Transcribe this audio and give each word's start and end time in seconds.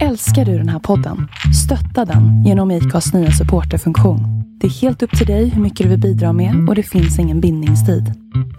Älskar 0.00 0.44
du 0.44 0.58
den 0.58 0.68
här 0.68 0.78
podden? 0.78 1.28
Stötta 1.64 2.12
den 2.12 2.44
genom 2.44 2.70
IKAs 2.70 3.12
nya 3.14 3.30
supporterfunktion. 3.30 4.20
Det 4.60 4.66
är 4.66 4.70
helt 4.70 5.02
upp 5.02 5.18
till 5.18 5.26
dig 5.26 5.48
hur 5.48 5.62
mycket 5.62 5.84
du 5.84 5.90
vill 5.90 6.00
bidra 6.00 6.32
med 6.32 6.68
och 6.68 6.74
det 6.74 6.82
finns 6.82 7.18
ingen 7.18 7.40
bindningstid. 7.40 8.04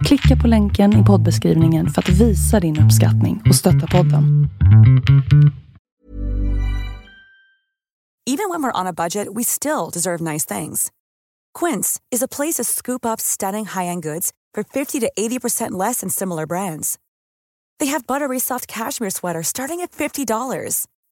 Klicka 0.04 0.42
på 0.42 0.48
länken 0.48 1.02
i 1.02 1.04
poddbeskrivningen 1.04 1.90
för 1.90 2.02
att 2.02 2.08
visa 2.08 2.60
din 2.60 2.80
uppskattning 2.80 3.42
och 3.48 3.54
stötta 3.54 3.86
podden. 3.86 4.48
Even 8.30 8.50
when 8.50 8.62
we're 8.62 8.80
on 8.80 8.86
a 8.86 8.92
budget, 8.92 9.28
we 9.36 9.44
still 9.44 9.90
deserve 9.92 10.32
nice 10.32 10.58
things. 10.58 10.88
Quince 11.58 12.00
is 12.10 12.22
a 12.22 12.28
place 12.36 12.62
to 12.62 12.64
scoop 12.64 13.04
up 13.04 13.20
stunning 13.20 13.66
high-end 13.66 14.02
goods 14.02 14.30
for 14.54 14.64
50 14.64 15.00
to 15.00 15.08
80% 15.18 15.86
less 15.86 16.00
than 16.00 16.10
similar 16.10 16.46
brands. 16.46 16.98
They 17.80 17.90
have 17.90 18.06
buttery 18.06 18.38
soft 18.40 18.66
cashmere 18.66 19.10
sweaters 19.10 19.48
starting 19.48 19.80
at 19.80 19.92
$50, 19.92 20.86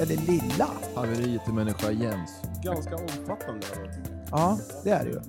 Eller 0.00 0.16
lilla. 0.16 0.68
Haveriet 0.94 1.44
till 1.44 1.54
människa 1.54 1.90
Jens. 1.90 2.30
ganska 2.64 2.96
omfattande. 2.96 3.66
Ja, 4.30 4.58
det 4.84 4.90
är 4.90 5.04
det 5.04 5.10
ju. 5.10 5.20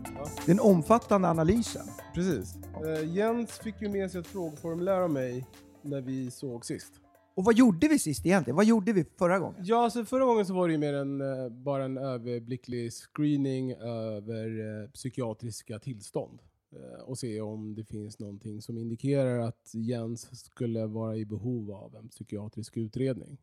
Den 0.45 0.59
omfattande 0.59 1.27
analysen. 1.29 1.81
Precis. 2.15 2.55
Eh, 2.85 3.15
Jens 3.15 3.51
fick 3.51 3.81
ju 3.81 3.89
med 3.89 4.11
sig 4.11 4.21
ett 4.21 4.27
frågeformulär 4.27 5.01
av 5.01 5.09
mig 5.09 5.47
när 5.81 6.01
vi 6.01 6.31
såg 6.31 6.65
sist. 6.65 6.93
Och 7.35 7.43
vad 7.43 7.55
gjorde 7.57 7.87
vi 7.87 7.99
sist 7.99 8.25
egentligen? 8.25 8.55
Vad 8.55 8.65
gjorde 8.65 8.93
vi 8.93 9.05
förra 9.17 9.39
gången? 9.39 9.61
Ja, 9.65 9.83
alltså 9.83 10.05
förra 10.05 10.25
gången 10.25 10.45
så 10.45 10.53
var 10.53 10.67
det 10.67 10.71
ju 10.71 10.77
mer 10.77 10.93
en, 10.93 11.21
eh, 11.21 11.49
bara 11.49 11.85
en 11.85 11.97
överblicklig 11.97 12.91
screening 12.93 13.71
över 13.73 14.45
eh, 14.83 14.89
psykiatriska 14.89 15.79
tillstånd. 15.79 16.39
Eh, 16.75 17.03
och 17.03 17.17
se 17.17 17.41
om 17.41 17.75
det 17.75 17.83
finns 17.83 18.19
någonting 18.19 18.61
som 18.61 18.77
indikerar 18.77 19.39
att 19.39 19.71
Jens 19.73 20.45
skulle 20.45 20.85
vara 20.85 21.15
i 21.17 21.25
behov 21.25 21.71
av 21.71 21.95
en 21.95 22.09
psykiatrisk 22.09 22.77
utredning. 22.77 23.37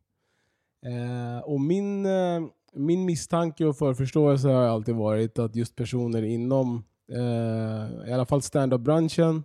Eh, 0.85 1.39
och 1.43 1.61
min, 1.61 2.05
eh, 2.05 2.41
min 2.73 3.05
misstanke 3.05 3.65
och 3.65 3.77
förförståelse 3.77 4.47
har 4.47 4.63
alltid 4.63 4.95
varit 4.95 5.39
att 5.39 5.55
just 5.55 5.75
personer 5.75 6.23
inom 6.23 6.83
eh, 7.11 8.09
i 8.09 8.13
alla 8.13 8.25
fall 8.25 8.41
stand-up-branschen 8.41 9.43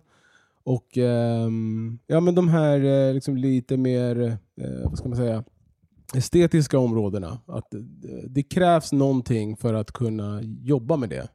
och 0.63 0.97
ehm, 0.97 1.99
ja, 2.07 2.19
men 2.19 2.35
de 2.35 2.47
här 2.47 2.83
eh, 2.83 3.13
liksom 3.13 3.37
lite 3.37 3.77
mer, 3.77 4.37
eh, 4.61 4.83
vad 4.83 4.97
ska 4.97 5.09
man 5.09 5.17
säga, 5.17 5.43
estetiska 6.15 6.79
områdena. 6.79 7.39
Att 7.45 7.73
eh, 7.73 7.79
det 8.27 8.43
krävs 8.43 8.91
någonting 8.91 9.57
för 9.57 9.73
att 9.73 9.91
kunna 9.91 10.41
jobba 10.43 10.97
med 10.97 11.09
det. 11.09 11.29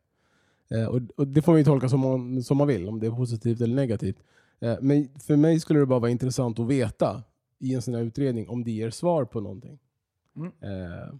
Eh, 0.71 0.87
och, 0.87 1.01
och 1.17 1.27
Det 1.27 1.43
får 1.43 1.53
man 1.53 1.59
ju 1.59 1.65
tolka 1.65 1.89
som 1.89 2.01
man, 2.01 2.43
som 2.43 2.57
man 2.57 2.69
vill, 2.69 2.89
om 2.89 3.01
det 3.01 3.07
är 3.07 3.11
positivt 3.11 3.61
eller 3.61 3.75
negativt. 3.75 4.17
Eh, 4.61 4.77
men 4.81 5.09
för 5.19 5.37
mig 5.37 5.61
skulle 5.61 5.81
det 5.81 5.87
bara 5.87 5.99
vara 5.99 6.11
intressant 6.11 6.59
att 6.59 6.67
veta 6.67 7.23
i 7.59 7.75
en 7.75 7.83
sån 7.83 7.95
här 7.95 8.03
utredning 8.03 8.49
om 8.49 8.65
det 8.65 8.71
ger 8.71 8.91
svar 8.91 9.25
på 9.25 9.41
någonting. 9.41 9.79
Mm. 10.37 10.47
Eh, 10.49 11.15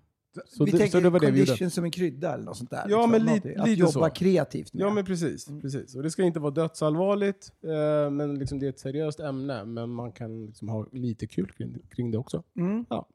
Så 0.47 0.65
vi 0.65 0.71
det- 0.71 0.79
tänker 0.79 0.93
så 0.99 1.01
det 1.01 1.11
var 1.11 1.21
det 1.21 1.27
condition 1.27 1.57
gjorde. 1.57 1.71
som 1.71 1.85
en 1.85 1.91
krydda 1.91 2.35
eller 2.35 2.45
något 2.45 2.57
sånt 2.57 2.71
där. 2.71 2.87
Ja, 2.89 3.07
men 3.07 3.23
Något- 3.25 3.35
lite- 3.45 3.61
Att 3.63 3.69
lite 3.69 3.81
jobba 3.81 3.93
så. 3.93 4.11
kreativt 4.11 4.75
med. 4.75 4.83
Ja 4.83 4.91
men 4.91 5.05
precis. 5.05 5.49
Mm. 5.49 5.61
precis. 5.61 5.95
Och 5.97 6.03
det 6.03 6.11
ska 6.11 6.23
inte 6.23 6.41
vara 6.41 6.51
dödsallvarligt, 6.51 7.53
eh, 7.65 8.11
men 8.11 8.39
liksom 8.39 8.59
det 8.59 8.67
är 8.67 8.71
ett 8.71 8.79
seriöst 8.81 9.21
ämne. 9.21 9.65
Men 9.65 9.91
man 9.91 10.13
kan 10.13 10.47
liksom 10.47 10.69
ha 10.69 10.87
lite 10.93 11.27
kul 11.27 11.51
kring, 11.53 11.79
kring 11.91 12.11
det 12.11 12.19
också. 12.19 12.43
Mm. 12.57 12.85
Ja. 12.89 13.07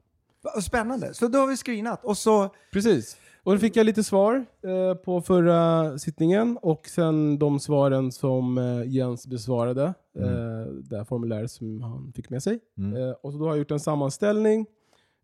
Spännande. 0.62 1.14
Så 1.14 1.28
då 1.28 1.38
har 1.38 1.46
vi 1.46 1.56
screenat. 1.56 2.04
Och 2.04 2.16
så, 2.18 2.54
Precis. 2.72 3.16
Och 3.42 3.52
då 3.52 3.58
fick 3.58 3.76
jag 3.76 3.86
lite 3.86 4.04
svar 4.04 4.46
eh, 4.62 4.94
på 4.94 5.20
förra 5.22 5.98
sittningen 5.98 6.58
och 6.62 6.86
sen 6.88 7.38
de 7.38 7.60
svaren 7.60 8.12
som 8.12 8.58
eh, 8.58 8.82
Jens 8.86 9.26
besvarade. 9.26 9.94
Eh, 10.18 10.72
det 10.82 11.04
formuläret 11.04 11.50
som 11.50 11.82
han 11.82 12.12
fick 12.16 12.30
med 12.30 12.42
sig. 12.42 12.58
Mm. 12.78 12.96
Eh, 13.02 13.10
och 13.10 13.32
så 13.32 13.38
då 13.38 13.44
har 13.44 13.50
jag 13.50 13.58
gjort 13.58 13.70
en 13.70 13.80
sammanställning 13.80 14.66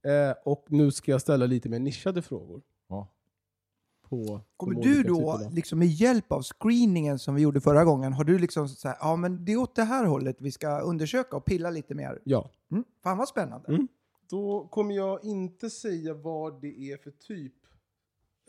eh, 0.04 0.34
och 0.44 0.64
nu 0.68 0.90
ska 0.90 1.10
jag 1.10 1.20
ställa 1.20 1.46
lite 1.46 1.68
mer 1.68 1.78
nischade 1.78 2.22
frågor. 2.22 2.62
Ja. 2.88 3.08
På 4.08 4.40
kommer 4.56 4.82
du 4.82 5.02
då, 5.02 5.32
typerna. 5.32 5.50
liksom 5.50 5.78
med 5.78 5.88
hjälp 5.88 6.32
av 6.32 6.42
screeningen 6.42 7.18
som 7.18 7.34
vi 7.34 7.42
gjorde 7.42 7.60
förra 7.60 7.84
gången, 7.84 8.12
har 8.12 8.24
du 8.24 8.38
liksom 8.38 8.68
så 8.68 8.88
här, 8.88 8.96
ja 9.00 9.16
men 9.16 9.44
det 9.44 9.52
är 9.52 9.56
åt 9.56 9.74
det 9.74 9.84
här 9.84 10.04
hållet 10.04 10.36
vi 10.40 10.52
ska 10.52 10.80
undersöka 10.80 11.36
och 11.36 11.44
pilla 11.44 11.70
lite 11.70 11.94
mer? 11.94 12.20
Ja. 12.24 12.50
Mm. 12.70 12.84
Fan 13.02 13.18
vad 13.18 13.28
spännande. 13.28 13.68
Mm. 13.68 13.88
Då 14.30 14.68
kommer 14.68 14.94
jag 14.94 15.24
inte 15.24 15.70
säga 15.70 16.14
vad 16.14 16.60
det 16.60 16.78
är 16.92 16.96
för 16.96 17.10
typ 17.10 17.54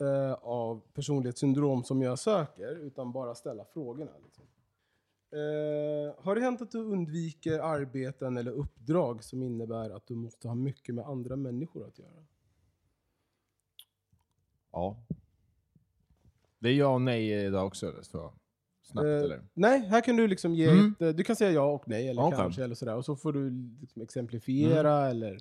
eh, 0.00 0.32
av 0.32 0.82
personlighetssyndrom 0.94 1.84
som 1.84 2.02
jag 2.02 2.18
söker, 2.18 2.76
utan 2.76 3.12
bara 3.12 3.34
ställa 3.34 3.64
frågorna. 3.64 4.10
Liksom. 4.24 4.44
Eh, 5.32 6.24
har 6.24 6.34
det 6.34 6.40
hänt 6.40 6.62
att 6.62 6.70
du 6.70 6.78
undviker 6.78 7.58
arbeten 7.58 8.36
eller 8.36 8.50
uppdrag 8.50 9.24
som 9.24 9.42
innebär 9.42 9.90
att 9.90 10.06
du 10.06 10.14
måste 10.14 10.48
ha 10.48 10.54
mycket 10.54 10.94
med 10.94 11.04
andra 11.06 11.36
människor 11.36 11.86
att 11.86 11.98
göra? 11.98 12.24
Ja. 14.72 14.96
Det 16.58 16.68
är 16.68 16.72
ja 16.74 16.88
och 16.88 17.00
nej 17.00 17.44
idag 17.46 17.66
också, 17.66 17.86
eller 17.88 18.02
så. 18.02 18.32
Snabbt 18.82 19.04
Eh, 19.06 19.12
eller? 19.18 19.42
Nej, 19.54 19.80
här 19.80 20.00
kan 20.00 20.16
du 20.16 20.28
liksom 20.28 20.54
ge 20.54 20.70
Mm. 20.70 20.92
ett, 20.92 21.02
eh, 21.02 21.08
Du 21.08 21.24
kan 21.24 21.36
säga 21.36 21.50
ja 21.50 21.72
och 21.72 21.88
nej, 21.88 22.08
eller 22.08 22.22
Okej. 22.22 22.38
kanske, 22.38 22.64
eller 22.64 22.74
sådär. 22.74 22.96
Och 22.96 23.04
så 23.04 23.16
får 23.16 23.32
du 23.32 23.50
liksom 23.80 24.02
exemplifiera, 24.02 25.08
eller... 25.08 25.38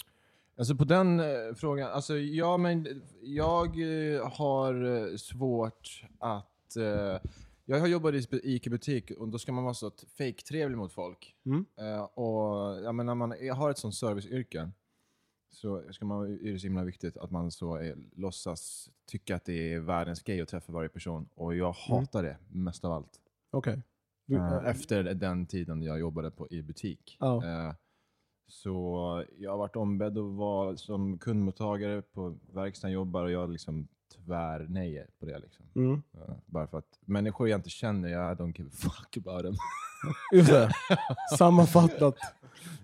Alltså 0.57 0.75
på 0.75 0.83
den 0.83 1.19
eh, 1.19 1.25
frågan, 1.55 1.91
alltså 1.91 2.17
ja 2.17 2.57
men 2.57 3.03
jag 3.21 3.67
eh, 3.67 4.29
har 4.29 5.17
svårt 5.17 6.03
att... 6.19 6.77
Jag 7.65 7.79
har 7.79 7.87
jobbat 7.87 8.13
i 8.13 8.25
ICA-butik 8.43 9.11
och 9.11 9.27
då 9.29 9.39
ska 9.39 9.51
man 9.51 9.63
vara 9.63 9.73
så 9.73 9.91
fake-trevlig 10.17 10.77
mot 10.77 10.93
folk. 10.93 11.35
Mm. 11.45 11.65
Eh, 11.79 12.03
och 12.03 12.83
jag 12.83 12.95
menar, 12.95 13.15
man 13.15 13.33
jag 13.41 13.55
har 13.55 13.71
ett 13.71 13.77
sånt 13.77 13.95
serviceyrke 13.95 14.71
så 15.49 15.83
ska 15.93 16.05
man, 16.05 16.25
är 16.33 16.51
det 16.53 16.59
så 16.59 16.67
himla 16.67 16.83
viktigt 16.83 17.17
att 17.17 17.31
man 17.31 17.51
så 17.51 17.75
är, 17.75 17.95
låtsas 18.15 18.89
tycka 19.07 19.35
att 19.35 19.45
det 19.45 19.73
är 19.73 19.79
världens 19.79 20.23
grej 20.23 20.41
att 20.41 20.49
träffa 20.49 20.71
varje 20.73 20.89
person. 20.89 21.29
Och 21.35 21.55
jag 21.55 21.71
hatar 21.71 22.23
det 22.23 22.37
mest 22.47 22.85
av 22.85 22.91
allt. 22.91 23.19
Okej. 23.51 23.81
Du- 24.27 24.35
Eh, 24.35 24.65
efter 24.67 25.03
den 25.03 25.45
tiden 25.45 25.81
jag 25.81 25.99
jobbade 25.99 26.31
på, 26.31 26.47
i 26.49 26.61
butik. 26.61 27.17
Ja. 27.19 27.45
Eh, 27.45 27.73
så 28.47 29.25
jag 29.37 29.51
har 29.51 29.57
varit 29.57 29.75
ombedd 29.75 30.17
att 30.17 30.33
vara 30.35 30.77
som 30.77 31.17
kundmottagare 31.19 32.01
på 32.01 32.37
verkstaden 32.53 32.91
jag 32.93 32.99
jobbar 32.99 33.23
och 33.23 33.31
jag 33.31 33.49
liksom 33.49 33.87
tvärnejer 34.25 35.07
på 35.19 35.25
det. 35.25 35.39
Liksom. 35.39 35.65
Mm. 35.75 36.03
Eh, 36.13 36.35
bara 36.45 36.67
för 36.67 36.77
att 36.77 36.99
människor 37.05 37.49
jag 37.49 37.57
inte 37.57 37.69
känner, 37.69 38.09
jag 38.09 38.37
don't 38.37 38.57
give 38.57 38.69
a 38.69 38.73
fuck 38.77 39.17
about 39.17 39.41
them. 39.43 39.55
Just 40.33 40.49
det. 40.51 40.71
Sammanfattat. 41.37 42.15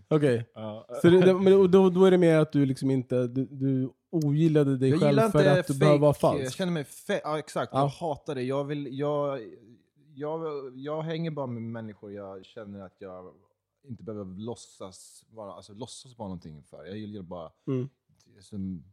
Okej. 0.08 0.50
Så 1.02 1.10
det, 1.10 1.22
det, 1.22 1.34
men 1.34 1.72
då, 1.72 1.90
då 1.90 2.06
är 2.06 2.12
det 2.12 2.18
mer 2.18 2.38
att 2.38 2.52
du 2.52 2.66
liksom 2.66 2.92
inte, 2.92 3.28
du, 3.28 3.46
du 3.46 3.90
ogillade 4.10 4.78
dig 4.78 4.90
jag 4.90 5.00
själv 5.00 5.20
för 5.30 5.46
att 5.60 5.68
du 5.68 5.78
behöver 5.80 6.00
vara 6.00 6.14
fake, 6.14 6.36
jag 6.38 6.42
falsk. 6.44 6.58
känner 6.58 6.72
mig 6.72 6.84
fe- 6.84 7.20
ja 7.24 7.40
exakt, 7.40 7.70
Ja. 7.74 7.80
jag 7.80 7.88
hatar 7.88 8.36
det. 8.36 8.44
Jag, 8.44 8.64
vill, 8.64 9.00
jag, 9.00 9.40
jag, 10.14 10.42
jag 10.78 11.02
hänger 11.02 11.32
bara 11.32 11.48
med 11.48 11.62
människor 11.64 12.12
jag 12.14 12.46
känner 12.46 12.80
att 12.86 12.96
jag 13.00 13.34
inte 13.84 14.04
behöver 14.04 14.26
låtsas 14.40 15.26
vara, 15.30 15.54
alltså, 15.54 15.74
låtsas 15.74 16.18
vara 16.18 16.28
någonting 16.28 16.64
för. 16.64 16.86
Jag 16.86 16.98
gillar 16.98 17.22
bara... 17.22 17.52
Mm. 17.68 17.90
Som, 18.40 18.84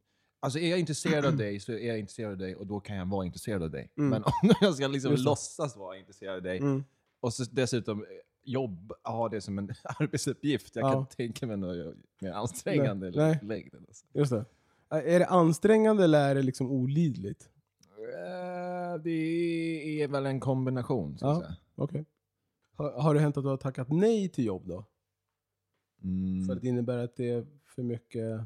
alltså 0.41 0.59
är 0.59 0.71
jag 0.71 0.79
intresserad 0.79 1.25
av 1.25 1.37
dig 1.37 1.61
så 1.61 1.73
är 1.73 1.89
jag 1.89 1.99
intresserad 1.99 2.33
av 2.33 2.39
dig 2.39 2.57
och 2.57 2.67
då 2.67 2.81
kan 2.81 2.97
jag 2.97 3.07
vara 3.07 3.27
intresserad 3.27 3.63
av 3.63 3.71
dig. 3.71 3.91
Mm. 3.99 4.11
Men 4.11 4.23
om 4.25 4.33
jag 4.61 4.75
ska 4.75 4.87
liksom 4.89 5.11
Just 5.13 5.25
låtsas 5.25 5.77
vara 5.77 5.97
intresserad 5.99 6.37
av 6.37 6.43
dig 6.43 6.59
Mm. 6.59 6.85
och 7.21 7.35
så 7.35 7.45
dessutom 7.53 8.07
jobb, 8.43 8.93
ha 9.05 9.29
det 9.29 9.41
som 9.41 9.59
en 9.59 9.71
arbetsuppgift. 10.01 10.77
Jag 10.77 10.85
Ja. 10.89 10.93
kan 10.93 11.07
tänka 11.07 11.47
mig 11.47 11.57
något 11.57 11.97
mer 12.21 12.33
ansträngande 12.33 13.11
Nej, 13.11 13.31
eller 13.31 13.45
nej. 13.45 13.71
Alltså. 13.89 14.07
Just 14.13 14.31
det. 14.31 14.45
Är 14.91 15.19
det 15.19 15.27
ansträngande 15.27 16.05
eller 16.05 16.31
är 16.31 16.35
det 16.35 16.43
liksom 16.43 16.71
olidligt? 16.71 17.51
Ja, 18.15 18.99
det 18.99 19.11
är 20.03 20.09
väl 20.09 20.27
en 20.27 20.41
kombination, 20.41 21.19
så 21.19 21.27
att 21.27 21.37
Ja. 21.37 21.41
säga. 21.43 21.57
Okej. 21.75 22.05
Har, 22.77 22.91
har 23.03 23.15
det 23.15 23.21
hänt 23.21 23.37
att 23.37 23.45
du 23.45 23.49
har 23.49 23.57
tackat 23.57 23.89
nej 23.91 24.29
till 24.29 24.45
jobb 24.45 24.69
då? 24.69 24.85
Mm, 26.05 26.47
För 26.47 26.53
att 26.57 26.61
det 26.63 26.69
innebär 26.69 26.99
att 26.99 27.17
det 27.17 27.31
är 27.31 27.47
för 27.75 27.83
mycket... 27.83 28.41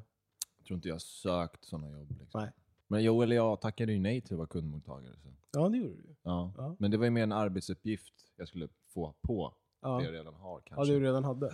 tror 0.73 0.77
inte 0.79 0.89
jag 0.89 1.01
sökt 1.01 1.65
sådana 1.65 1.91
jobb. 1.91 2.17
Liksom. 2.21 2.41
Nej. 2.41 2.51
Men 2.89 3.03
jo, 3.03 3.23
eller 3.23 3.37
jag 3.37 3.61
tackade 3.61 3.93
ju 3.93 3.99
nej 3.99 4.21
till 4.21 4.35
att 4.35 4.39
vara 4.39 4.47
kundmottagare. 4.49 5.15
Så. 5.23 5.29
Ja, 5.53 5.69
det 5.69 5.77
gjorde 5.79 5.95
du. 5.95 6.15
Ja. 6.23 6.53
Ja. 6.57 6.77
Men 6.79 6.91
det 6.91 6.97
var 6.97 7.05
ju 7.05 7.11
mer 7.11 7.23
en 7.23 7.33
arbetsuppgift 7.33 8.15
jag 8.37 8.49
skulle 8.49 8.69
få 8.89 9.15
på 9.21 9.55
Ja, 9.83 9.99
det 9.99 10.05
jag 10.05 10.15
redan 10.15 10.35
har 10.35 10.51
ja 10.59 10.61
kanske. 10.65 10.93
det 10.93 10.99
du 10.99 11.05
redan 11.05 11.25
hade? 11.25 11.53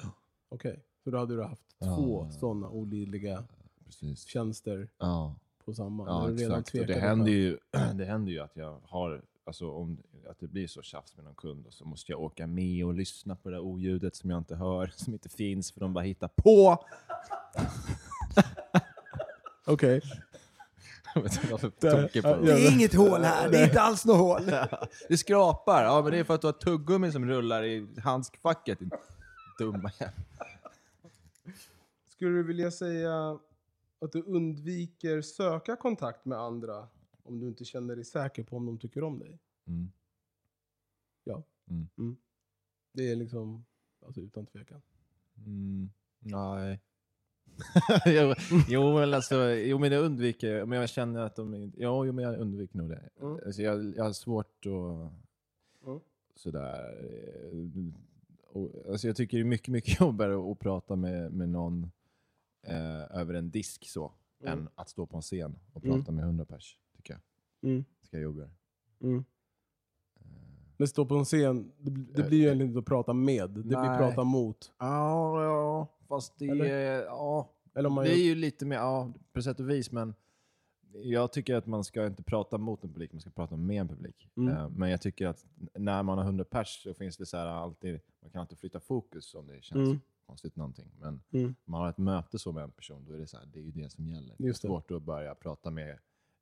Okej. 0.49 0.85
Så 1.05 1.11
då 1.11 1.19
hade 1.19 1.37
du 1.37 1.43
haft 1.45 1.77
Ja. 1.79 1.97
två 1.97 2.31
sådana 2.31 2.69
olidliga 2.69 3.45
Precis. 3.85 4.25
tjänster 4.27 4.89
Ja, 4.99 5.35
på 5.65 5.75
samma? 5.75 6.07
ja 6.07 6.33
exakt. 6.33 6.75
Och 6.75 6.87
det, 6.87 6.95
händer 7.01 7.33
ju, 7.33 7.59
det 7.95 8.05
händer 8.05 8.33
ju 8.33 8.39
att 8.39 8.57
jag 8.57 8.81
har, 8.85 9.23
alltså 9.45 9.71
om 9.71 9.99
att 10.31 10.39
det 10.41 10.47
blir 10.49 10.67
så 10.67 10.83
tjafs 10.83 11.17
med 11.17 11.25
någon 11.25 11.35
kund 11.35 11.67
och 11.67 11.75
så 11.75 11.85
måste 11.85 12.13
jag 12.13 12.21
åka 12.21 12.47
med 12.47 12.85
och 12.87 12.95
lyssna 12.95 13.37
på 13.37 13.49
det 13.51 13.57
där 13.57 13.61
oljudet 13.63 14.17
som 14.17 14.31
jag 14.31 14.39
inte 14.39 14.57
hör, 14.57 14.87
som 14.97 15.13
inte 15.13 15.29
finns 15.29 15.73
för 15.73 15.81
de 15.81 15.93
bara 15.93 16.05
hittar 16.05 16.29
på. 16.29 16.85
Okej. 17.55 17.65
Jag 17.65 17.65
vet 17.65 17.65
inte 17.65 17.65
varför 17.65 17.65
Där- 17.65 18.07
jag 18.37 19.58
tokig 19.58 19.58
på 22.23 22.29
ja, 22.29 22.37
det. 22.37 22.53
Är 22.53 22.73
inget 22.73 22.95
hål 22.95 23.23
här, 23.23 23.51
det 23.51 23.59
är 23.59 23.65
inte 23.65 23.81
alls 23.81 24.05
något 24.05 24.17
hål. 24.17 24.43
Det 25.09 25.19
skrapar. 25.19 25.85
Ja, 25.85 26.03
men 26.03 26.13
det 26.13 26.19
är 26.19 26.25
för 26.25 26.35
att 26.35 26.41
du 26.41 26.47
har 26.47 26.53
tuggummi 26.53 27.13
som 27.13 27.27
rullar 27.27 27.65
i 27.65 27.87
handskfacket. 28.03 28.79
din 28.79 28.91
Dumma 29.59 29.93
jävel. 30.01 30.15
Skulle 32.09 32.37
du 32.37 32.43
vilja 32.43 32.71
säga 32.71 33.39
att 34.01 34.13
du 34.13 34.23
undviker 34.23 35.23
söka 35.23 35.77
kontakt 35.77 36.25
med 36.25 36.39
andra 36.39 36.89
om 37.23 37.41
du 37.41 37.49
inte 37.49 37.65
känner 37.65 37.97
dig 37.97 38.05
säker 38.05 38.43
på 38.43 38.57
om 38.57 38.67
de 38.67 38.79
tycker 38.79 39.03
om 39.03 39.19
dig? 39.19 39.39
Mm. 39.67 39.93
Ja. 41.25 41.43
Mm. 41.71 42.17
Det 42.93 43.11
är 43.11 43.17
liksom, 43.17 43.65
alltså 44.07 44.21
utan 44.21 44.47
tvekan. 44.47 44.83
Mm. 45.47 45.91
Nej. 46.19 46.81
jo, 48.07 48.35
jo, 48.69 48.95
men 48.95 49.15
alltså, 49.15 49.51
jo, 49.51 49.79
men 49.79 49.93
jag 49.93 50.05
undviker, 50.05 50.65
men 50.65 50.79
jag 50.81 50.89
känner 50.89 51.21
att 51.21 51.37
de 51.37 51.73
ja, 51.77 52.05
jo, 52.05 52.13
men 52.13 52.25
jag 52.25 52.39
undviker 52.41 52.79
nog 52.79 52.91
det. 52.91 53.09
Mm. 53.21 53.39
Alltså, 53.47 53.63
jag, 53.63 53.97
jag 53.97 54.05
har 54.05 54.13
svårt 54.13 54.67
att 54.67 55.13
Mm. 55.87 56.01
sådär, 56.35 56.95
eh, 57.01 57.93
och, 58.53 58.71
alltså, 58.91 59.07
jag 59.07 59.17
tycker 59.17 59.37
det 59.37 59.43
är 59.43 59.45
mycket, 59.45 59.69
mycket 59.69 60.01
jobbigare 60.01 60.53
att 60.53 60.59
prata 60.59 60.97
med, 60.97 61.33
med 61.33 61.49
någon 61.49 61.91
eh, 62.67 63.17
över 63.21 63.35
en 63.35 63.51
disk 63.51 63.89
så, 63.89 64.13
Mm. 64.41 64.59
än 64.59 64.69
att 64.75 64.89
stå 64.89 65.07
på 65.07 65.17
en 65.17 65.23
scen 65.23 65.59
och 65.73 65.85
Mm. 65.85 65.97
prata 65.99 66.13
med 66.13 66.25
hundra 66.25 66.45
pers, 66.45 66.79
tycker 66.97 67.13
jag. 67.15 67.21
Mm. 67.71 67.85
Det 68.01 68.07
ska 68.07 68.17
jag 68.17 68.23
jobbigare. 68.25 68.51
Men 70.79 70.89
stå 70.89 71.05
på 71.05 71.15
en 71.17 71.25
scen, 71.25 71.73
det, 71.79 71.91
det 71.91 72.23
blir 72.29 72.39
ju 72.39 72.45
egentligen 72.45 72.69
inte 72.71 72.79
att 72.79 72.85
prata 72.87 73.13
med, 73.13 73.51
det 73.51 73.63
blir 73.63 73.77
Nej. 73.79 73.99
prata 73.99 74.25
mot. 74.25 74.73
Ja, 74.79 75.45
ja, 75.45 75.87
fast 76.09 76.39
det 76.39 76.49
Eller? 76.49 76.65
är, 76.65 77.03
ja, 77.05 77.51
Eller 77.75 77.89
om 77.89 77.95
man 77.95 78.05
det 78.05 78.11
är 78.11 78.17
gör, 78.17 78.25
ju 78.25 78.35
lite 78.35 78.67
mer, 78.67 78.77
ja, 78.77 79.13
på 79.33 79.43
sätt 79.43 79.61
och 79.61 79.71
vis, 79.71 79.93
men 79.93 80.15
jag 80.93 81.33
tycker 81.33 81.55
att 81.55 81.67
man 81.67 81.85
ska 81.85 82.07
inte 82.07 82.23
prata 82.23 82.59
mot 82.59 82.85
en 82.85 82.91
publik, 82.91 83.13
man 83.13 83.21
ska 83.21 83.31
prata 83.31 83.57
med 83.57 83.81
en 83.81 83.89
publik. 83.89 84.29
Mm. 84.37 84.57
Eh, 84.57 84.69
Men 84.69 84.91
jag 84.91 85.01
tycker 85.01 85.27
att 85.27 85.45
när 85.75 86.03
man 86.03 86.19
har 86.19 86.25
100 86.25 86.45
pers 86.45 86.83
så 86.83 86.95
finns 86.95 87.17
det 87.17 87.27
så 87.27 87.37
här 87.37 87.47
alltid, 87.47 88.01
man 88.23 88.31
kan 88.31 88.41
alltid 88.41 88.59
flytta 88.59 88.81
fokus 88.81 89.35
om 89.35 89.47
det 89.47 89.63
känns 89.65 89.89
Mm. 89.89 90.01
konstigt 90.27 90.57
någonting. 90.57 90.91
Men 91.01 91.21
Mm. 91.33 91.55
man 91.65 91.81
har 91.81 91.89
ett 91.91 91.99
möte 91.99 92.39
så 92.39 92.53
med 92.53 92.63
en 92.65 92.71
person, 92.71 93.05
då 93.09 93.15
är 93.15 93.19
det 93.19 93.27
så 93.27 93.37
här, 93.37 93.47
det 93.53 93.59
är 93.59 93.63
ju 93.63 93.71
det 93.71 93.91
som 93.93 94.09
gäller. 94.09 94.35
Just 94.39 94.63
det 94.63 94.69
det. 94.69 94.73
är 94.73 94.77
svårt 94.77 94.91
att 94.91 95.03
börja 95.03 95.35
prata 95.35 95.71
med 95.71 95.99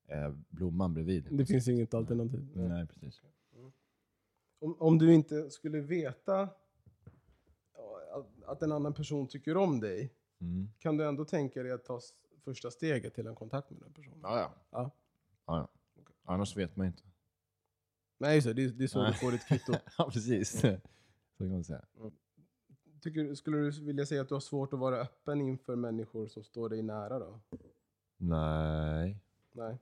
eh, 0.09 0.31
blomman 0.49 0.95
bredvid. 0.95 1.27
det 1.31 1.47
finns 1.47 1.69
inget 1.69 1.95
alternativ. 1.95 2.49
Nej, 2.55 2.87
precis. 2.87 3.23
Om, 4.59 4.77
om 4.79 4.99
du 4.99 5.15
inte 5.15 5.51
skulle 5.51 5.81
veta 5.81 6.49
att, 8.47 8.63
en 8.63 8.73
annan 8.73 8.95
person 8.95 9.29
tycker 9.29 9.57
om 9.57 9.81
dig, 9.81 10.13
Mm. 10.41 10.69
kan 10.79 10.97
du 10.97 11.05
ändå 11.07 11.25
tänka 11.25 11.63
dig 11.63 11.73
att 11.73 11.85
ta 11.85 12.01
första 12.45 12.71
steget 12.71 13.15
till 13.15 13.27
en 13.27 13.35
kontakt 13.35 13.71
med 13.71 13.81
den 13.81 13.93
personen? 13.93 14.19
Ja, 14.23 14.39
ja. 14.41 14.55
Ja. 14.71 14.91
ja, 15.47 15.69
ja. 15.95 16.03
Annars 16.25 16.57
vet 16.57 16.77
man 16.77 16.87
inte. 16.87 17.03
Nej, 18.19 18.35
just 18.35 18.47
det. 18.47 18.53
Det, 18.71 18.85
är- 18.85 18.89
så 18.89 19.03
Nej. 19.03 19.13
du 19.13 19.19
får 19.19 19.33
ditt 19.33 19.47
kvitto. 19.49 19.73
ja, 19.99 20.11
precis. 20.13 20.61
Så 20.61 20.69
kan 21.39 21.51
man 21.53 21.65
säga. 21.65 21.85
Tycker, 23.01 23.35
skulle 23.35 23.57
du 23.59 23.71
vilja 23.85 24.07
säga 24.07 24.23
att 24.23 24.29
du 24.29 24.35
har 24.35 24.41
svårt 24.41 24.73
att 24.73 24.79
vara 24.79 24.97
öppen 24.97 25.41
inför 25.41 25.77
människor 25.77 26.27
som 26.27 26.45
står 26.45 26.69
dig 26.69 26.83
nära 26.83 27.19
då? 27.19 27.41
Nej. 28.17 29.19
Nej. 29.53 29.79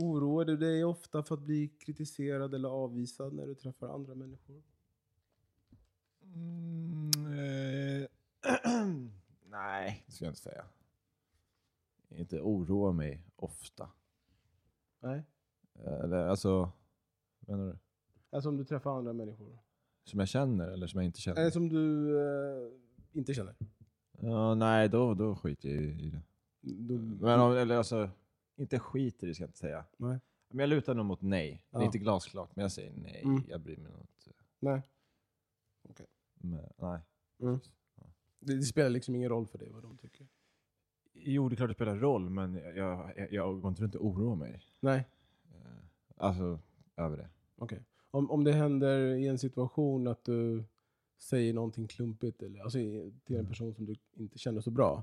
Oroar 0.00 0.44
du 0.44 0.56
dig 0.56 0.84
ofta 0.84 1.22
för 1.22 1.34
att 1.34 1.40
bli 1.40 1.68
kritiserad 1.68 2.54
eller 2.54 2.68
avvisad 2.68 3.32
när 3.32 3.46
du 3.46 3.54
träffar 3.54 3.88
andra 3.88 4.14
människor? 4.14 4.62
Mm, 6.22 7.10
eh, 7.16 8.08
nej, 9.50 10.04
det 10.06 10.12
ska 10.12 10.24
jag 10.24 10.30
inte 10.30 10.40
säga. 10.40 10.64
Inte 12.08 12.40
oroa 12.40 12.92
mig 12.92 13.22
ofta. 13.36 13.90
Nej. 15.00 15.24
Eller 15.84 16.26
alltså, 16.26 16.72
vad 17.40 17.58
menar 17.58 17.72
du? 17.72 17.78
Alltså 18.30 18.48
om 18.48 18.56
du 18.56 18.64
träffar 18.64 18.98
andra 18.98 19.12
människor? 19.12 19.58
Som 20.04 20.18
jag 20.18 20.28
känner 20.28 20.68
eller 20.68 20.86
som 20.86 21.00
jag 21.00 21.06
inte 21.06 21.20
känner? 21.20 21.40
Eller 21.40 21.50
som 21.50 21.68
du 21.68 22.16
eh, 22.20 22.72
inte 23.12 23.34
känner? 23.34 23.54
Ja, 24.10 24.54
nej, 24.54 24.88
då, 24.88 25.14
då 25.14 25.36
skiter 25.36 25.68
jag 25.68 25.82
i 25.82 26.10
det. 26.10 26.22
Du, 26.60 26.98
Men 26.98 27.40
om, 27.40 27.52
eller 27.52 27.76
alltså, 27.76 28.10
inte 28.58 28.78
skiter 28.78 29.26
i 29.26 29.34
ska 29.34 29.42
jag 29.42 29.48
inte 29.48 29.58
säga. 29.58 29.84
Nej. 29.96 30.18
Men 30.48 30.58
jag 30.58 30.68
lutar 30.68 30.94
nog 30.94 31.06
mot 31.06 31.22
nej. 31.22 31.64
Det 31.70 31.76
är 31.76 31.80
Ja. 31.80 31.86
inte 31.86 31.98
glasklart, 31.98 32.56
men 32.56 32.62
jag 32.62 32.72
säger 32.72 32.92
nej. 32.96 33.22
Mm. 33.24 33.42
Jag 33.48 33.60
bryr 33.60 33.76
mig 33.76 33.92
nog 33.92 34.00
inte. 34.00 34.32
Nej. 34.60 34.82
Men, 36.34 36.68
nej. 36.76 37.00
Mm. 37.40 37.58
Det, 38.40 38.54
det 38.56 38.62
spelar 38.62 38.90
liksom 38.90 39.14
ingen 39.14 39.28
roll 39.28 39.46
för 39.46 39.58
dig 39.58 39.70
vad 39.70 39.82
de 39.82 39.96
tycker? 39.98 40.26
Jo, 41.12 41.48
det 41.48 41.54
är 41.54 41.56
klart 41.56 41.70
det 41.70 41.74
spelar 41.74 41.96
roll, 41.96 42.30
men 42.30 42.54
jag, 42.54 42.76
jag, 43.16 43.32
jag 43.32 43.60
går 43.60 43.68
inte 43.68 43.82
runt 43.82 43.94
och 43.94 44.06
oroar 44.06 44.36
mig. 44.36 44.60
Nej. 44.80 45.08
Eh, 45.54 45.84
Alltså, 46.16 46.58
över 46.96 47.16
det. 47.16 47.28
Okej. 47.56 47.84
Om, 48.10 48.30
om 48.30 48.44
det 48.44 48.52
händer 48.52 48.98
i 49.14 49.26
en 49.26 49.38
situation 49.38 50.06
att 50.06 50.24
du 50.24 50.64
säger 51.18 51.54
någonting 51.54 51.86
klumpigt 51.88 52.42
eller, 52.42 52.60
alltså, 52.60 52.78
i- 52.78 53.12
till 53.24 53.36
en 53.36 53.46
person 53.46 53.74
som 53.74 53.86
du 53.86 53.96
inte 54.12 54.38
känner 54.38 54.60
så 54.60 54.70
bra. 54.70 55.02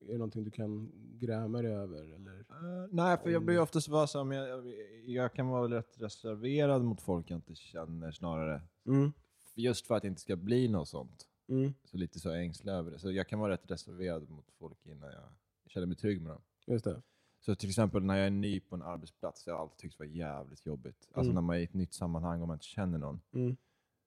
Är 0.00 0.06
det 0.12 0.18
någonting 0.18 0.44
du 0.44 0.50
kan 0.50 0.90
gräma 1.18 1.62
dig 1.62 1.72
över? 1.72 2.02
Eller? 2.14 2.38
Eh, 2.38 2.88
nej, 2.90 3.18
för 3.18 3.30
jag 3.30 3.44
blir 3.44 3.54
ju 3.54 3.60
oftast 3.60 3.88
vara 3.88 4.06
så, 4.06 4.24
men 4.24 4.38
jag, 4.38 4.72
jag 5.04 5.34
kan 5.34 5.48
vara 5.48 5.76
rätt 5.78 6.00
reserverad 6.00 6.84
mot 6.84 7.00
folk 7.02 7.30
jag 7.30 7.38
inte 7.38 7.54
känner 7.54 8.12
snarare. 8.12 8.62
Mm. 8.86 9.12
Just 9.54 9.86
för 9.86 9.94
att 9.94 10.02
det 10.02 10.08
inte 10.08 10.20
ska 10.20 10.36
bli 10.36 10.68
något 10.68 10.88
sånt. 10.88 11.26
Mm. 11.48 11.74
Så 11.84 11.96
lite 11.96 12.20
så 12.20 12.30
ängslig 12.30 12.72
över 12.72 12.90
det. 12.90 12.98
Så 12.98 13.10
jag 13.12 13.28
kan 13.28 13.38
vara 13.38 13.52
rätt 13.52 13.70
reserverad 13.70 14.30
mot 14.30 14.50
folk 14.58 14.86
innan 14.86 15.12
jag 15.12 15.28
känner 15.66 15.86
mig 15.86 15.96
trygg 15.96 16.20
med 16.22 16.32
dem. 16.32 16.42
Just 16.66 16.84
det. 16.84 17.02
Så 17.40 17.54
till 17.54 17.68
exempel 17.68 18.02
när 18.02 18.16
jag 18.16 18.26
är 18.26 18.30
ny 18.30 18.60
på 18.60 18.74
en 18.74 18.82
arbetsplats, 18.82 19.46
jag 19.46 19.54
har 19.54 19.62
alltid 19.62 19.78
tyckt 19.78 19.98
det 19.98 20.04
var 20.04 20.12
jävligt 20.12 20.66
jobbigt. 20.66 21.08
Alltså 21.12 21.30
Mm. 21.30 21.34
när 21.34 21.40
man 21.42 21.56
är 21.56 21.60
i 21.60 21.64
ett 21.64 21.74
nytt 21.74 21.94
sammanhang 21.94 22.42
och 22.42 22.48
man 22.48 22.54
inte 22.54 22.66
känner 22.66 22.98
någon. 22.98 23.20
Mm. 23.32 23.56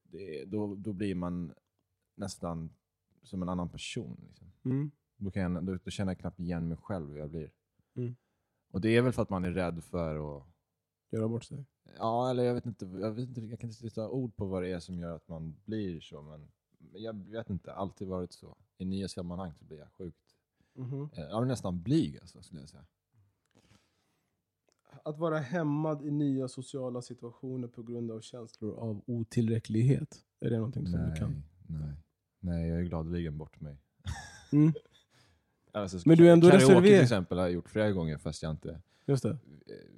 Det, 0.03 0.45
då, 0.45 0.75
då 0.75 0.93
blir 0.93 1.15
man 1.15 1.53
nästan 2.15 2.69
som 3.23 3.41
en 3.41 3.49
annan 3.49 3.69
person. 3.69 4.17
Liksom. 4.27 4.51
Mm. 5.21 5.25
Då, 5.25 5.31
kan 5.31 5.41
jag, 5.53 5.65
då, 5.65 5.77
då 5.83 5.91
känner 5.91 6.11
jag 6.11 6.19
knappt 6.19 6.39
igen 6.39 6.67
mig 6.67 6.77
själv 6.77 7.09
hur 7.09 7.17
jag 7.17 7.29
blir. 7.29 7.51
Mm. 7.95 8.15
Och 8.71 8.81
det 8.81 8.97
är 8.97 9.01
väl 9.01 9.13
för 9.13 9.21
att 9.21 9.29
man 9.29 9.45
är 9.45 9.51
rädd 9.51 9.83
för 9.83 10.37
att 10.37 10.47
Göra 11.11 11.27
bort 11.27 11.43
sig. 11.43 11.65
Ja, 11.97 12.29
eller 12.29 12.43
jag 12.43 12.53
vet 12.53 12.65
inte. 12.65 12.85
Jag, 12.85 13.11
vet 13.11 13.27
inte, 13.27 13.41
jag 13.41 13.59
kan 13.59 13.69
inte 13.69 13.81
sätta 13.81 14.09
ord 14.09 14.35
på 14.35 14.45
vad 14.45 14.63
det 14.63 14.71
är 14.71 14.79
som 14.79 14.99
gör 14.99 15.15
att 15.15 15.27
man 15.27 15.55
blir 15.65 16.01
så. 16.01 16.21
Men 16.21 16.51
jag 16.93 17.13
vet 17.13 17.49
inte. 17.49 17.73
Alltid 17.73 18.07
varit 18.07 18.33
så. 18.33 18.57
I 18.77 18.85
nya 18.85 19.07
sammanhang 19.07 19.53
så 19.53 19.65
blir 19.65 19.77
jag 19.77 19.91
sjukt. 19.91 20.37
Mhm. 20.73 21.09
eh, 21.13 21.23
Jag 21.23 21.41
är 21.41 21.45
nästan 21.45 21.81
blyg 21.83 22.19
alltså, 22.21 22.41
skulle 22.41 22.61
jag 22.61 22.69
säga. 22.69 22.85
Att 25.03 25.17
vara 25.17 25.37
hämmad 25.39 26.05
i 26.05 26.11
nya 26.11 26.47
sociala 26.47 27.01
situationer 27.01 27.67
på 27.67 27.83
grund 27.83 28.11
av 28.11 28.21
känslor 28.21 28.79
av 28.79 29.01
otillräcklighet. 29.05 30.25
Är 30.39 30.49
det 30.49 30.57
någonting 30.57 30.87
som 30.87 31.09
du 31.09 31.15
kan? 31.15 31.43
nej. 31.67 31.93
Nej, 32.39 32.69
jag 32.69 32.79
är 32.79 32.83
gladeligen 32.83 33.37
bort 33.37 33.61
mig. 33.61 33.77
Mm. 34.51 34.73
Alltså, 35.71 35.97
Men 36.05 36.17
du 36.17 36.27
är 36.27 36.31
ändå 36.33 36.47
karaoke 36.47 36.63
reserverad. 36.65 36.83
till 36.83 37.01
exempel 37.01 37.37
har 37.37 37.45
jag 37.45 37.53
gjort 37.53 37.69
flera 37.69 37.91
gånger 37.91 38.17
fast 38.17 38.43
jag 38.43 38.51
inte 38.51 38.81
Just 39.05 39.23
det. 39.23 39.29
eh, 39.29 39.37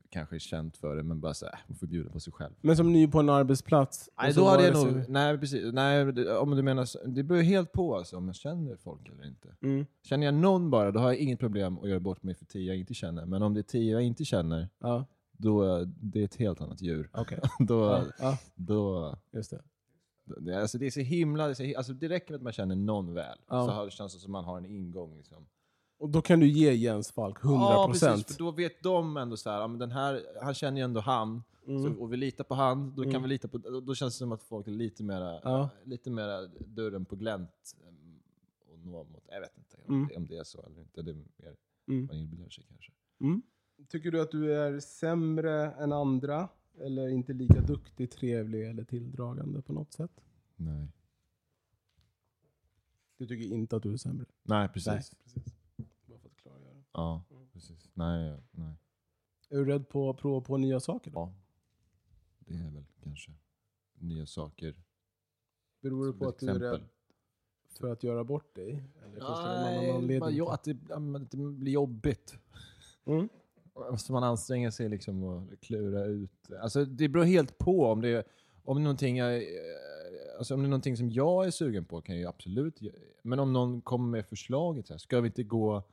kanske 0.09 0.35
är 0.35 0.39
känt 0.39 0.77
för 0.77 0.95
det. 0.95 1.03
Men 1.03 1.19
bara 1.19 1.33
så 1.33 1.45
här, 1.45 1.59
man 1.67 1.77
får 1.77 1.87
bjuda 1.87 2.09
på 2.09 2.19
sig 2.19 2.33
själv. 2.33 2.53
Men 2.61 2.77
som 2.77 2.93
ny 2.93 3.07
på 3.07 3.19
en 3.19 3.29
arbetsplats. 3.29 4.09
Nej, 4.19 4.27
och 4.29 4.33
så 4.35 4.41
då 4.41 4.47
hade 4.47 4.63
jag 4.67 4.73
nog... 4.93 5.03
Nej, 5.09 5.37
precis. 5.37 5.73
Nej, 5.73 6.27
om 6.37 6.51
du 6.55 6.61
menar 6.63 7.07
Det 7.07 7.23
beror 7.23 7.41
helt 7.41 7.71
på 7.71 7.95
alltså, 7.97 8.17
om 8.17 8.27
jag 8.27 8.35
känner 8.35 8.75
folk 8.75 9.09
eller 9.09 9.25
inte. 9.27 9.55
Mm. 9.61 9.85
Känner 10.03 10.25
jag 10.25 10.33
någon 10.33 10.69
bara, 10.69 10.91
då 10.91 10.99
har 10.99 11.07
jag 11.07 11.17
inget 11.17 11.39
problem 11.39 11.77
att 11.77 11.89
göra 11.89 11.99
bort 11.99 12.23
mig 12.23 12.35
för 12.35 12.45
tio 12.45 12.67
jag 12.67 12.77
inte 12.77 12.93
känner. 12.93 13.25
Men 13.25 13.41
om 13.43 13.53
det 13.53 13.59
är 13.59 13.63
tio 13.63 13.91
jag 13.91 14.01
inte 14.01 14.25
känner, 14.25 14.69
Ja, 14.79 15.05
då 15.31 15.85
det 15.85 16.19
är 16.19 16.25
ett 16.25 16.35
helt 16.35 16.61
annat 16.61 16.81
djur. 16.81 17.09
okej. 17.13 17.39
då, 17.59 18.03
Ja, 18.19 18.37
då, 18.55 19.15
just 19.31 19.51
det. 19.51 19.61
det, 20.39 20.61
alltså 20.61 20.77
det 20.77 20.85
är 20.85 20.91
så 20.91 20.99
himla... 20.99 21.45
Det, 21.47 21.51
är 21.51 21.71
så, 21.73 21.77
alltså 21.77 21.93
det 21.93 22.09
räcker 22.09 22.31
med 22.31 22.37
att 22.37 22.43
man 22.43 22.53
känner 22.53 22.75
någon 22.75 23.13
väl. 23.13 23.37
Ja. 23.49 23.65
Så 23.65 23.71
har, 23.71 23.89
känns 23.89 24.13
det 24.13 24.19
som 24.19 24.35
att 24.35 24.43
man 24.43 24.45
har 24.45 24.57
en 24.57 24.65
ingång. 24.65 25.17
Liksom. 25.17 25.45
Och 26.03 26.09
då 26.09 26.21
kan 26.21 26.39
du 26.39 26.47
ge 26.47 26.73
Jens 26.73 27.11
Falk 27.11 27.37
100%. 27.37 27.43
Ja, 27.43 27.87
precis. 27.91 28.25
För 28.37 28.43
då 28.43 28.51
vet 28.51 28.83
de 28.83 29.17
ändå 29.17 29.37
så 29.37 29.49
här, 29.49 29.59
ja, 29.61 29.67
men 29.67 29.79
den 29.79 29.91
här, 29.91 30.21
han 30.41 30.53
känner 30.53 30.77
ju 30.77 30.83
ändå 30.85 30.99
han. 31.01 31.43
Mm. 31.67 31.83
Så, 31.83 32.01
och 32.01 32.13
vi 32.13 32.17
litar 32.17 32.43
på 32.43 32.55
han, 32.55 32.95
då 32.95 33.01
Mm. 33.01 33.13
kan 33.13 33.21
vi 33.21 33.27
lita 33.27 33.47
på, 33.47 33.57
då, 33.57 33.79
då 33.81 33.95
känns 33.95 34.13
det 34.13 34.17
som 34.17 34.31
att 34.31 34.43
folk 34.43 34.67
är 34.67 34.71
lite 34.71 35.03
mera, 35.03 35.39
Ja. 35.43 35.69
lite 35.83 36.09
mera 36.11 36.47
dörren 36.59 37.05
på 37.05 37.15
glänt. 37.15 37.75
em, 37.87 38.19
Och 38.71 38.79
nå 38.79 39.03
mot, 39.03 39.23
jag 39.31 39.41
vet 39.41 39.57
inte 39.57 39.77
om, 39.87 39.95
Mm. 39.95 40.07
det, 40.07 40.15
om 40.15 40.27
det 40.27 40.37
är 40.37 40.43
så 40.43 40.61
eller 40.61 40.79
inte. 40.79 41.01
Det 41.01 41.11
är 41.11 41.15
mer 41.15 41.55
Mm. 41.87 42.05
man 42.05 42.15
inbillar 42.15 42.49
sig 42.49 42.63
kanske. 42.69 42.91
Tycker 43.87 44.11
du 44.11 44.21
att 44.21 44.31
du 44.31 44.53
är 44.53 44.79
sämre 44.79 45.71
än 45.71 45.91
andra? 45.93 46.49
Eller 46.79 47.07
inte 47.07 47.33
lika 47.33 47.61
duktig, 47.61 48.11
trevlig 48.11 48.69
eller 48.69 48.83
tilldragande 48.83 49.61
på 49.61 49.73
något 49.73 49.93
sätt? 49.93 50.21
Nej. 50.55 50.87
Du 53.17 53.27
tycker 53.27 53.55
inte 53.55 53.75
att 53.75 53.83
du 53.83 53.93
är 53.93 53.97
sämre? 53.97 54.25
Nej, 54.43 54.69
precis. 54.69 54.87
Nej, 54.87 55.01
precis. 55.23 55.53
Bara 56.05 56.19
för 56.19 56.27
att 56.29 56.35
klargöra. 56.35 56.82
Ja, 56.93 57.23
precis. 57.53 57.89
Nej, 57.93 58.37
nej. 58.51 58.75
Är 59.49 59.57
du 59.57 59.65
rädd 59.65 59.89
på 59.89 60.09
att 60.09 60.17
prova 60.17 60.41
på 60.41 60.57
nya 60.57 60.79
saker? 60.79 61.11
Då? 61.11 61.19
Ja. 61.19 61.33
Det 62.39 62.53
är 62.53 62.71
väl 62.71 62.85
kanske 63.03 63.31
nya 63.93 64.25
saker. 64.25 64.75
Beror 65.81 66.07
det 66.07 66.13
på 66.13 66.27
att 66.27 66.39
du 66.39 66.45
är 66.45 66.55
exempel. 66.55 66.71
rädd 66.71 66.87
för 67.79 67.91
att 67.91 68.03
göra 68.03 68.23
bort 68.23 68.55
dig? 68.55 68.83
Eller 69.05 70.07
Nej, 70.07 70.19
bara, 70.19 70.53
att 70.53 70.63
det, 70.63 70.77
att 70.91 71.31
det 71.31 71.37
blir 71.37 71.71
jobbigt. 71.71 72.37
Mm. 73.05 73.29
Måste 73.91 74.11
man 74.11 74.23
anstränga 74.23 74.71
sig 74.71 74.89
liksom 74.89 75.23
och 75.23 75.59
klura 75.61 76.05
ut. 76.05 76.51
Alltså 76.61 76.85
det 76.85 77.09
beror 77.09 77.23
helt 77.23 77.57
på 77.57 77.85
om 77.85 78.01
det 78.01 78.09
är, 78.09 78.23
om 78.63 78.83
någonting 78.83 79.17
jag, 79.17 79.43
alltså 80.37 80.53
om 80.53 80.61
det 80.61 80.65
är 80.65 80.69
någonting 80.69 80.97
som 80.97 81.09
jag 81.09 81.45
är 81.45 81.51
sugen 81.51 81.85
på 81.85 82.01
kan 82.01 82.15
jag 82.15 82.21
ju 82.21 82.27
absolut 82.27 82.79
Men 83.21 83.39
om 83.39 83.53
någon 83.53 83.81
kommer 83.81 84.11
med 84.11 84.25
förslaget 84.25 84.87
så 84.87 84.93
här, 84.93 84.97
ska 84.97 85.21
vi 85.21 85.27
inte 85.27 85.43
gå 85.43 85.83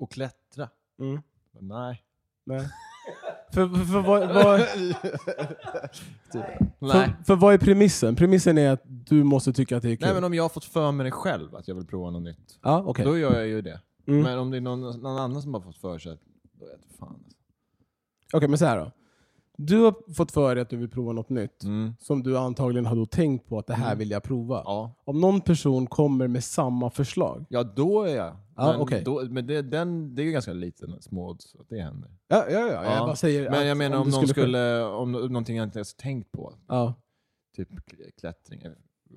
och 0.00 0.10
klättra? 0.10 0.68
Mm. 1.00 1.22
Nej. 1.60 2.02
Nej. 2.44 2.60
för, 3.52 3.68
för, 3.68 3.84
för, 3.84 4.00
vad, 4.00 4.34
vad, 4.34 4.60
Nej. 6.78 6.78
för, 6.78 7.24
för 7.24 7.36
vad 7.36 7.54
är 7.54 7.58
premissen? 7.58 8.16
Premissen 8.16 8.58
är 8.58 8.70
att 8.70 8.82
du 8.84 9.24
måste 9.24 9.52
tycka 9.52 9.76
att 9.76 9.82
det 9.82 9.90
är 9.90 9.96
kul. 9.96 10.06
Nej 10.06 10.14
men 10.14 10.24
om 10.24 10.34
jag 10.34 10.44
har 10.44 10.48
fått 10.48 10.64
för 10.64 10.92
mig 10.92 11.04
det 11.04 11.10
själv 11.10 11.56
att 11.56 11.68
jag 11.68 11.74
vill 11.74 11.86
prova 11.86 12.10
något 12.10 12.22
nytt. 12.22 12.58
ja, 12.62 12.82
okej. 12.86 13.04
Då 13.04 13.18
gör 13.18 13.32
jag 13.38 13.46
ju 13.46 13.62
det. 13.62 13.80
Mm. 14.06 14.22
Men 14.22 14.38
om 14.38 14.50
det 14.50 14.56
är 14.56 14.60
någon, 14.60 14.80
någon 14.80 15.18
annan 15.18 15.42
som 15.42 15.54
har 15.54 15.60
fått 15.60 15.76
för 15.76 15.98
sig, 15.98 16.18
då 16.52 16.66
vet 16.66 16.80
jag 16.88 16.98
fan. 16.98 17.08
Alltså. 17.08 17.36
Okej, 18.32 18.48
men 18.48 18.58
så 18.58 18.64
här 18.64 18.78
då. 18.78 18.92
Du 19.66 19.78
har 19.78 20.14
fått 20.14 20.32
för 20.32 20.54
dig 20.54 20.62
att 20.62 20.68
du 20.70 20.76
vill 20.76 20.88
prova 20.88 21.12
något 21.12 21.28
nytt. 21.28 21.62
Mm. 21.64 21.94
Som 22.00 22.22
du 22.22 22.38
antagligen 22.38 22.86
har 22.86 22.96
då 22.96 23.06
tänkt 23.06 23.48
på 23.48 23.58
att 23.58 23.66
det 23.66 23.74
här 23.74 23.86
Mm. 23.86 23.98
vill 23.98 24.10
jag 24.10 24.22
prova. 24.22 24.62
Ja. 24.64 24.94
Om 25.04 25.20
någon 25.20 25.40
person 25.40 25.86
kommer 25.86 26.28
med 26.28 26.44
samma 26.44 26.90
förslag. 26.90 27.44
ja, 27.48 27.62
då 27.62 28.02
är 28.02 28.16
jag. 28.16 28.36
Ja, 28.56 28.72
men 28.72 28.80
okej. 28.80 29.02
då, 29.04 29.22
men 29.30 29.46
det, 29.46 29.62
den, 29.62 30.14
det 30.14 30.22
är 30.22 30.24
ju 30.26 30.32
ganska 30.32 30.52
liten, 30.52 31.02
små 31.02 31.28
odds 31.30 31.54
att 31.60 31.68
det 31.68 31.82
händer. 31.82 32.10
Ja, 32.28 32.44
ja, 32.50 32.58
ja. 32.60 32.84
Jag 32.84 32.84
Ja. 32.84 33.06
bara 33.06 33.16
säger 33.16 33.50
Men 33.50 33.66
jag 33.66 33.76
menar 33.76 33.96
om, 33.98 34.04
du 34.04 34.10
någon 34.10 34.20
själv- 34.20 34.28
skulle, 34.28 34.82
om 34.84 35.12
nå- 35.12 35.18
någonting 35.18 35.56
jag 35.56 35.64
inte 35.64 35.78
ens 35.78 35.94
tänkt 35.94 36.32
på, 36.32 36.54
Ja. 36.68 36.94
typ 37.56 37.68
kl- 37.70 38.10
klättring. 38.20 38.62
eller 38.62 38.76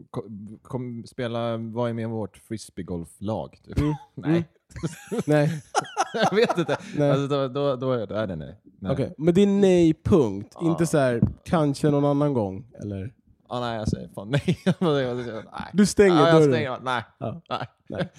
Kom, 0.09 0.59
kom, 0.61 1.03
spela, 1.07 1.57
vad 1.57 1.89
är 1.89 1.93
med 1.93 2.09
vårt 2.09 2.37
frisbeegolflag? 2.37 3.59
Typ. 3.65 3.77
Mm. 3.77 3.93
Nej, 4.15 4.43
Nej, 5.25 5.61
jag 6.13 6.35
vet 6.35 6.57
inte. 6.57 6.77
Nej. 6.97 7.11
Alltså, 7.11 7.27
då, 7.27 7.47
då, 7.47 7.75
då 7.75 7.91
är 7.91 8.27
det 8.27 8.35
nej. 8.35 8.59
nej. 8.79 8.91
okej. 8.91 9.13
Men 9.17 9.33
det 9.33 9.41
är 9.41 9.47
nej, 9.47 9.93
punkt. 9.93 10.57
Ja. 10.61 10.67
Inte 10.67 10.85
så 10.85 10.97
här, 10.97 11.21
kanske 11.43 11.89
någon 11.89 12.05
annan 12.05 12.33
gång. 12.33 12.67
Eller? 12.81 13.13
Ah, 13.47 13.59
nej, 13.59 13.77
jag 13.77 13.87
säger 13.87 14.07
fan 14.07 14.29
nej. 14.29 14.59
nej. 14.79 15.71
Du 15.73 15.85
stänger 15.85 16.15
jag 16.15 16.33
dörren. 16.35 16.53
stänger, 16.53 16.79
nej. 16.81 17.03
Ja. 17.17 17.41
nej. 17.49 17.67
Nej. 17.87 18.09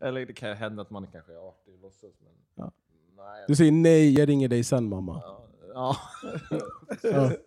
Eller 0.00 0.26
det 0.26 0.32
kan 0.32 0.56
hända 0.56 0.82
att 0.82 0.90
man 0.90 1.06
kanske 1.06 1.32
är 1.32 1.48
artig 1.48 1.74
och 1.74 1.80
låtsas. 1.80 2.10
Men... 2.56 2.70
Nej, 3.16 3.44
Du 3.48 3.54
säger 3.54 3.72
nej, 3.72 4.18
jag 4.18 4.28
ringer 4.28 4.48
dig 4.48 4.64
sen 4.64 4.88
mamma. 4.88 5.22
Ja. 5.24 5.40
Ja. 5.74 5.96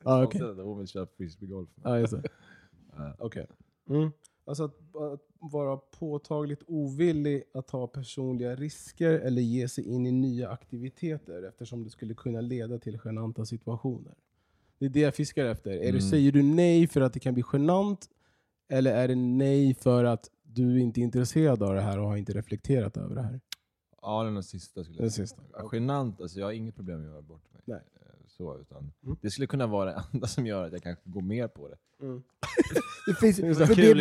Ja. 0.03 0.21
Konstigt 0.21 0.41
att 0.43 0.57
Hon 0.57 0.77
vill 0.77 0.87
köra 0.87 1.07
frisbeegolf. 1.17 1.69
Okej. 3.19 3.47
Mm. 3.89 4.11
Alltså 4.47 4.63
att, 4.63 4.95
att 4.95 5.21
vara 5.51 5.77
påtagligt 5.77 6.63
ovillig 6.67 7.43
att 7.53 7.67
ta 7.67 7.87
personliga 7.87 8.55
risker 8.55 9.09
eller 9.11 9.41
ge 9.41 9.67
sig 9.67 9.87
in 9.87 10.05
i 10.07 10.11
nya 10.11 10.49
aktiviteter 10.49 11.43
eftersom 11.43 11.83
det 11.83 11.89
skulle 11.89 12.13
kunna 12.13 12.41
leda 12.41 12.79
till 12.79 12.99
genanta 13.05 13.45
situationer. 13.45 14.13
Det 14.79 14.85
är 14.85 14.89
det 14.89 14.99
jag 14.99 15.15
fiskar 15.15 15.45
efter. 15.45 15.71
Är 15.71 15.79
du, 15.81 15.87
Mm. 15.97 16.01
säger 16.01 16.31
du 16.31 16.43
nej 16.43 16.87
för 16.87 17.01
att 17.01 17.13
det 17.13 17.19
kan 17.19 17.33
bli 17.33 17.43
genant 17.53 18.09
eller 18.69 18.95
är 18.95 19.07
det 19.07 19.15
nej 19.15 19.73
för 19.73 20.03
att 20.03 20.29
du 20.43 20.79
inte 20.81 20.99
är 20.99 21.03
intresserad 21.03 21.63
av 21.63 21.75
det 21.75 21.81
här 21.81 21.99
och 21.99 22.07
har 22.07 22.17
inte 22.17 22.33
reflekterat 22.33 22.97
över 22.97 23.15
det 23.15 23.21
här? 23.21 23.39
Ja, 24.01 24.23
den 24.23 24.43
sista 24.43 24.83
skulle 24.83 24.97
Den 24.97 25.05
jag 25.05 25.13
säga. 25.13 25.27
sista. 25.27 25.41
Ja, 25.53 25.69
Genant, 25.73 26.21
alltså 26.21 26.39
jag 26.39 26.45
har 26.47 26.51
inget 26.53 26.75
problem 26.75 26.99
med 26.99 27.07
att 27.07 27.11
göra 27.13 27.21
bort 27.21 27.53
mig. 27.53 27.61
Nej. 27.65 27.81
Så, 28.37 28.57
utan 28.59 28.91
Mm. 29.03 29.17
Det 29.21 29.29
skulle 29.31 29.47
kunna 29.47 29.67
vara 29.67 29.85
det 29.91 30.03
enda 30.13 30.27
som 30.27 30.45
gör 30.47 30.63
att 30.65 30.71
jag 30.71 30.83
kanske 30.83 31.09
går 31.09 31.21
mer 31.21 31.47
på 31.47 31.67
det. 31.67 31.75
Det, 33.07 33.13
finns, 33.13 33.37
Det 33.37 33.55
för 33.67 33.75
det 33.75 33.93
blir 33.93 33.95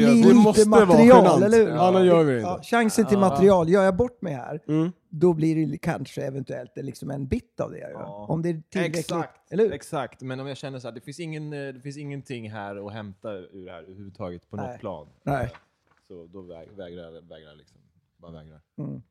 Det 0.64 0.70
vara 0.70 0.86
material, 0.86 1.42
eller 1.42 1.58
hur? 1.58 1.68
Ja, 1.68 2.04
gör 2.04 2.24
vi 2.24 2.32
det 2.32 2.38
inte. 2.38 2.48
Ja, 2.50 2.60
chansen 2.62 3.06
till 3.06 3.14
Ja. 3.14 3.28
material, 3.28 3.68
gör 3.68 3.82
jag 3.84 3.96
bort 3.96 4.22
mig 4.22 4.32
här, 4.34 4.60
Mm. 4.68 4.92
då 5.08 5.32
blir 5.32 5.66
det 5.66 5.78
kanske 5.78 6.22
eventuellt 6.22 6.72
liksom 6.76 7.10
en 7.10 7.26
bit 7.26 7.60
av 7.60 7.70
det 7.70 7.78
jag 7.78 7.90
gör. 7.90 8.00
Ja. 8.00 8.26
Om 8.28 8.42
det 8.42 8.48
är 8.48 8.62
tillräckligt. 8.68 8.98
Exakt, 8.98 9.52
Eller 9.52 9.64
hur? 9.64 9.72
exakt. 9.72 10.20
Men 10.22 10.40
om 10.40 10.46
jag 10.46 10.56
känner 10.56 10.78
så 10.78 10.88
här, 10.88 10.92
det 10.94 11.00
finns, 11.00 11.20
ingen, 11.20 11.52
eh, 11.52 11.72
det 11.74 11.80
finns 11.80 11.96
ingenting 11.96 12.50
här 12.50 12.86
att 12.86 12.92
hämta 12.92 13.32
ur 13.32 13.66
det 13.66 13.72
här 13.72 13.82
överhuvudtaget 13.82 14.50
på 14.50 14.56
Nej. 14.56 14.66
något 14.72 14.80
plan. 14.80 15.08
Nej. 15.22 15.52
Så 16.08 16.26
då 16.26 16.40
väg, 16.42 16.68
vägrar 16.76 17.02
jag, 17.02 17.12
vägrar 17.12 17.54
liksom. 17.54 17.76
Bara 18.16 18.32
vägrar. 18.32 18.60
Mm. 18.78 19.02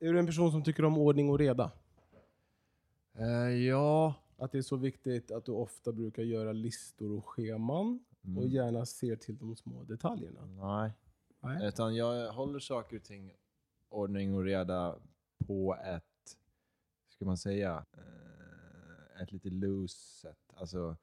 Är 0.00 0.12
du 0.12 0.18
en 0.18 0.26
person 0.26 0.50
som 0.52 0.62
tycker 0.64 0.84
om 0.84 0.98
ordning 0.98 1.30
och 1.30 1.38
reda? 1.38 1.70
Eh, 3.20 3.26
ja. 3.66 4.14
Att 4.36 4.52
det 4.52 4.58
är 4.58 4.62
så 4.62 4.76
viktigt 4.76 5.30
att 5.30 5.44
du 5.44 5.52
ofta 5.52 5.92
brukar 5.92 6.22
göra 6.22 6.52
listor 6.52 7.16
och 7.18 7.24
scheman 7.26 8.04
Mm. 8.24 8.38
och 8.38 8.48
gärna 8.48 8.86
ser 8.86 9.16
till 9.16 9.38
de 9.38 9.56
små 9.56 9.82
detaljerna. 9.84 10.46
Nej. 10.46 10.92
Nej. 11.40 11.68
Utan 11.68 11.96
jag 11.96 12.32
håller 12.32 12.58
saker 12.58 12.96
och 12.96 13.02
ting 13.02 13.32
ordning 13.88 14.34
och 14.34 14.44
reda 14.44 14.96
på 15.46 15.76
ett, 15.84 16.38
ska 17.08 17.24
man 17.24 17.38
säga, 17.38 17.84
eh, 17.92 19.22
ett 19.22 19.32
lite 19.32 19.50
loose 19.50 19.96
sätt. 20.20 20.52
Alltså, 20.54 20.96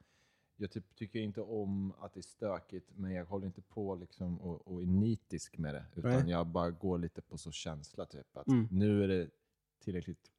jag 0.56 0.72
typ, 0.72 0.96
tycker 0.96 1.20
inte 1.20 1.42
om 1.42 1.94
att 2.00 2.14
det 2.14 2.20
är 2.20 2.22
stökigt, 2.22 2.92
men 2.96 3.12
jag 3.12 3.26
håller 3.26 3.46
inte 3.48 3.62
på 3.62 3.96
liksom 3.96 4.42
och, 4.42 4.68
och 4.68 4.82
är 4.82 4.86
nitisk 4.86 5.58
med 5.58 5.74
det. 5.74 5.86
Utan 5.96 6.12
Nej. 6.12 6.30
jag 6.32 6.48
bara 6.48 6.72
går 6.72 6.98
lite 6.98 7.22
på 7.22 7.38
så 7.38 7.52
känsla, 7.52 8.06
typ 8.06 8.38
att 8.38 8.48
Mm. 8.48 8.68
nu 8.72 9.04
är 9.04 9.08
det 9.08 9.30
tillräckligt 9.80 10.32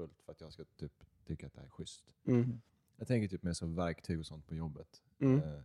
ordningsfullt 0.00 0.22
för 0.24 0.32
att 0.32 0.40
jag 0.40 0.52
ska 0.52 0.64
typ 0.76 0.92
tycka 1.26 1.46
att 1.46 1.52
det 1.52 1.60
här 1.60 1.66
är 1.66 1.70
schysst. 1.70 2.04
Mm. 2.24 2.60
Jag 2.96 3.06
tänker 3.08 3.28
typ 3.28 3.42
mer 3.42 3.52
som 3.52 3.74
verktyg 3.74 4.18
och 4.18 4.26
sånt 4.26 4.46
på 4.46 4.54
jobbet. 4.54 5.02
Mm. 5.18 5.42
Eh, 5.42 5.60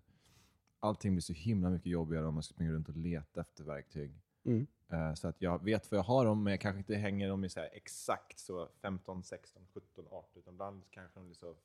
Allting 0.79 1.13
blir 1.13 1.21
så 1.21 1.33
himla 1.33 1.69
mycket 1.69 1.91
jobbigare 1.91 2.25
om 2.25 2.33
man 2.33 2.43
ska 2.43 2.53
springa 2.53 2.71
runt 2.71 2.89
och 2.89 2.97
leta 2.97 3.41
efter 3.41 3.63
verktyg. 3.63 4.19
Mm. 4.43 4.67
Eh, 4.89 5.13
Så 5.13 5.27
att 5.27 5.41
jag 5.41 5.63
vet 5.63 5.91
vad 5.91 5.97
jag 5.97 6.03
har 6.03 6.25
dem, 6.25 6.43
men 6.43 6.51
jag 6.51 6.61
kanske 6.61 6.77
inte 6.77 6.95
hänger 6.95 7.29
dem 7.29 7.43
i 7.43 7.49
så 7.49 7.59
exakt 7.59 8.39
så 8.39 8.69
15, 8.81 9.23
16, 9.23 9.63
17, 9.73 10.05
18. 10.09 10.39
Utan 10.39 10.53
ibland 10.53 10.83
kanske 10.89 11.19
de 11.19 11.25
blir 11.25 11.35
så 11.35 11.55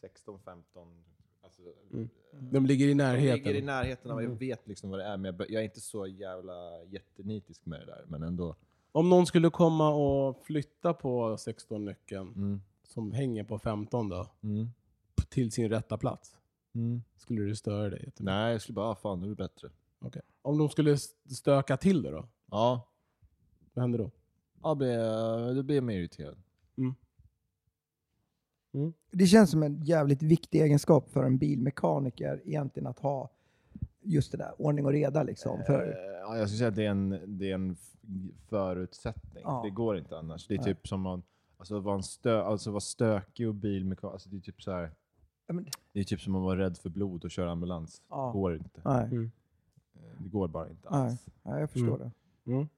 16, 0.00 0.40
15. 0.44 1.04
Alltså, 1.40 1.62
Mm. 1.90 2.08
eh, 2.32 2.38
De 2.42 2.66
ligger 2.66 2.86
i 2.86 2.88
de 2.88 2.94
närheten. 2.94 3.34
ligger 3.38 3.54
i 3.54 3.62
närheten 3.62 4.10
av, 4.10 4.16
jag 4.22 4.24
Mm. 4.26 4.38
vet 4.38 4.66
liksom 4.68 4.90
vad 4.90 4.98
det 4.98 5.04
är, 5.04 5.16
men 5.16 5.36
jag 5.38 5.50
är 5.52 5.62
inte 5.62 5.80
så 5.80 6.06
jävla 6.06 6.84
jättenitisk 6.84 7.66
med 7.66 7.80
det 7.80 7.86
där. 7.86 8.04
Men 8.08 8.22
ändå. 8.22 8.56
Om 8.92 9.08
någon 9.08 9.26
skulle 9.26 9.50
komma 9.50 9.90
och 9.94 10.44
flytta 10.44 10.94
på 10.94 11.36
16-nyckeln 11.36 12.32
Mm. 12.36 12.60
som 12.88 13.12
hänger 13.12 13.44
på 13.44 13.58
15 13.58 14.08
då, 14.08 14.26
Mm. 14.42 14.68
till 15.28 15.52
sin 15.52 15.68
rätta 15.68 15.98
plats, 15.98 16.38
Mm. 16.74 17.02
skulle 17.16 17.42
du 17.42 17.56
störa 17.56 17.90
dig? 17.90 18.12
Nej, 18.18 18.52
jag 18.52 18.60
skulle 18.62 18.74
bara, 18.74 18.88
ah, 18.88 18.94
fan 18.94 19.20
nu 19.20 19.26
är 19.26 19.30
det 19.30 19.36
bättre. 19.36 19.70
Okej. 20.00 20.22
Om 20.42 20.58
de 20.58 20.68
skulle 20.68 20.98
stöka 21.36 21.76
till 21.76 22.02
det 22.02 22.10
då? 22.10 22.28
Ja, 22.50 22.88
Vad 23.74 23.82
händer 23.82 23.98
då? 23.98 24.10
ja 24.62 24.74
blir, 24.74 25.54
då 25.54 25.62
blir 25.62 25.76
jag 25.76 25.84
mer 25.84 25.98
irriterad. 25.98 26.36
Det 29.10 29.26
känns 29.26 29.50
som 29.50 29.62
en 29.62 29.82
jävligt 29.82 30.22
viktig 30.22 30.60
egenskap 30.62 31.10
för 31.10 31.24
en 31.24 31.38
bilmekaniker 31.38 32.42
egentligen 32.44 32.86
att 32.86 32.98
ha 32.98 33.30
just 34.02 34.32
det 34.32 34.38
där, 34.38 34.52
ordning 34.58 34.84
och 34.84 34.92
reda 34.92 35.22
liksom. 35.22 35.60
För, 35.66 35.86
Eh, 35.88 36.12
Ja, 36.24 36.38
jag 36.38 36.48
skulle 36.48 36.58
säga 36.58 36.68
att 36.68 36.74
det 36.74 36.84
är 36.86 36.90
en, 36.90 37.20
det 37.38 37.50
är 37.50 37.54
en 37.54 37.76
förutsättning. 38.48 39.42
Ja. 39.46 39.60
Det 39.64 39.70
går 39.70 39.98
inte 39.98 40.18
annars. 40.18 40.46
Det 40.46 40.54
är 40.54 40.58
Nej. 40.58 40.64
typ 40.74 40.88
som 40.88 41.00
man, 41.00 41.22
alltså 41.56 41.80
vara 41.80 41.94
en 41.96 42.02
stö, 42.02 42.42
alltså 42.42 42.70
vara 42.70 42.80
stökig 42.80 43.48
och 43.48 43.54
bilmekaniker. 43.54 44.12
Alltså 44.12 44.28
det 44.28 44.36
är 44.36 44.40
typ 44.40 44.62
så 44.62 44.70
här. 44.72 44.90
Ja, 45.46 45.54
men- 45.54 45.66
Det 45.92 46.00
är 46.00 46.04
typ 46.04 46.20
som 46.20 46.34
att 46.36 46.42
vara 46.42 46.58
rädd 46.58 46.78
för 46.78 46.90
blod 46.90 47.24
och 47.24 47.30
köra 47.30 47.50
ambulans. 47.52 48.02
Ja. 48.08 48.26
Det 48.26 48.32
går 48.38 48.54
inte. 48.56 48.80
nej, 48.84 49.04
Mm. 49.04 49.30
Eh, 49.94 50.00
Det 50.22 50.28
går 50.28 50.48
bara 50.48 50.68
inte 50.68 50.88
nej, 50.90 51.00
alls. 51.00 51.26
nej, 51.42 51.60
jag 51.60 51.70
förstår 51.70 51.96
Mm. 51.96 52.10
det. 52.44 52.50
Mm. 52.52 52.68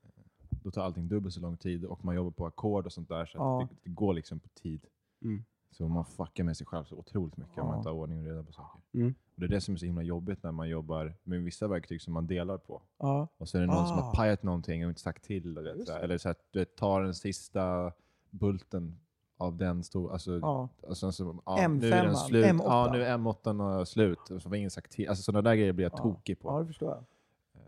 Då 0.63 0.71
tar 0.71 0.83
allting 0.83 1.09
dubbelt 1.09 1.35
så 1.35 1.41
lång 1.41 1.57
tid 1.57 1.85
och 1.85 2.05
man 2.05 2.15
jobbar 2.15 2.31
på 2.31 2.47
ackord 2.47 2.87
och 2.87 2.93
sånt 2.93 3.09
där. 3.09 3.27
Så 3.27 3.39
Ja. 3.39 3.63
att 3.63 3.71
det, 3.71 3.77
det 3.85 3.91
går 3.91 4.15
liksom 4.15 4.39
på 4.41 4.49
tid. 4.49 4.87
Mm. 5.25 5.45
Så 5.77 5.89
man 5.89 6.05
fuckar 6.05 6.45
med 6.45 6.57
sig 6.57 6.67
själv 6.67 6.85
så 6.85 6.97
otroligt 6.97 7.37
mycket 7.37 7.59
om 7.59 7.65
Ja. 7.65 7.69
man 7.69 7.79
inte 7.79 7.89
har 7.89 7.97
ordning 7.97 8.19
och 8.19 8.25
reda 8.27 8.43
på 8.43 8.53
saker. 8.53 8.81
Mm. 8.95 9.15
Och 9.35 9.41
det 9.41 9.47
är 9.47 9.49
det 9.49 9.61
som 9.61 9.75
är 9.75 9.79
så 9.79 9.87
himla 9.87 10.03
jobbigt 10.03 10.43
när 10.43 10.53
man 10.53 10.69
jobbar 10.69 11.15
med 11.23 11.43
vissa 11.43 11.69
verktyg 11.69 12.03
som 12.03 12.13
man 12.15 12.27
delar 12.27 12.59
på. 12.59 12.83
Ja. 12.99 13.29
Och 13.37 13.49
så 13.49 13.57
är 13.57 13.61
det 13.61 13.67
någon 13.67 13.87
som 13.89 13.99
Ah. 13.99 14.01
har 14.03 14.15
pajat 14.15 14.43
någonting 14.43 14.85
och 14.85 14.89
inte 14.89 15.01
sagt 15.01 15.25
till. 15.25 15.59
Och 15.59 15.65
det. 15.65 15.93
Eller 16.03 16.19
så 16.19 16.29
att 16.29 16.39
du 16.51 16.65
tar 16.65 17.03
den 17.03 17.15
sista 17.15 17.93
bulten 18.31 18.99
av 19.37 19.57
den 19.57 19.83
stor, 19.85 20.13
alltså, 20.13 20.39
Ja. 20.39 20.69
och 20.83 20.97
sen 20.97 21.13
så, 21.13 21.43
ja, 21.47 21.69
nu 21.69 21.89
är 21.89 22.03
M5, 22.03 22.05
den 22.07 22.17
slut. 22.17 22.47
M8. 22.47 22.63
Ja, 22.65 22.91
nu 22.93 23.03
är 23.05 23.19
M8 23.19 23.85
slut. 23.85 24.31
Och 24.31 24.43
så 24.43 24.49
var 24.49 24.57
ingen 24.57 24.71
sagt 24.71 24.93
till. 24.93 25.09
Alltså 25.09 25.23
sådana 25.23 25.43
där 25.43 25.57
grejer 25.57 25.73
blir 25.73 25.85
jag 25.85 25.93
Ja. 25.93 25.99
tokig 26.03 26.41
på. 26.41 26.49
Ja, 26.49 26.61
det 26.61 26.67
förstår 26.67 26.91
jag. 26.91 27.05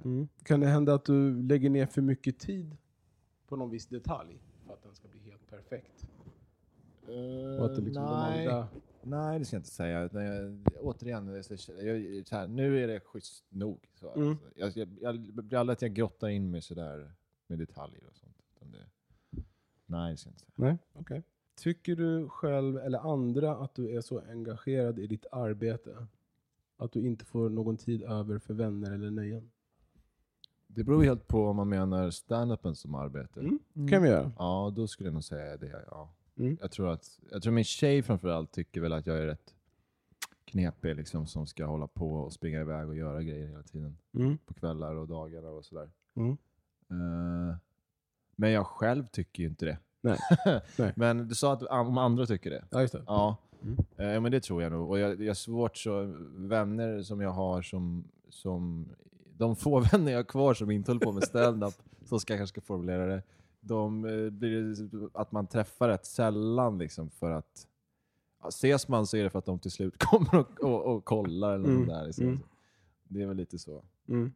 Mm. 0.05 0.29
Kan 0.43 0.61
det 0.61 0.67
hända 0.67 0.95
att 0.95 1.05
du 1.05 1.43
lägger 1.43 1.71
ner 1.71 1.87
för 1.87 2.03
mycket 2.03 2.39
tid 2.39 2.77
på 3.49 3.57
någon 3.57 3.71
viss 3.71 3.87
detalj 3.87 4.39
för 4.67 4.73
att 4.73 4.83
den 4.83 4.95
ska 4.95 5.09
bli 5.09 5.21
helt 5.21 5.51
perfekt? 5.51 6.07
Och 7.59 7.67
att 7.67 7.75
det 7.77 7.83
liksom 7.83 8.05
de 8.05 8.11
nej. 8.13 8.47
andra... 8.47 8.69
nej, 9.03 9.39
det 9.39 9.45
ska 9.45 9.57
jag 9.57 9.61
inte 9.61 9.71
säga. 9.71 10.03
Utan 10.03 10.25
jag, 10.25 10.63
återigen, 10.81 11.27
jag, 11.27 11.45
så 11.45 11.73
här, 12.37 12.47
nu 12.49 12.83
är 12.85 12.89
det 12.89 13.01
schysst 13.01 13.45
nog. 13.49 13.89
Så, 13.95 14.13
Mm. 14.15 14.37
alltså, 14.63 14.79
jag, 14.81 14.89
jag, 15.01 15.17
jag 15.17 15.45
blir 15.45 15.59
aldrig 15.59 15.73
att 15.75 15.83
jag 15.83 15.93
grottar 15.95 16.29
in 16.29 16.51
mig 16.51 16.63
sådär 16.63 17.13
med 17.47 17.59
detaljer 17.59 18.07
och 18.07 18.17
sånt. 18.17 18.37
Utan 18.57 18.71
det, 18.73 18.87
nej, 19.87 20.11
det 20.11 20.17
ska 20.17 20.29
jag 20.29 20.33
inte 20.33 20.41
säga. 20.45 20.53
Nej, 20.55 20.79
okej. 20.93 21.23
Tycker 21.57 21.97
du 21.97 22.29
själv 22.29 22.79
eller 22.79 22.99
andra 23.13 23.57
att 23.57 23.75
du 23.75 23.97
är 23.97 24.01
så 24.01 24.21
engagerad 24.31 24.99
i 24.99 25.07
ditt 25.07 25.27
arbete 25.33 26.07
att 26.77 26.93
du 26.93 27.07
inte 27.07 27.25
får 27.25 27.49
någon 27.49 27.77
tid 27.77 28.03
över 28.03 28.39
för 28.39 28.55
vänner 28.55 28.91
eller 28.93 29.11
nöjen? 29.11 29.51
Det 30.67 30.85
beror 30.85 31.03
ju 31.03 31.09
helt 31.09 31.29
på 31.29 31.47
om 31.47 31.57
man 31.57 31.69
menar 31.69 32.11
stand-upen 32.11 32.75
som 32.75 32.95
arbete. 32.95 33.41
Mm. 33.41 33.89
kan 33.89 34.03
vi 34.03 34.09
göra. 34.09 34.33
Ja, 34.39 34.73
då 34.77 34.87
skulle 34.87 35.07
jag 35.07 35.15
nog 35.15 35.25
säga 35.25 35.57
det. 35.57 35.85
Ja. 35.91 36.11
Mm. 36.39 36.59
Jag, 36.61 36.71
tror 36.71 36.93
att, 36.93 37.21
jag 37.31 37.43
tror 37.43 37.53
min 37.53 37.65
tjej 37.65 38.03
framförallt 38.03 38.53
tycker 38.53 38.81
väl 38.81 38.93
att 38.93 39.07
jag 39.07 39.19
är 39.19 39.27
rätt 39.27 39.55
knepig 40.45 40.97
liksom, 40.97 41.27
som 41.27 41.47
ska 41.47 41.65
hålla 41.65 41.87
på 41.87 42.15
och 42.15 42.33
springa 42.33 42.61
iväg 42.61 42.89
och 42.89 42.97
göra 42.97 43.23
grejer 43.23 43.47
hela 43.47 43.63
tiden. 43.63 43.99
Mm. 44.15 44.39
På 44.39 44.55
kvällar 44.55 44.95
och 44.95 45.09
dagar 45.09 45.43
och 45.43 45.65
sådär. 45.65 45.91
Mm. 46.15 46.37
Eh, 46.91 47.57
men 48.37 48.51
jag 48.51 48.67
själv 48.67 49.07
tycker 49.07 49.43
ju 49.43 49.49
inte 49.49 49.67
det. 49.67 49.79
Nej. 50.01 50.19
Nej. 50.79 50.93
Men 50.97 51.29
du 51.29 51.35
sa 51.35 51.53
att 51.53 51.63
om 51.63 51.99
andra 51.99 52.27
tycker 52.27 52.51
det. 52.51 52.65
Ja, 52.71 52.81
just 52.81 52.93
det. 52.93 53.03
Ja, 53.07 53.37
Mm. 53.63 53.77
Ja 53.97 54.21
men 54.21 54.33
det 54.33 54.41
tror 54.41 54.63
jag 54.63 54.73
nog. 54.73 54.91
Och 54.91 54.99
jag, 54.99 55.21
jag 55.21 55.27
har 55.27 55.35
svårt 55.35 55.77
så, 55.77 56.15
vänner 56.37 57.03
som 57.03 57.21
jag 57.21 57.31
har 57.31 57.63
som, 57.63 58.05
som, 58.29 58.89
de 59.37 59.57
få 59.57 59.81
vänner 59.93 60.13
jag 60.13 60.19
har 60.19 60.25
kvar 60.25 60.55
som 60.55 60.71
inte 60.71 60.91
håller 60.91 61.07
på 61.07 61.13
med 61.13 61.23
stand-up, 61.25 61.75
så 62.05 62.19
ska 62.19 62.33
jag 62.33 62.41
kanske 62.41 62.61
formulera 62.61 63.07
det, 63.07 63.23
de 63.67 64.05
eh, 64.05 64.31
blir 64.31 64.75
att 65.15 65.33
man 65.33 65.47
träffar 65.47 65.89
rätt 65.89 66.07
sällan 66.07 66.79
liksom 66.79 67.11
för 67.11 67.31
att, 67.31 67.67
ja, 68.43 68.49
ses 68.49 68.89
man 68.89 69.07
så 69.07 69.17
är 69.17 69.25
det 69.25 69.31
för 69.31 69.39
att 69.39 69.45
de 69.47 69.59
till 69.59 69.71
slut 69.71 69.95
kommer 69.99 70.35
och, 70.39 70.61
och, 70.61 70.85
och 70.97 71.05
kollar 71.05 71.55
eller 71.55 71.69
Mm. 71.69 71.87
där. 71.87 72.07
Liksom. 72.07 72.25
Mm. 72.25 72.39
Det 73.09 73.23
är 73.23 73.27
väl 73.27 73.37
lite 73.37 73.59
så. 73.59 73.85
Mm. 74.09 74.33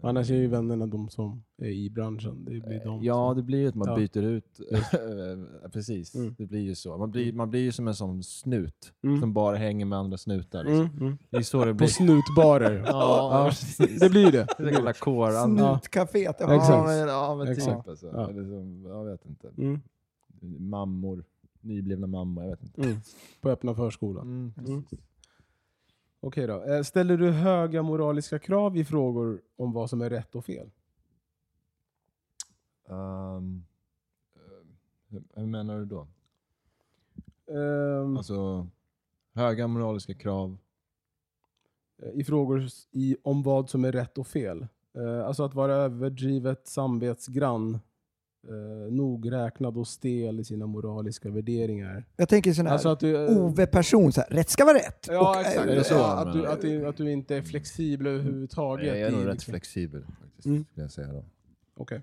Annars 0.00 0.30
är 0.30 0.34
ju 0.34 0.46
vännerna 0.46 0.86
de 0.86 1.08
som 1.08 1.44
är 1.58 1.68
i 1.68 1.90
branschen. 1.90 2.44
Det 2.44 2.50
blir 2.50 2.84
de 2.84 3.02
Ja, 3.02 3.28
som... 3.30 3.36
det 3.36 3.42
blir 3.42 3.58
ju 3.58 3.68
att 3.68 3.74
man 3.74 3.88
Ja. 3.88 3.96
byter 3.96 4.22
ut. 4.22 4.60
Precis, 5.72 6.14
Mm. 6.14 6.34
det 6.38 6.46
blir 6.46 6.60
ju 6.60 6.74
så. 6.74 6.96
Man 6.98 7.10
blir, 7.10 7.32
man 7.32 7.50
blir 7.50 7.60
ju 7.60 7.72
som 7.72 7.88
en 7.88 7.94
sån 7.94 8.22
snut 8.22 8.92
Mm. 9.04 9.20
som 9.20 9.32
bara 9.32 9.56
hänger 9.56 9.84
med 9.86 9.98
andra 9.98 10.18
snutar. 10.18 10.64
Liksom. 10.64 10.80
Mm, 10.86 10.96
mm. 11.00 11.18
Det 11.30 11.36
är 11.36 11.42
så 11.42 11.64
det 11.64 11.72
På 11.72 11.76
blir. 11.76 11.86
snutbarer. 11.88 12.78
Ja, 12.86 13.44
Ja, 13.44 13.48
precis. 13.48 14.00
det 14.00 14.10
blir 14.10 14.32
det. 14.32 14.46
Det 14.58 14.70
är 14.70 14.92
kåran. 15.00 15.56
Ja, 15.56 15.78
Snutcaféet. 15.78 16.40
Exakt. 16.40 16.68
Ja. 16.68 16.84
men, 16.86 17.08
ja, 17.08 17.34
men 17.34 17.48
Exakt. 17.48 17.78
typ 17.78 17.88
alltså. 17.88 18.06
Ja. 18.06 18.30
Eller 18.30 18.42
som, 18.44 18.84
jag 18.88 19.04
vet 19.04 19.26
inte. 19.26 19.48
Mm. 19.58 19.80
Mammor. 20.70 21.24
Nyblivna 21.60 22.06
mammor, 22.06 22.44
jag 22.44 22.50
vet 22.50 22.62
inte. 22.62 22.82
Mm. 22.82 22.96
På 23.40 23.50
öppna 23.50 23.74
förskolan. 23.74 24.52
Okej 26.26 26.46
då. 26.46 26.62
Eh, 26.62 26.82
Ställer 26.82 27.16
du 27.16 27.30
höga 27.30 27.82
moraliska 27.82 28.38
krav 28.38 28.76
i 28.76 28.84
frågor 28.84 29.42
om 29.56 29.72
vad 29.72 29.90
som 29.90 30.00
är 30.00 30.10
rätt 30.10 30.34
och 30.34 30.44
fel? 30.44 30.70
Eh, 32.88 33.40
hur, 35.34 35.46
menar 35.46 35.78
du 35.78 35.84
då? 35.84 36.06
Ehm, 37.46 38.16
Alltså, 38.16 38.66
höga 39.34 39.66
moraliska 39.66 40.14
krav. 40.14 40.58
I 42.14 42.24
frågor 42.24 42.66
i, 42.90 43.16
om 43.22 43.42
vad 43.42 43.70
som 43.70 43.84
är 43.84 43.92
rätt 43.92 44.18
och 44.18 44.26
fel. 44.26 44.66
Eh, 44.94 45.26
alltså 45.26 45.42
att 45.42 45.54
vara 45.54 45.74
överdrivet 45.74 46.66
samvetsgrann, 46.66 47.78
eh, 48.48 48.92
nogräknad 48.92 49.76
och 49.78 49.88
stel 49.88 50.40
i 50.40 50.44
sina 50.44 50.66
moraliska 50.66 51.30
värderingar. 51.30 52.04
Jag 52.16 52.28
tänker 52.28 52.52
sån 52.52 52.66
här 52.66 52.72
Alltså 52.72 52.88
att 52.88 53.00
du... 53.00 53.24
eh, 53.26 53.38
OV-person, 53.38 54.12
så 54.12 54.20
här, 54.20 54.28
rätt 54.30 54.50
ska 54.50 54.64
vara 54.64 54.76
rätt. 54.76 55.06
Ja, 55.10 55.30
Och, 55.30 55.40
exakt. 55.40 55.56
eh, 55.66 55.72
är 55.72 55.76
det 55.76 55.84
så? 55.84 55.94
Ja, 55.94 56.12
att, 56.16 56.32
du, 56.32 56.46
att, 56.46 56.60
du, 56.60 56.86
att 56.86 56.96
du 56.96 57.10
inte 57.12 57.36
är 57.36 57.42
flexibel 57.42 58.06
överhuvudtaget. 58.06 58.86
Jag 58.86 58.98
är 59.00 59.10
nog 59.10 59.20
i, 59.22 59.24
rätt 59.24 59.32
liksom- 59.34 59.52
flexibel 59.52 60.04
faktiskt, 60.20 60.46
Mm. 60.46 60.64
skulle 60.70 60.84
jag 60.84 60.90
säga 60.90 61.08
då. 61.12 61.24
Okej. 61.76 62.02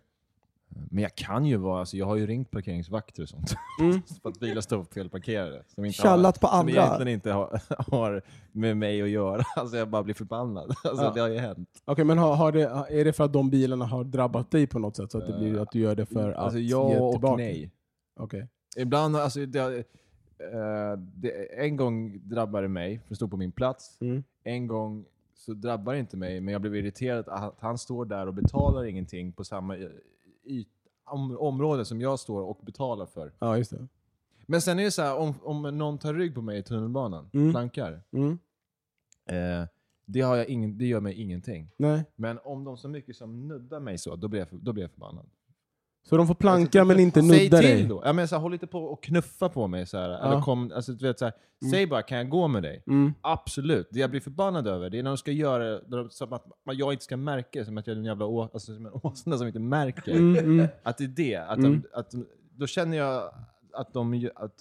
Men 0.89 1.01
jag 1.03 1.15
kan 1.15 1.45
ju 1.45 1.57
vara, 1.57 1.79
alltså 1.79 1.97
jag 1.97 2.05
har 2.05 2.15
ju 2.15 2.27
ringt 2.27 2.51
parkeringsvakter 2.51 3.23
och 3.23 3.29
sånt. 3.29 3.55
Mm. 3.81 4.01
för 4.21 4.29
att 4.29 4.39
bilar 4.39 4.61
står 4.61 4.83
felparkerade. 4.83 5.63
Som 5.67 5.85
inte 5.85 5.97
Tjallat 6.01 6.39
på 6.41 6.47
har, 6.47 6.51
Som 6.51 6.59
andra. 6.59 6.73
egentligen 6.83 7.07
inte 7.13 7.31
har, 7.31 7.61
har 7.91 8.21
med 8.51 8.77
mig 8.77 9.01
att 9.01 9.09
göra. 9.09 9.43
Alltså 9.55 9.77
jag 9.77 9.89
bara 9.89 10.03
blir 10.03 10.15
förbannad. 10.15 10.75
Alltså 10.83 11.03
Ja. 11.03 11.11
det 11.15 11.21
har 11.21 11.29
ju 11.29 11.37
hänt. 11.37 11.69
Okej, 11.85 12.05
men 12.05 12.17
har, 12.17 12.35
har 12.35 12.51
det, 12.51 12.63
är 12.89 13.05
det 13.05 13.13
för 13.13 13.23
att 13.23 13.33
de 13.33 13.49
bilarna 13.49 13.85
har 13.85 14.03
drabbat 14.03 14.51
dig 14.51 14.67
på 14.67 14.79
något 14.79 14.95
sätt? 14.95 15.11
Så 15.11 15.17
att 15.17 15.27
det 15.27 15.33
blir 15.39 15.59
att 15.61 15.71
du 15.71 15.79
gör 15.79 15.95
det 15.95 16.05
för 16.05 16.29
att 16.31 16.37
Alltså 16.37 16.59
ge 16.59 16.69
ja 16.71 16.79
och 17.01 17.11
tillbaka? 17.13 17.35
nej. 17.35 17.71
Okej. 18.19 18.47
Ibland, 18.77 19.15
alltså 19.15 19.45
det, 19.45 19.59
eh, 19.59 20.97
det, 21.15 21.29
en 21.65 21.75
gång 21.77 22.19
drabbade 22.29 22.63
det 22.65 22.69
mig, 22.69 22.99
för 22.99 23.09
det 23.09 23.15
stod 23.15 23.31
på 23.31 23.37
min 23.37 23.51
plats. 23.51 23.97
Mm. 24.01 24.23
En 24.43 24.67
gång 24.67 25.05
så 25.35 25.53
drabbar 25.53 25.93
det 25.93 25.99
inte 25.99 26.17
mig, 26.17 26.41
men 26.41 26.51
jag 26.51 26.61
blev 26.61 26.75
irriterad 26.75 27.29
att 27.29 27.55
han 27.59 27.77
står 27.77 28.05
där 28.05 28.27
och 28.27 28.33
betalar 28.33 28.83
ingenting 28.85 29.31
på 29.33 29.43
samma 29.43 29.75
yt, 30.43 30.67
om, 31.05 31.37
område 31.37 31.85
som 31.85 32.01
jag 32.01 32.19
står 32.19 32.41
och 32.41 32.59
betalar 32.65 33.05
för. 33.05 33.33
Ja, 33.39 33.57
just 33.57 33.71
det. 33.71 33.87
Men 34.45 34.61
sen 34.61 34.79
är 34.79 34.83
det 34.83 34.91
så 34.91 35.01
här, 35.01 35.17
om, 35.17 35.33
om 35.43 35.77
någon 35.77 35.97
tar 35.97 36.13
rygg 36.13 36.35
på 36.35 36.41
mig 36.41 36.59
i 36.59 36.63
tunnelbanan, 36.63 37.29
Mm. 37.33 37.51
plankar, 37.51 38.01
Mm. 38.11 38.31
eh, 39.25 39.67
det, 40.05 40.21
har 40.21 40.35
jag 40.35 40.47
ingen, 40.49 40.77
det 40.77 40.85
gör 40.85 40.99
mig 40.99 41.21
ingenting. 41.21 41.71
Nej. 41.77 42.03
Men 42.15 42.39
om 42.43 42.63
de 42.63 42.77
så 42.77 42.87
mycket 42.89 43.15
som 43.15 43.47
nuddar 43.47 43.79
mig 43.79 43.97
så, 43.97 44.15
då 44.15 44.27
blir 44.27 44.39
jag, 44.39 44.49
för- 44.49 44.57
då 44.57 44.73
blir 44.73 44.83
jag 44.83 44.91
förbannad. 44.91 45.29
Så 46.03 46.17
de 46.17 46.27
får 46.27 46.35
planka 46.35 46.85
men 46.85 46.99
inte 46.99 47.21
Säg 47.21 47.29
nudda 47.43 47.57
till 47.57 47.69
dig? 47.69 47.83
då! 47.83 48.01
Ja, 48.05 48.13
men 48.13 48.27
så 48.27 48.35
här, 48.35 48.41
håll 48.41 48.53
inte 48.53 48.67
på 48.67 48.79
och 48.83 49.03
knuffa 49.03 49.49
på 49.49 49.67
mig. 49.67 49.85
Så 49.87 49.97
här, 49.97 50.09
eller 50.09 50.41
kom, 50.41 50.71
alltså, 50.75 50.91
du 50.91 51.07
vet, 51.07 51.19
så 51.19 51.25
här, 51.25 51.33
Säg 51.71 51.87
bara, 51.87 52.01
kan 52.01 52.17
jag 52.17 52.29
gå 52.29 52.47
med 52.47 52.63
dig? 52.63 52.83
Mm. 52.87 53.13
Absolut. 53.21 53.87
Det 53.91 53.99
jag 53.99 54.09
blir 54.09 54.21
förbannad 54.21 54.67
över, 54.67 54.89
det 54.89 54.99
är 54.99 55.03
när 55.03 55.09
de 55.11 55.17
ska 55.17 55.31
göra 55.31 55.79
det 55.81 56.07
som 56.09 56.33
att 56.33 56.45
jag 56.65 56.93
inte 56.93 57.03
ska 57.05 57.17
märka 57.17 57.59
det, 57.59 57.65
som 57.65 57.77
att 57.77 57.87
jag 57.87 57.93
är 57.93 57.99
en 57.99 58.05
jävla 58.05 58.25
å, 58.25 58.41
alltså, 58.53 58.75
som 58.75 58.85
en 58.85 58.91
åsna 59.03 59.37
som 59.37 59.47
inte 59.47 59.59
märker. 59.59 60.11
Mm, 60.11 60.37
mm. 60.45 60.67
Att 60.83 60.97
det 60.97 61.03
är 61.03 61.07
det. 61.07 61.35
Att 61.35 61.57
Mm. 61.57 61.71
de, 61.81 61.87
att 61.99 62.11
de, 62.11 62.25
då 62.55 62.67
känner 62.67 62.97
jag 62.97 63.31
att 63.73 63.93
de 63.93 64.29
att, 64.35 64.53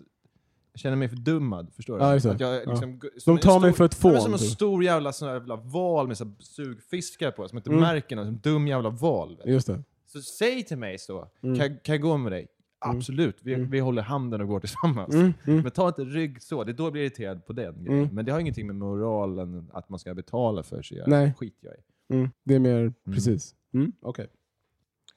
känner 0.74 0.96
mig 0.96 1.08
fördummad. 1.08 1.72
Förstår 1.76 1.98
du? 1.98 2.04
Ja. 2.04 2.14
Att 2.32 2.40
jag, 2.40 2.54
Ja. 2.66 2.70
liksom, 2.70 2.98
g- 2.98 3.08
De 3.26 3.38
tar 3.38 3.60
mig 3.60 3.70
stor- 3.72 3.76
för 3.76 3.84
ett 3.84 3.98
Ja, 4.02 4.10
fån, 4.10 4.20
Som 4.20 4.32
en 4.32 4.38
typ. 4.38 4.48
stor 4.50 4.84
jävla, 4.84 5.12
sån 5.12 5.28
jävla 5.28 5.56
val 5.56 6.08
med 6.08 6.16
så 6.18 6.24
här 6.24 6.32
sugfiskar 6.38 7.30
på, 7.30 7.48
som 7.48 7.58
inte 7.58 7.70
Mm. 7.70 7.80
märker 7.82 8.16
något. 8.16 8.24
Som 8.26 8.34
en 8.34 8.40
dum 8.40 8.66
jävla 8.68 8.90
val. 8.90 9.40
Just 9.44 9.66
det. 9.66 9.82
Så 10.12 10.22
säg 10.22 10.64
till 10.64 10.78
mig 10.78 10.98
så. 10.98 11.28
Mm. 11.42 11.58
Kan, 11.58 11.78
kan 11.82 11.92
jag 11.92 12.02
gå 12.02 12.16
med 12.16 12.32
dig? 12.32 12.48
Absolut. 12.78 13.38
Vi, 13.42 13.54
Mm. 13.54 13.70
vi 13.70 13.80
håller 13.80 14.02
handen 14.02 14.40
och 14.40 14.48
går 14.48 14.60
tillsammans. 14.60 15.14
Mm, 15.14 15.32
mm. 15.46 15.62
Men 15.62 15.70
ta 15.70 15.88
inte 15.88 16.04
rygg 16.04 16.42
så. 16.42 16.64
Det 16.64 16.72
är 16.72 16.74
då 16.74 16.84
jag 16.84 16.92
blir 16.92 17.02
irriterad 17.02 17.46
på 17.46 17.52
den 17.52 17.84
grejen. 17.84 18.02
Mm. 18.02 18.14
Men 18.14 18.24
det 18.24 18.32
har 18.32 18.40
ingenting 18.40 18.66
med 18.66 18.76
moralen 18.76 19.70
att 19.72 19.88
man 19.88 19.98
ska 19.98 20.14
betala 20.14 20.62
för 20.62 20.82
sig 20.82 21.04
Nej. 21.06 21.34
skit 21.38 21.56
jag 21.60 21.72
i. 21.74 22.14
Mm. 22.14 22.30
Det 22.44 22.54
är 22.54 22.58
mer 22.58 22.92
precis. 23.04 23.54
Mm. 23.74 23.92
Okej. 24.00 24.26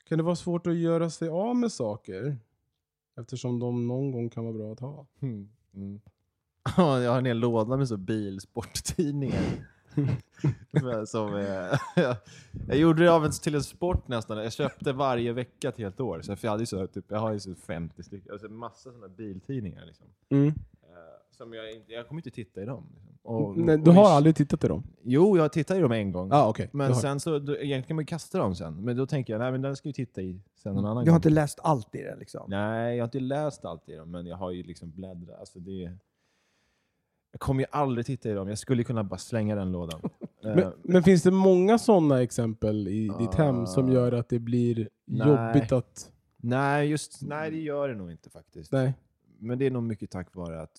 Kan 0.09 0.17
det 0.17 0.23
vara 0.23 0.35
svårt 0.35 0.67
att 0.67 0.75
göra 0.75 1.09
sig 1.09 1.29
av 1.29 1.55
med 1.55 1.71
saker? 1.71 2.37
Eftersom 3.19 3.59
de 3.59 3.87
någon 3.87 4.11
gång 4.11 4.29
kan 4.29 4.43
vara 4.43 4.53
bra 4.53 4.71
att 4.73 4.79
ha. 4.79 5.07
Mm. 5.21 5.49
Mm. 5.75 6.01
Ja, 6.77 7.01
jag 7.01 7.11
har 7.11 7.17
en 7.17 7.25
hel 7.25 7.37
låda 7.39 7.77
med 7.77 7.87
så 7.87 7.97
bilsporttidningar. 7.97 9.43
Som, 11.05 11.35
eh, 11.35 11.79
jag, 12.67 12.77
gjorde 12.77 13.03
det 13.03 13.11
av 13.11 13.25
en, 13.25 13.31
till 13.31 13.55
en 13.55 13.63
sport 13.63 14.07
nästan. 14.07 14.37
Jag 14.37 14.53
köpte 14.53 14.93
varje 14.93 15.33
vecka 15.33 15.69
ett 15.69 15.77
helt 15.77 15.99
år. 15.99 16.21
Så 16.21 16.35
jag, 16.41 16.51
hade 16.51 16.65
så, 16.65 16.87
typ, 16.87 17.05
jag 17.07 17.19
har 17.19 17.31
ju 17.33 17.39
så 17.39 17.55
50 17.55 18.03
stycken, 18.03 18.31
alltså 18.31 18.49
massa 18.49 18.91
sådana 18.91 19.07
biltidningar. 19.07 19.85
Liksom. 19.85 20.07
Mm. 20.29 20.47
Eh, 20.47 20.53
som 21.37 21.53
jag, 21.53 21.71
inte, 21.73 21.93
jag 21.93 22.07
kommer 22.07 22.19
inte 22.19 22.31
titta 22.31 22.61
i 22.61 22.65
dem. 22.65 22.87
Liksom. 22.95 23.13
Och, 23.23 23.57
Nej, 23.57 23.75
och 23.75 23.81
du 23.81 23.91
har 23.91 24.03
min- 24.03 24.11
aldrig 24.11 24.35
tittat 24.35 24.63
i 24.63 24.67
dem? 24.67 24.83
Jo, 25.03 25.37
jag 25.37 25.51
tittade 25.53 25.79
i 25.79 25.81
dem 25.83 25.91
en 25.91 26.11
gång. 26.11 26.29
Ah. 26.31 26.53
Du 26.57 26.67
Men 26.71 26.95
sen 26.95 27.19
så, 27.19 27.39
då, 27.39 27.53
egentligen 27.53 27.83
kan 27.83 27.95
man 27.95 28.01
ju 28.03 28.05
kasta 28.07 28.37
dem 28.37 28.55
sen. 28.55 28.83
Men 28.83 28.97
då 28.97 29.05
tänker 29.05 29.33
jag, 29.33 29.39
nej 29.39 29.51
men 29.51 29.61
den 29.61 29.75
ska 29.75 29.89
vi 29.89 29.93
titta 29.93 30.21
i 30.21 30.41
sen 30.55 30.75
någon 30.75 30.85
annan 30.85 31.05
Du 31.05 31.11
har 31.11 31.15
gång. 31.15 31.19
inte 31.19 31.29
läst 31.29 31.59
allt 31.63 31.95
i 31.95 32.01
det 32.03 32.15
liksom? 32.15 32.45
Nej, 32.49 32.95
jag 32.97 33.03
har 33.03 33.07
inte 33.07 33.19
läst 33.19 33.65
allt 33.65 33.89
i 33.89 33.95
dem, 33.95 34.11
men 34.11 34.25
jag 34.25 34.37
har 34.37 34.51
ju 34.51 34.63
liksom 34.63 34.91
bläddrat. 34.91 35.39
Alltså 35.39 35.59
det... 35.59 35.91
Jag 37.35 37.39
kommer 37.39 37.61
ju 37.61 37.67
aldrig 37.71 38.05
titta 38.05 38.29
i 38.29 38.33
dem. 38.33 38.47
Jag 38.49 38.57
skulle 38.57 38.83
kunna 38.83 39.03
bara 39.03 39.17
slänga 39.17 39.55
den 39.55 39.71
lådan. 39.71 40.01
Eh, 40.45 40.55
Men, 40.55 40.73
men 40.83 41.03
finns 41.03 41.23
det 41.23 41.31
många 41.31 41.77
sådana 41.79 42.21
exempel 42.21 42.87
i 42.87 43.11
ditt 43.19 43.33
hem 43.35 43.65
som 43.67 43.89
Ah. 43.89 43.93
gör 43.93 44.11
att 44.11 44.29
det 44.29 44.39
blir 44.39 44.89
Nej. 45.05 45.27
jobbigt 45.27 45.71
att... 45.71 46.11
nej, 46.37 46.87
just, 46.89 47.21
nej, 47.21 47.51
det 47.51 47.57
gör 47.57 47.89
det 47.89 47.95
nog 47.95 48.11
inte 48.11 48.29
faktiskt. 48.29 48.71
Nej. 48.71 48.93
Men 49.39 49.59
det 49.59 49.65
är 49.65 49.71
nog 49.71 49.83
mycket 49.83 50.11
tack 50.11 50.35
vare 50.35 50.61
att, 50.61 50.77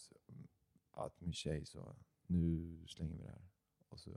att 0.96 1.20
min 1.20 1.32
tjej 1.32 1.64
sa 1.66 1.96
nu 2.26 2.78
slänger 2.86 3.16
vi 3.16 3.22
det 3.22 3.28
här. 3.28 3.42
Och 3.88 3.98
så, 3.98 4.10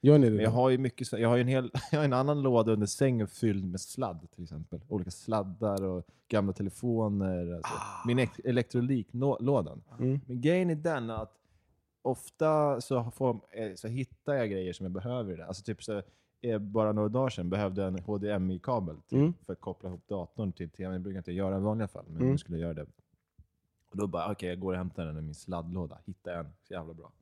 Gör 0.00 0.18
ni 0.18 0.26
det? 0.30 0.34
Men 0.36 0.44
jag 0.44 0.50
har 0.50 0.70
ju 0.70 0.78
mycket, 0.78 1.12
jag 1.12 1.28
har 1.28 1.38
en, 1.38 1.48
hel, 1.48 1.70
jag 1.92 1.98
har 1.98 2.04
en 2.04 2.12
annan 2.12 2.42
låda 2.42 2.72
under 2.72 2.86
sängen 2.86 3.28
fylld 3.28 3.64
med 3.66 3.80
sladd 3.80 4.26
till 4.34 4.42
exempel. 4.42 4.80
Olika 4.88 5.10
sladdar 5.10 5.84
och 5.84 6.06
gamla 6.28 6.52
telefoner. 6.52 7.52
Alltså. 7.56 7.74
Min 8.06 8.18
ek- 8.18 8.40
elektroliklådan. 8.44 9.82
Mm. 9.98 10.20
Men 10.26 10.40
grejen 10.40 10.70
är 10.70 10.74
den 10.74 11.10
att 11.10 11.32
ofta 12.06 12.80
så, 12.80 13.10
får, 13.10 13.40
eh, 13.50 13.74
så 13.74 13.88
hittar 13.88 14.34
jag 14.34 14.50
grejer 14.50 14.72
som 14.72 14.84
jag 14.84 14.92
behöver 14.92 15.32
i 15.32 15.36
det. 15.36 15.46
Alltså 15.46 15.62
typ 15.62 15.82
så, 15.82 16.02
eh, 16.42 16.58
bara 16.58 16.92
några 16.92 17.08
dagar 17.08 17.28
sedan 17.30 17.50
behövde 17.50 17.82
jag 17.82 17.88
en 17.92 17.98
HDMI-kabel 17.98 18.96
till, 19.06 19.18
Mm. 19.18 19.34
för 19.46 19.52
att 19.52 19.60
koppla 19.60 19.88
ihop 19.88 20.08
datorn 20.08 20.52
till 20.52 20.70
tvn. 20.70 20.92
Det 20.92 20.98
brukar 20.98 21.16
jag 21.16 21.20
inte 21.20 21.32
göra 21.32 21.56
i 21.56 21.60
vanliga 21.60 21.88
fall, 21.88 22.04
men 22.08 22.16
Mm. 22.16 22.30
nu 22.30 22.38
skulle 22.38 22.58
jag 22.58 22.62
göra 22.62 22.74
det. 22.74 22.86
Och 23.90 23.96
då 23.96 24.06
bara, 24.06 24.32
okej 24.32 24.48
jag 24.48 24.60
går 24.60 24.72
och 24.72 24.78
hämtar 24.78 25.06
den 25.06 25.18
i 25.18 25.20
min 25.22 25.34
sladdlåda. 25.34 25.98
Hittar 26.06 26.32
en, 26.34 26.52
så 26.62 26.72
jävla 26.74 26.94
bra. 26.94 27.12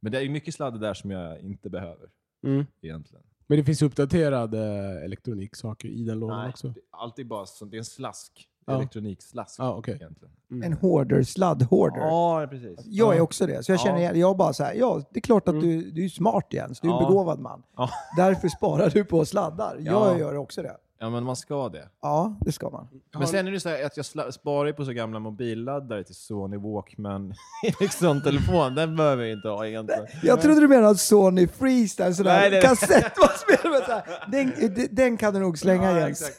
Men 0.00 0.12
det 0.12 0.18
är 0.24 0.28
mycket 0.28 0.54
sladd 0.54 0.80
där 0.80 0.94
som 0.94 1.10
jag 1.10 1.40
inte 1.40 1.70
behöver 1.70 2.10
Mm. 2.44 2.66
egentligen. 2.80 3.24
Men 3.46 3.58
det 3.58 3.64
finns 3.64 3.82
uppdaterade 3.82 4.58
elektroniksaker 5.04 5.88
i 5.88 6.04
den 6.04 6.18
lådan 6.18 6.48
också? 6.48 6.68
det 6.68 6.80
är 6.80 6.84
alltid 6.90 7.26
bara 7.26 7.46
det 7.70 7.76
är 7.76 7.78
en 7.78 7.84
slask. 7.84 8.48
Ja. 8.66 8.74
Elektronikslask 8.76 9.58
Ja, 9.58 9.74
okej. 9.74 9.94
egentligen. 9.94 10.34
En 10.64 10.72
hoarder, 10.72 11.22
sladd-hoarder. 11.22 11.98
Ja, 12.00 12.46
precis. 12.50 12.80
Jag 12.84 13.16
är 13.16 13.20
också 13.20 13.46
det. 13.46 13.64
Så 13.64 13.72
jag 13.72 13.80
känner, 13.80 14.00
Ja. 14.00 14.12
jag 14.12 14.36
bara 14.36 14.52
så 14.52 14.64
här, 14.64 14.74
ja 14.74 15.02
det 15.10 15.18
är 15.18 15.20
klart 15.20 15.48
att 15.48 15.54
Mm. 15.54 15.66
du, 15.66 15.90
du 15.90 16.04
är 16.04 16.08
smart 16.08 16.46
Jens, 16.50 16.80
du 16.80 16.88
är 16.88 16.92
en 16.92 16.98
begåvad 16.98 17.38
man. 17.40 17.62
Ja. 17.76 17.90
Därför 18.16 18.48
sparar 18.48 18.90
du 18.90 19.04
på 19.04 19.24
sladdar. 19.24 19.76
Ja. 19.80 20.08
Jag 20.08 20.18
gör 20.18 20.36
också 20.36 20.62
det. 20.62 20.76
ja, 20.98 21.10
men 21.10 21.24
man 21.24 21.36
ska 21.36 21.68
det. 21.68 21.88
Ja, 22.02 22.36
det 22.40 22.52
ska 22.52 22.70
man. 22.70 22.88
Men 23.18 23.26
sen 23.28 23.46
är 23.46 23.50
det 23.52 23.60
så 23.60 23.68
här 23.68 23.84
att 23.86 23.96
jag 23.96 24.06
sparar 24.34 24.72
på 24.72 24.84
så 24.84 24.92
gamla 24.92 25.18
mobilladdare 25.18 26.04
till 26.04 26.14
Sony 26.14 26.56
Walkman 26.56 27.34
Ericsson-telefon. 27.66 28.74
Den 28.74 28.96
behöver 28.96 29.22
jag 29.24 29.32
inte 29.32 29.48
ha 29.48 29.66
egentligen. 29.66 30.06
Jag 30.22 30.40
trodde 30.42 30.60
du 30.60 30.68
menade 30.68 30.98
Sony 30.98 31.48
Freestyle, 31.48 32.14
sådär 32.14 32.40
Nej, 32.40 32.50
det- 32.50 32.60
kassettbandspelare. 32.60 34.02
med. 34.30 34.30
Den, 34.56 34.74
den- 34.74 34.88
den 34.94 35.16
kan 35.16 35.34
du 35.34 35.40
nog 35.40 35.58
slänga 35.58 35.90
Ja, 35.92 35.98
Jens. 35.98 36.20
exakt. 36.22 36.38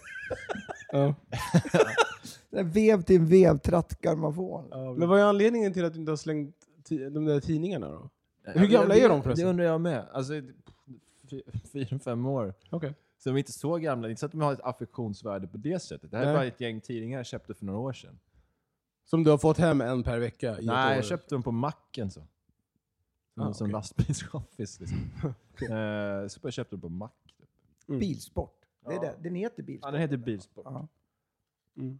Ja. 0.91 1.13
Vev 2.61 3.01
till 3.01 3.15
en 3.15 3.25
vevtrattgarmon. 3.25 4.97
Men 4.99 5.09
vad 5.09 5.19
är 5.19 5.23
anledningen 5.23 5.73
till 5.73 5.85
att 5.85 5.93
du 5.93 5.99
inte 5.99 6.11
har 6.11 6.17
slängt 6.17 6.55
ti- 6.83 7.09
de 7.09 7.25
där 7.25 7.39
tidningarna 7.39 7.89
då? 7.89 8.09
Hur 8.43 8.67
gamla 8.67 8.95
är 8.95 9.09
de 9.09 9.23
förresten? 9.23 9.45
Det 9.45 9.49
undrar 9.49 9.65
jag 9.65 9.81
med. 9.81 10.05
Alltså, 10.13 10.33
fy- 11.29 11.43
fyra, 11.71 11.99
fem 11.99 12.25
år. 12.25 12.53
Okej. 12.69 12.93
Så 13.17 13.29
de 13.29 13.35
är 13.35 13.39
inte 13.39 13.51
så 13.51 13.77
gamla. 13.77 14.09
Inte 14.09 14.19
så 14.19 14.25
att 14.25 14.31
de 14.31 14.41
har 14.41 14.53
ett 14.53 14.61
affektionsvärde 14.61 15.47
på 15.47 15.57
det 15.57 15.79
sättet. 15.79 16.11
Det 16.11 16.17
här 16.17 16.23
Nej. 16.25 16.33
är 16.33 16.37
bara 16.37 16.45
ett 16.45 16.61
gäng 16.61 16.81
tidningar 16.81 17.19
jag 17.19 17.25
köpte 17.25 17.53
för 17.53 17.65
några 17.65 17.79
år 17.79 17.93
sedan. 17.93 18.19
Som 19.05 19.23
du 19.23 19.29
har 19.31 19.37
fått 19.37 19.57
hem 19.57 19.81
en 19.81 20.03
per 20.03 20.19
vecka 20.19 20.47
i 20.49 20.59
ett 20.59 20.65
Nej, 20.65 20.89
år? 20.91 20.95
jag 20.95 21.05
köpte 21.05 21.35
dem 21.35 21.43
på 21.43 21.51
macken 21.51 22.11
så. 22.11 22.21
Som, 23.33 23.43
Ah, 23.43 23.53
som 23.53 23.65
okej. 23.65 23.71
lastbilschaffis 23.73 24.79
liksom. 24.79 24.97
eh, 25.75 26.27
så 26.27 26.39
jag 26.43 26.53
köpte 26.53 26.75
dem 26.75 26.81
på 26.81 26.89
mack. 26.89 27.13
Typ. 27.37 27.49
Mm. 27.87 27.99
Bilsport. 27.99 28.59
Det 28.85 28.91
är 28.91 28.95
Ja. 28.95 29.01
det. 29.01 29.15
Den 29.23 29.35
heter 29.35 29.55
Ja, 29.61 29.65
Bilsport. 29.65 29.91
den 29.91 30.01
heter 30.01 30.17
Bilsport. 30.17 30.65
Ja. 30.65 30.87
Mm. 31.77 31.99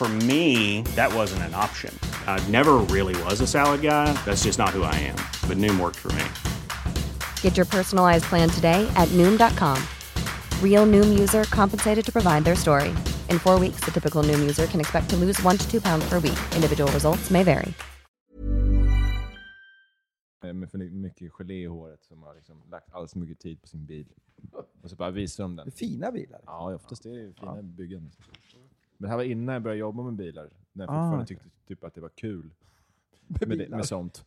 For 0.00 0.08
me, 0.08 0.80
that 0.96 1.12
wasn't 1.14 1.42
an 1.42 1.54
option. 1.54 1.92
I 2.26 2.40
never 2.48 2.78
really 2.88 3.14
was 3.24 3.42
a 3.42 3.46
salad 3.46 3.82
guy. 3.82 4.06
That's 4.24 4.44
just 4.44 4.58
not 4.58 4.70
who 4.70 4.82
I 4.82 4.94
am. 4.94 5.16
But 5.46 5.58
Noom 5.58 5.78
worked 5.78 5.98
for 5.98 6.10
me. 6.12 6.24
Get 7.42 7.54
your 7.58 7.66
personalized 7.66 8.24
plan 8.24 8.48
today 8.48 8.88
at 8.96 9.08
Noom.com. 9.10 9.76
Real 10.62 10.86
Noom 10.86 11.18
user 11.18 11.44
compensated 11.50 12.02
to 12.06 12.12
provide 12.12 12.44
their 12.44 12.56
story. 12.56 12.88
In 13.28 13.38
four 13.38 13.58
weeks, 13.58 13.84
the 13.84 13.90
typical 13.90 14.22
Noom 14.22 14.40
user 14.40 14.66
can 14.66 14.80
expect 14.80 15.10
to 15.10 15.16
lose 15.16 15.38
one 15.44 15.58
to 15.58 15.70
two 15.70 15.82
pounds 15.82 16.08
per 16.08 16.18
week. 16.18 16.38
Individual 16.56 16.90
results 16.92 17.30
may 17.30 17.44
vary. 17.44 17.74
Eh, 20.44 20.52
med 20.52 20.70
för 20.70 20.78
mycket 20.78 21.32
gelé 21.32 21.54
i 21.62 21.66
håret 21.66 22.04
som 22.04 22.22
har 22.22 22.34
liksom 22.34 22.62
lagt 22.70 22.92
alldeles 22.92 23.12
för 23.12 23.18
mycket 23.18 23.38
tid 23.40 23.60
på 23.60 23.68
sin 23.68 23.86
bil. 23.86 24.06
Och 24.82 24.90
så 24.90 24.96
bara 24.96 25.10
visar 25.10 25.44
de 25.44 25.56
Det 25.56 25.62
är 25.62 25.64
den. 25.64 25.72
fina 25.72 26.12
bilar. 26.12 26.40
Ja, 26.46 26.74
oftast 26.74 27.06
är 27.06 27.10
det 27.10 27.20
ju 27.20 27.32
fina 27.32 27.62
byggen. 27.62 28.10
Men 29.00 29.06
det 29.06 29.08
här 29.08 29.16
var 29.16 29.24
innan 29.24 29.52
jag 29.52 29.62
började 29.62 29.80
jobba 29.80 30.02
med 30.02 30.14
bilar. 30.14 30.50
När 30.72 30.84
jag 30.84 30.90
Ah, 30.90 30.94
fortfarande 30.94 31.24
okej. 31.24 31.36
tyckte 31.36 31.48
typ 31.68 31.84
att 31.84 31.94
det 31.94 32.00
var 32.00 32.08
kul 32.08 32.54
med, 33.26 33.40
det, 33.40 33.46
bilar. 33.46 33.76
med 33.76 33.86
sånt. 33.86 34.24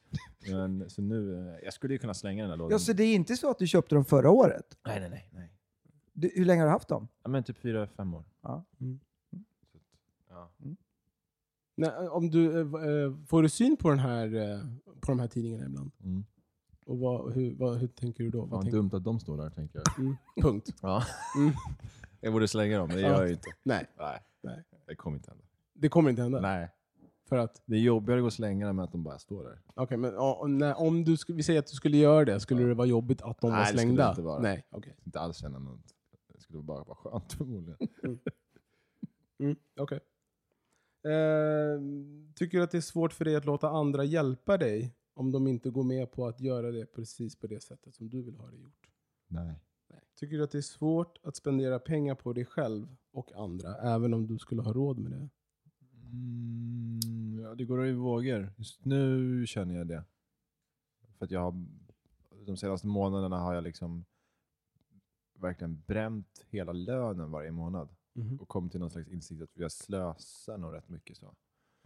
Men, 0.52 0.90
så 0.90 1.02
nu, 1.02 1.38
eh, 1.50 1.56
jag 1.64 1.74
skulle 1.74 1.94
ju 1.94 1.98
kunna 1.98 2.14
slänga 2.14 2.44
den 2.44 2.50
här 2.50 2.58
lådan. 2.58 2.72
Ja, 2.72 2.80
så 2.80 2.94
det 2.94 3.04
är 3.04 3.16
inte 3.16 3.36
så 3.36 3.50
att 3.50 3.60
du 3.60 3.68
köpte 3.68 3.96
dem 3.96 4.06
förra 4.06 4.32
året? 4.32 4.78
Nej, 4.86 5.00
nej, 5.00 5.10
nej. 5.10 5.30
nej. 5.34 5.50
Du, 6.14 6.32
hur 6.36 6.46
länge 6.46 6.62
har 6.62 6.68
du 6.68 6.72
haft 6.72 6.88
dem? 6.88 7.08
Ja, 7.24 7.30
men 7.30 7.44
typ 7.44 7.58
fyra, 7.58 7.88
fem 7.88 8.14
år. 8.14 8.24
Ja. 8.42 8.64
Så, 9.72 9.78
att, 9.78 9.84
ja. 10.30 10.52
Nej, 11.76 11.92
om 12.10 12.30
du, 12.30 12.52
eh, 12.62 12.68
eh, 12.90 13.14
får 13.28 13.42
du 13.44 13.50
syn 13.50 13.78
på, 13.78 13.90
den 13.90 14.00
här, 14.00 14.36
eh, 14.36 14.60
på 15.00 15.12
de 15.12 15.20
här 15.20 15.28
tidningarna 15.28 15.66
ibland? 15.66 15.92
Mm. 16.04 16.24
Och 16.86 16.98
vad, 17.00 17.34
hur, 17.34 17.56
vad, 17.56 17.78
hur 17.78 17.88
tänker 17.88 18.24
du 18.24 18.30
då? 18.30 18.46
Vad 18.46 18.62
tänker, 18.62 18.78
dumt 18.78 18.90
att 18.94 19.04
de 19.04 19.20
står 19.20 19.38
där, 19.38 19.50
tänker 19.50 19.82
jag. 19.86 20.00
mm, 20.00 20.16
punkt. 20.42 20.70
Ja. 20.82 21.04
Mm. 21.38 21.52
Jag 22.24 22.34
borde 22.34 22.48
slänga 22.48 22.78
dem, 22.78 22.88
men 22.88 22.98
det 22.98 23.02
gör 23.04 23.12
jag 23.12 23.28
ju 23.28 23.34
inte. 23.34 23.50
Nej, 23.64 23.86
Nej, 23.98 24.20
Nej. 24.42 24.64
det 24.86 24.96
kommer 24.96 25.18
inte 25.18 25.32
hända. 25.32 25.44
det 25.74 25.90
kommer 25.90 26.10
inte 26.10 26.22
hända. 26.22 26.42
Nej. 26.42 26.70
För 27.30 27.38
att, 27.38 27.62
Det 27.66 27.76
är 27.76 27.80
jobbigare 27.80 28.20
att 28.20 28.24
gå 28.24 28.26
och 28.26 28.34
slänga 28.34 28.68
dem 28.68 28.80
än 28.80 28.86
att 28.86 28.92
de 28.92 29.04
bara 29.04 29.20
står 29.20 29.44
där. 29.44 29.62
okej, 29.76 29.98
men 29.98 30.14
ja, 30.14 30.74
om 30.76 31.04
du 31.06 31.18
skulle, 31.18 31.36
vi 31.36 31.44
säger 31.44 31.60
att 31.60 31.68
du 31.68 31.76
skulle 31.76 31.98
göra 31.98 32.26
det, 32.26 32.40
skulle 32.40 32.64
det 32.64 32.74
vara 32.74 32.88
jobbigt 32.88 33.22
att 33.22 33.42
de 33.42 33.50
Nej, 33.50 33.58
var 33.58 33.60
det 33.62 33.68
skulle 33.68 33.82
slängda? 33.82 34.04
det 34.06 34.10
inte 34.10 34.22
vara. 34.22 34.40
Nej, 34.42 34.66
okej. 34.70 34.96
Inte 35.06 35.20
alls 35.20 35.38
känna 35.38 35.60
något. 35.60 35.94
Det 36.34 36.40
skulle 36.42 36.64
bara 36.64 36.84
vara 36.84 36.96
skönt 36.96 37.34
förmodligen. 37.38 37.78
Mm, 39.40 39.56
okej. 39.80 40.00
Eh, 41.06 41.82
tycker 42.36 42.58
du 42.58 42.64
att 42.64 42.72
det 42.72 42.78
är 42.78 42.82
svårt 42.82 43.14
för 43.14 43.26
dig 43.26 43.36
att 43.36 43.46
låta 43.46 43.70
andra 43.70 44.04
hjälpa 44.04 44.58
dig 44.58 44.96
om 45.14 45.32
de 45.32 45.48
inte 45.48 45.70
går 45.70 45.84
med 45.84 46.12
på 46.12 46.28
att 46.28 46.40
göra 46.40 46.72
det 46.72 46.86
precis 46.86 47.36
på 47.36 47.48
det 47.48 47.64
sättet 47.64 47.96
som 47.96 48.10
du 48.10 48.22
vill 48.22 48.36
ha 48.38 48.48
det 48.52 48.58
gjort? 48.58 48.90
Nej. 49.28 49.60
Tycker 50.16 50.38
du 50.38 50.44
att 50.44 50.52
det 50.52 50.58
är 50.58 50.62
svårt 50.62 51.18
att 51.24 51.36
spendera 51.36 51.80
pengar 51.80 52.16
på 52.16 52.34
dig 52.34 52.46
själv 52.46 52.96
och 53.12 53.32
andra, 53.36 53.76
även 53.78 54.14
om 54.14 54.28
du 54.28 54.38
skulle 54.40 54.62
ha 54.62 54.74
råd 54.74 55.00
med 55.00 55.12
det? 55.12 55.30
Mm, 56.12 57.40
ja, 57.44 57.56
det 57.56 57.66
går 57.66 57.88
i 57.88 57.94
vågor. 57.94 58.54
Just 58.58 58.86
nu 58.86 59.46
känner 59.48 59.76
jag 59.76 59.88
det. 59.88 60.04
För 61.18 61.26
att 61.26 61.32
jag 61.32 61.40
har, 61.40 61.66
de 62.46 62.58
senaste 62.58 62.88
månaderna 62.88 63.38
har 63.40 63.54
jag 63.54 63.64
liksom 63.64 64.06
verkligen 65.40 65.82
bränt 65.82 66.46
hela 66.50 66.72
lönen 66.74 67.32
varje 67.32 67.52
månad. 67.52 67.96
Mhm. 68.14 68.40
Och 68.40 68.48
kommit 68.48 68.72
till 68.72 68.80
någon 68.82 68.90
slags 68.92 69.08
insikt 69.08 69.42
att 69.42 69.58
jag 69.58 69.72
slösar 69.72 70.58
nog 70.58 70.74
rätt 70.74 70.90
mycket. 70.90 71.18
Så, 71.18 71.36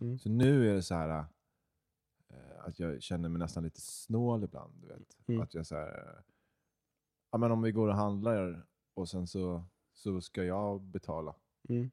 Mm. 0.02 0.20
så 0.20 0.30
nu 0.30 0.70
är 0.70 0.74
det 0.76 0.82
så 0.84 0.96
här 0.96 1.26
eh, 2.30 2.66
att 2.66 2.80
jag 2.80 3.02
känner 3.02 3.30
mig 3.30 3.40
nästan 3.40 3.64
lite 3.64 3.82
snål 3.82 4.44
ibland. 4.44 4.74
Du 4.82 4.88
vet. 4.88 5.18
Mm. 5.28 5.42
Att 5.42 5.54
jag 5.54 5.66
så 5.66 5.76
här, 5.76 6.24
ja, 7.32 7.38
men 7.38 7.52
om 7.52 7.62
vi 7.62 7.72
går 7.72 7.88
och 7.88 7.96
handlar 7.96 8.66
och 8.94 9.10
sen 9.10 9.28
så, 9.28 9.64
så 9.94 10.22
ska 10.22 10.44
jag 10.44 10.82
betala. 10.82 11.36
Mm. 11.70 11.90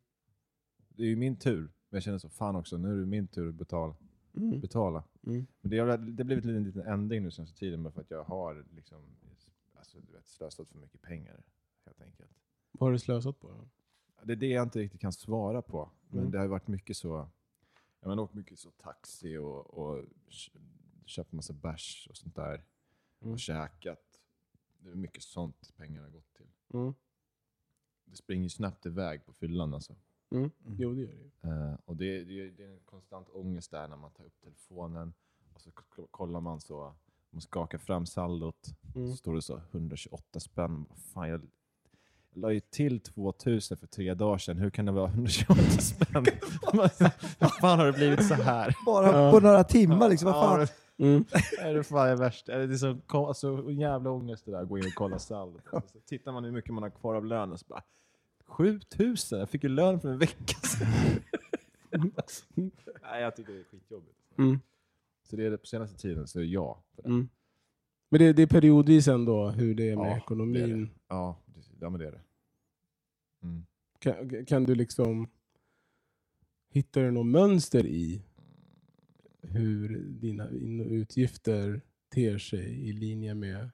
Det 0.89 1.03
är 1.03 1.07
ju 1.07 1.17
min 1.17 1.37
tur. 1.37 1.61
Men 1.61 1.97
jag 1.97 2.03
känner 2.03 2.19
så, 2.19 2.29
fan 2.29 2.57
också, 2.57 2.77
nu 2.77 2.93
är 2.97 3.01
det 3.01 3.07
min 3.07 3.27
tur 3.27 3.49
att 3.49 3.55
betala. 3.55 3.95
Mm. 4.37 4.61
betala. 4.61 5.05
Mm. 5.27 5.47
Men 5.61 5.71
det, 5.71 5.79
har, 5.79 5.87
det 5.87 6.23
har 6.23 6.25
blivit 6.25 6.45
en 6.45 6.65
liten 6.65 6.83
ändring 6.87 7.23
nu 7.23 7.31
senaste 7.31 7.59
tiden 7.59 7.83
bara 7.83 7.91
för 7.91 8.01
att 8.01 8.11
jag 8.11 8.25
har 8.25 8.65
liksom, 8.75 9.03
alltså, 9.75 10.01
du 10.01 10.13
vet, 10.13 10.29
slösat 10.29 10.69
för 10.69 10.79
mycket 10.79 11.03
pengar. 11.03 11.45
Helt 11.85 12.01
enkelt. 12.01 12.31
Vad 12.73 12.87
har 12.87 12.93
du 12.93 12.99
slösat 12.99 13.41
på? 13.41 13.49
då? 13.49 13.69
Det 14.25 14.33
är 14.33 14.37
det 14.37 14.47
jag 14.49 14.63
inte 14.63 14.79
riktigt 14.79 15.01
kan 15.01 15.13
svara 15.13 15.63
på. 15.63 15.91
Men 16.09 16.19
Mm. 16.19 16.31
det 16.31 16.39
har 16.39 16.47
varit 16.47 16.69
mycket 16.69 16.97
så, 16.97 17.29
jag 18.01 18.09
har 18.09 18.19
åkt 18.21 18.35
mycket 18.35 18.59
så 18.59 18.71
taxi 18.71 19.37
och, 19.37 19.79
och 19.79 20.05
kö- 20.29 20.59
köpt 21.05 21.33
massa 21.33 21.53
bärs 21.53 22.07
och 22.11 22.17
sånt 22.17 22.37
där. 22.37 22.65
Mm. 23.21 23.33
Och 23.33 23.39
käkat. 23.41 24.14
Det 24.85 24.91
är 24.91 24.95
mycket 24.95 25.23
sånt 25.23 25.73
pengar 25.77 26.03
har 26.03 26.09
gått 26.11 26.35
till. 26.35 26.47
Mm. 26.75 26.95
Det 28.05 28.17
springer 28.17 28.49
snabbt 28.49 28.87
iväg 28.87 29.27
på 29.27 29.33
fyllan 29.33 29.75
alltså. 29.75 29.95
Mm. 30.31 30.51
Jo, 30.67 30.95
det 30.95 31.01
gör 31.01 31.09
det 31.09 31.49
ju. 31.49 31.51
Eh, 31.51 31.75
och 31.85 31.97
det, 31.97 32.25
det, 32.25 32.51
det 32.51 32.65
är 32.65 32.69
en 32.69 32.81
konstant 32.85 33.29
ångest 33.29 33.71
där 33.71 33.89
när 33.89 33.97
man 33.97 34.11
tar 34.11 34.25
upp 34.25 34.41
telefonen 34.43 35.15
och 35.55 35.61
så 35.61 35.71
kollar 36.11 36.41
man 36.41 36.61
så, 36.61 36.95
man 37.31 37.41
skakar 37.41 37.79
fram 37.79 38.07
saldot, 38.07 38.69
Mm. 38.95 39.11
så 39.11 39.17
står 39.17 39.35
det 39.35 39.43
så 39.43 39.61
128 39.71 40.41
spänn. 40.41 40.87
Fan, 41.15 41.29
jag, 41.29 41.41
jag 42.33 42.41
la 42.41 42.53
ju 42.53 42.61
till 42.61 43.01
2000 43.01 43.77
för 43.77 43.87
tre 43.87 44.15
dagar 44.15 44.39
sedan, 44.39 44.59
hur 44.59 44.71
kan 44.71 44.85
det 44.87 44.93
vara 44.93 45.09
128 45.11 45.61
spänn? 45.63 46.25
Vad 47.39 47.53
fan 47.61 47.79
har 47.79 47.87
det 47.87 47.93
blivit 47.93 48.29
så 48.29 48.35
här? 48.35 48.77
Bara 48.87 49.31
på 49.33 49.41
några 49.41 49.65
timmar 49.65 50.09
liksom. 50.09 50.33
Vad 50.33 50.67
fan? 50.67 50.67
Mm. 50.97 51.25
Är 51.59 51.75
det 51.75 51.85
fan 51.85 52.09
det 52.09 52.17
värsta? 52.17 52.53
Är 52.53 52.67
det 52.67 52.79
så, 52.79 52.99
alltså, 53.09 53.71
jävla 53.71 54.11
ångest 54.11 54.45
det 54.45 54.51
där, 54.51 54.65
gå 54.65 54.79
in 54.79 54.85
och 54.85 54.95
kolla 54.95 55.19
saldot. 55.19 55.63
Så 55.93 56.01
tittar 56.07 56.33
man 56.33 56.45
hur 56.45 56.53
mycket 56.53 56.75
man 56.75 56.83
har 56.83 56.91
kvar 56.91 57.15
av 57.15 57.25
lönen 57.25 57.59
så 57.59 57.65
bara 57.69 57.83
7000? 58.45 59.39
Jag 59.39 59.51
fick 59.51 59.63
ju 59.63 59.69
lön 59.69 60.01
för 60.01 60.09
en 60.09 60.19
vecka 60.19 60.55
sedan. 60.55 60.89
Nej, 63.03 63.23
jag 63.23 63.37
tycker 63.37 63.53
det 63.53 63.61
är 63.61 63.65
skitjobbigt. 63.65 64.17
Mm. 64.39 64.61
Så 65.23 65.37
det 65.37 65.47
är 65.47 65.51
det 65.51 65.59
på 65.59 65.67
senaste 65.67 65.99
tiden, 65.99 66.27
så 66.27 66.41
är 66.41 66.45
ja. 66.45 66.83
Det. 66.97 67.05
Mm. 67.05 67.29
Men 68.09 68.19
det, 68.21 68.33
det 68.33 68.43
är 68.43 68.47
periodvis 68.47 69.09
ändå 69.09 69.51
hur 69.51 69.75
det 69.75 69.91
är 69.91 69.97
med 69.97 70.11
Ja, 70.11 70.17
ekonomin. 70.17 70.53
det 70.53 70.61
är 70.63 70.77
det. 70.77 70.89
Ja, 71.09 71.37
det, 71.47 71.61
ja, 71.81 71.91
men 71.91 72.01
det 72.01 72.07
är 72.07 72.13
det. 72.13 72.21
Mm. 73.43 73.67
Kan, 73.99 74.47
kan 74.47 74.65
du 74.65 74.75
liksom... 74.75 75.29
Hittar 76.69 77.01
du 77.01 77.11
något 77.11 77.27
mönster 77.27 77.87
i 77.87 78.23
hur 79.55 79.99
dina 79.99 80.51
in 80.51 80.81
och 80.81 80.87
utgifter 80.91 81.81
ter 82.09 82.39
sig 82.39 82.89
i 82.89 82.93
linje 82.93 83.35
med 83.35 83.71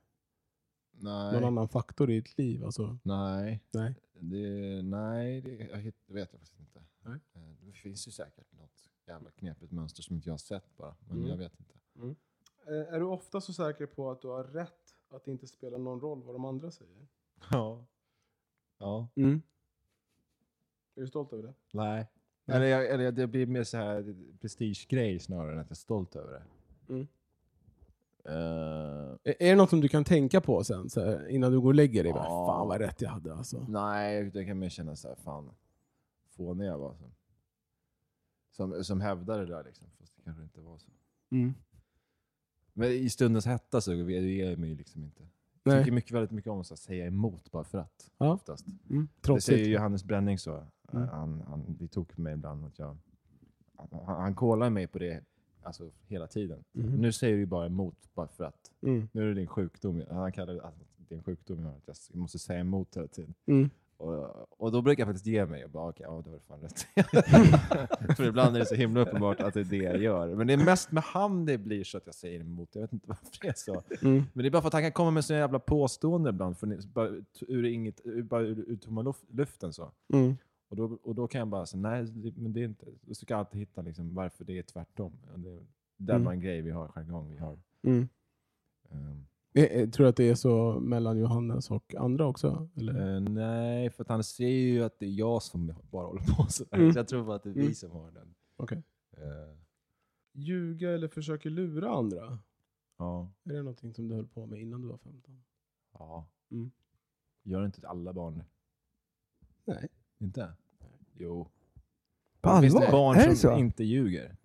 någon 0.90 1.32
Nej, 1.32 1.44
annan 1.44 1.68
faktor 1.68 2.10
i 2.10 2.14
ditt 2.20 2.38
liv? 2.38 2.64
Alltså, 2.64 2.98
nej, 3.02 3.60
nej. 3.72 3.94
det, 4.20 4.82
nej 4.82 5.40
det, 5.40 5.56
jag 5.70 5.78
hitt, 5.78 5.96
det 6.06 6.14
vet 6.14 6.32
jag 6.32 6.40
faktiskt 6.40 6.60
inte. 6.60 6.82
Nej. 7.02 7.18
Eh, 7.34 7.66
Det 7.66 7.72
finns 7.72 8.08
ju 8.08 8.12
säkert 8.12 8.52
något 8.52 8.90
jävla 9.06 9.30
knepigt 9.30 9.72
mönster 9.72 10.02
som 10.02 10.16
inte 10.16 10.28
jag 10.28 10.32
har 10.32 10.38
sett 10.38 10.76
bara, 10.76 10.96
men 11.00 11.16
Mm. 11.16 11.28
jag 11.30 11.36
vet 11.36 11.52
inte. 11.60 11.74
Eh, 12.66 12.94
Är 12.94 12.98
du 12.98 13.04
ofta 13.04 13.40
så 13.40 13.52
säker 13.52 13.86
på 13.86 14.10
att 14.10 14.22
du 14.22 14.28
har 14.28 14.44
rätt 14.44 14.94
att 15.08 15.24
det 15.24 15.30
inte 15.30 15.46
spelar 15.46 15.78
någon 15.78 16.00
roll 16.00 16.22
vad 16.22 16.34
de 16.34 16.44
andra 16.44 16.70
säger? 16.70 17.06
Ja. 17.50 17.84
Ja. 18.78 19.08
Mm. 19.14 19.42
Är 20.94 21.00
du 21.00 21.06
stolt 21.06 21.32
över 21.32 21.42
det? 21.42 21.54
Nej. 21.72 22.06
Eller, 22.46 22.66
jag, 22.66 22.86
eller 22.90 23.12
det 23.12 23.26
blir 23.26 23.46
mer 23.46 23.64
så 23.64 23.76
här 23.76 24.14
prestigegrej 24.40 25.18
snarare 25.18 25.52
än 25.52 25.58
att 25.58 25.66
jag 25.66 25.70
är 25.70 25.74
stolt 25.74 26.16
över 26.16 26.32
det. 26.32 26.42
Mm. 26.92 27.06
Eh, 28.24 29.16
Är 29.24 29.50
det 29.50 29.54
något 29.54 29.70
som 29.70 29.80
du 29.80 29.88
kan 29.88 30.04
tänka 30.04 30.40
på 30.40 30.64
sen, 30.64 30.90
så 30.90 31.04
här, 31.04 31.28
innan 31.28 31.52
du 31.52 31.60
går 31.60 31.68
och 31.68 31.74
lägger 31.74 32.02
dig? 32.04 32.12
Bara, 32.12 32.24
Ja. 32.24 32.46
Fan 32.46 32.68
vad 32.68 32.80
rätt 32.80 33.00
jag 33.00 33.10
hade 33.10 33.34
alltså. 33.34 33.66
nej, 33.68 34.30
jag 34.34 34.46
kan 34.46 34.58
mer 34.58 34.68
känna 34.68 34.96
så 34.96 35.08
här, 35.08 35.14
fan, 35.14 35.50
fånig 36.28 36.66
jag 36.66 36.78
var. 36.78 36.94
Som, 36.96 37.12
som, 38.52 38.84
som 38.84 39.00
hävdade 39.00 39.46
det 39.46 39.54
där 39.54 39.64
liksom, 39.64 39.88
fast 39.98 40.16
det 40.16 40.22
kanske 40.22 40.42
inte 40.42 40.60
var 40.60 40.78
så. 40.78 40.90
Mm. 41.30 41.54
Men 42.72 42.88
i 42.90 43.10
stundens 43.10 43.46
hetta 43.46 43.80
så 43.80 43.94
ger 43.94 44.50
jag 44.50 44.58
mig 44.58 44.74
liksom 44.74 45.04
inte. 45.04 45.22
Jag 45.62 45.78
tycker 45.78 45.92
mycket, 45.92 46.12
väldigt 46.12 46.30
mycket 46.30 46.50
om 46.50 46.60
att 46.60 46.78
säga 46.78 47.06
emot 47.06 47.50
bara 47.50 47.64
för 47.64 47.78
att. 47.78 48.10
Ja. 48.18 48.32
Oftast. 48.32 48.66
Mm. 48.90 49.08
Det 49.22 49.40
säger 49.40 49.68
Johannes 49.68 50.04
Bränning 50.04 50.38
så. 50.38 50.66
Mm. 50.92 51.08
Han, 51.08 51.42
han, 51.48 51.64
det 51.68 51.88
tog 51.88 52.18
mig 52.18 52.34
ibland 52.34 52.64
att 52.64 52.78
jag... 52.78 52.96
Han, 53.76 54.16
han 54.16 54.34
kollar 54.34 54.70
mig 54.70 54.86
på 54.86 54.98
det 54.98 55.24
alltså, 55.62 55.90
hela 56.06 56.26
tiden. 56.26 56.64
Mhm. 56.72 56.96
Nu 56.96 57.12
säger 57.12 57.36
du 57.36 57.46
bara 57.46 57.66
emot 57.66 58.14
bara 58.14 58.28
för 58.28 58.44
att. 58.44 58.70
Mm. 58.82 59.08
Nu 59.12 59.22
är 59.22 59.26
det 59.26 59.34
din 59.34 59.46
sjukdom. 59.46 60.02
Han 60.10 60.32
kallar 60.32 60.72
det 60.96 61.14
är 61.14 61.18
en 61.18 61.24
sjukdom. 61.24 61.66
Att 61.66 62.08
jag 62.12 62.18
måste 62.18 62.38
säga 62.38 62.60
emot 62.60 62.96
hela 62.96 63.06
tiden. 63.06 63.34
Mm. 63.46 63.70
Och, 63.96 64.62
och 64.62 64.72
då 64.72 64.82
brukar 64.82 65.00
jag 65.00 65.08
faktiskt 65.08 65.26
ge 65.26 65.46
mig 65.46 65.64
och 65.64 65.70
bara 65.70 65.88
okej, 65.88 66.06
ja 66.08 66.22
då 66.24 66.30
har 66.30 66.36
du 66.36 66.40
fan 66.40 66.60
rätt. 66.60 68.16
för 68.16 68.24
ibland 68.24 68.56
är 68.56 68.60
det 68.60 68.66
så 68.66 68.74
himla 68.74 69.00
uppenbart 69.00 69.40
att 69.40 69.54
det 69.54 69.60
är 69.60 69.64
det 69.64 69.76
jag 69.76 70.02
gör. 70.02 70.34
Men 70.34 70.46
det 70.46 70.52
är 70.52 70.64
mest 70.64 70.92
med 70.92 71.02
han 71.02 71.46
det 71.46 71.58
blir 71.58 71.84
så 71.84 71.96
att 71.96 72.06
jag 72.06 72.14
säger 72.14 72.40
emot. 72.40 72.68
Jag 72.72 72.82
vet 72.82 72.92
inte 72.92 73.08
varför 73.08 73.38
det 73.40 73.48
är 73.48 73.54
så. 73.56 73.82
Mm. 74.02 74.24
Men 74.32 74.42
det 74.42 74.48
är 74.48 74.50
bara 74.50 74.62
för 74.62 74.68
att 74.68 74.72
han 74.72 74.82
kan 74.82 74.92
komma 74.92 75.10
med 75.10 75.24
såna 75.24 75.38
jävla 75.38 75.58
påståenden 75.58 76.34
ibland. 76.34 76.58
För, 76.58 76.86
bara, 76.94 77.08
ur, 77.40 77.64
inget, 77.64 78.00
bara 78.24 78.42
ur, 78.42 78.64
ur 78.68 78.76
tomma 78.76 79.02
luft, 79.02 79.24
luften 79.30 79.72
så. 79.72 79.92
Mm. 80.12 80.36
Och 80.70 80.76
då, 80.76 80.98
och 81.02 81.14
då 81.14 81.28
kan 81.28 81.38
jag 81.38 81.48
bara 81.48 81.66
säga 81.66 81.80
nej, 81.80 82.04
det, 82.04 82.36
men 82.36 82.52
det 82.52 82.60
är 82.60 82.64
inte. 82.64 82.86
Då 83.00 83.14
ska 83.14 83.32
jag 83.34 83.38
alltid 83.38 83.60
hitta 83.60 83.82
liksom, 83.82 84.14
varför 84.14 84.44
det 84.44 84.58
är 84.58 84.62
tvärtom. 84.62 85.12
Och 85.32 85.40
det, 85.40 85.60
det 85.96 86.12
är 86.12 86.16
Mm. 86.16 86.32
en 86.32 86.40
grej 86.40 86.60
vi 86.62 86.70
har, 86.70 86.88
jargong 86.88 87.30
vi 87.30 87.36
har. 87.38 87.58
Mm. 87.82 88.08
Ehm, 88.90 89.26
Eh, 89.52 89.64
eh, 89.64 89.88
Tror 89.90 90.04
du 90.04 90.10
att 90.10 90.16
det 90.16 90.28
är 90.28 90.34
så 90.34 90.80
mellan 90.80 91.18
Johannes 91.18 91.70
och 91.70 91.94
andra 91.94 92.26
också? 92.26 92.68
Eh, 92.76 93.20
nej, 93.20 93.90
för 93.90 94.04
han 94.08 94.24
ser 94.24 94.48
ju 94.48 94.82
att 94.84 94.98
det 94.98 95.06
är 95.06 95.10
jag 95.10 95.42
som 95.42 95.74
bara 95.90 96.06
håller 96.06 96.22
på 96.36 96.46
sådär. 96.50 96.76
Mm. 96.78 96.92
Så 96.92 96.98
jag 96.98 97.08
tror 97.08 97.24
bara 97.24 97.36
att 97.36 97.42
det 97.42 97.50
är 97.50 97.54
vi 97.54 97.60
Mm. 97.60 97.74
som 97.74 97.90
har 97.90 98.10
den. 98.10 98.34
Okej. 98.56 98.82
Eh, 99.12 99.56
Ljuga 100.32 100.90
eller 100.90 101.08
försöker 101.08 101.50
lura 101.50 101.90
andra? 101.90 102.38
ja. 102.96 103.30
Är 103.44 103.52
det 103.52 103.58
någonting 103.62 103.94
som 103.94 104.08
du 104.08 104.14
höll 104.14 104.26
på 104.28 104.46
med 104.46 104.60
innan 104.60 104.80
du 104.82 104.88
var 104.88 104.98
15? 104.98 105.42
ja. 105.92 106.26
Mm. 106.50 106.70
Gör 107.42 107.64
inte 107.64 107.88
alla 107.88 108.12
barn 108.12 108.34
det? 108.38 108.44
Nej. 109.64 109.88
Inte? 110.20 110.48
Jo. 111.18 111.48
På 112.40 112.60
Finns 112.60 112.74
allvar? 112.74 112.86
det 112.86 112.92
barn 112.92 113.16
är 113.16 113.28
det 113.28 113.36
som 113.36 113.50
så? 113.50 113.58
inte 113.58 113.84
ljuger? 113.84 114.36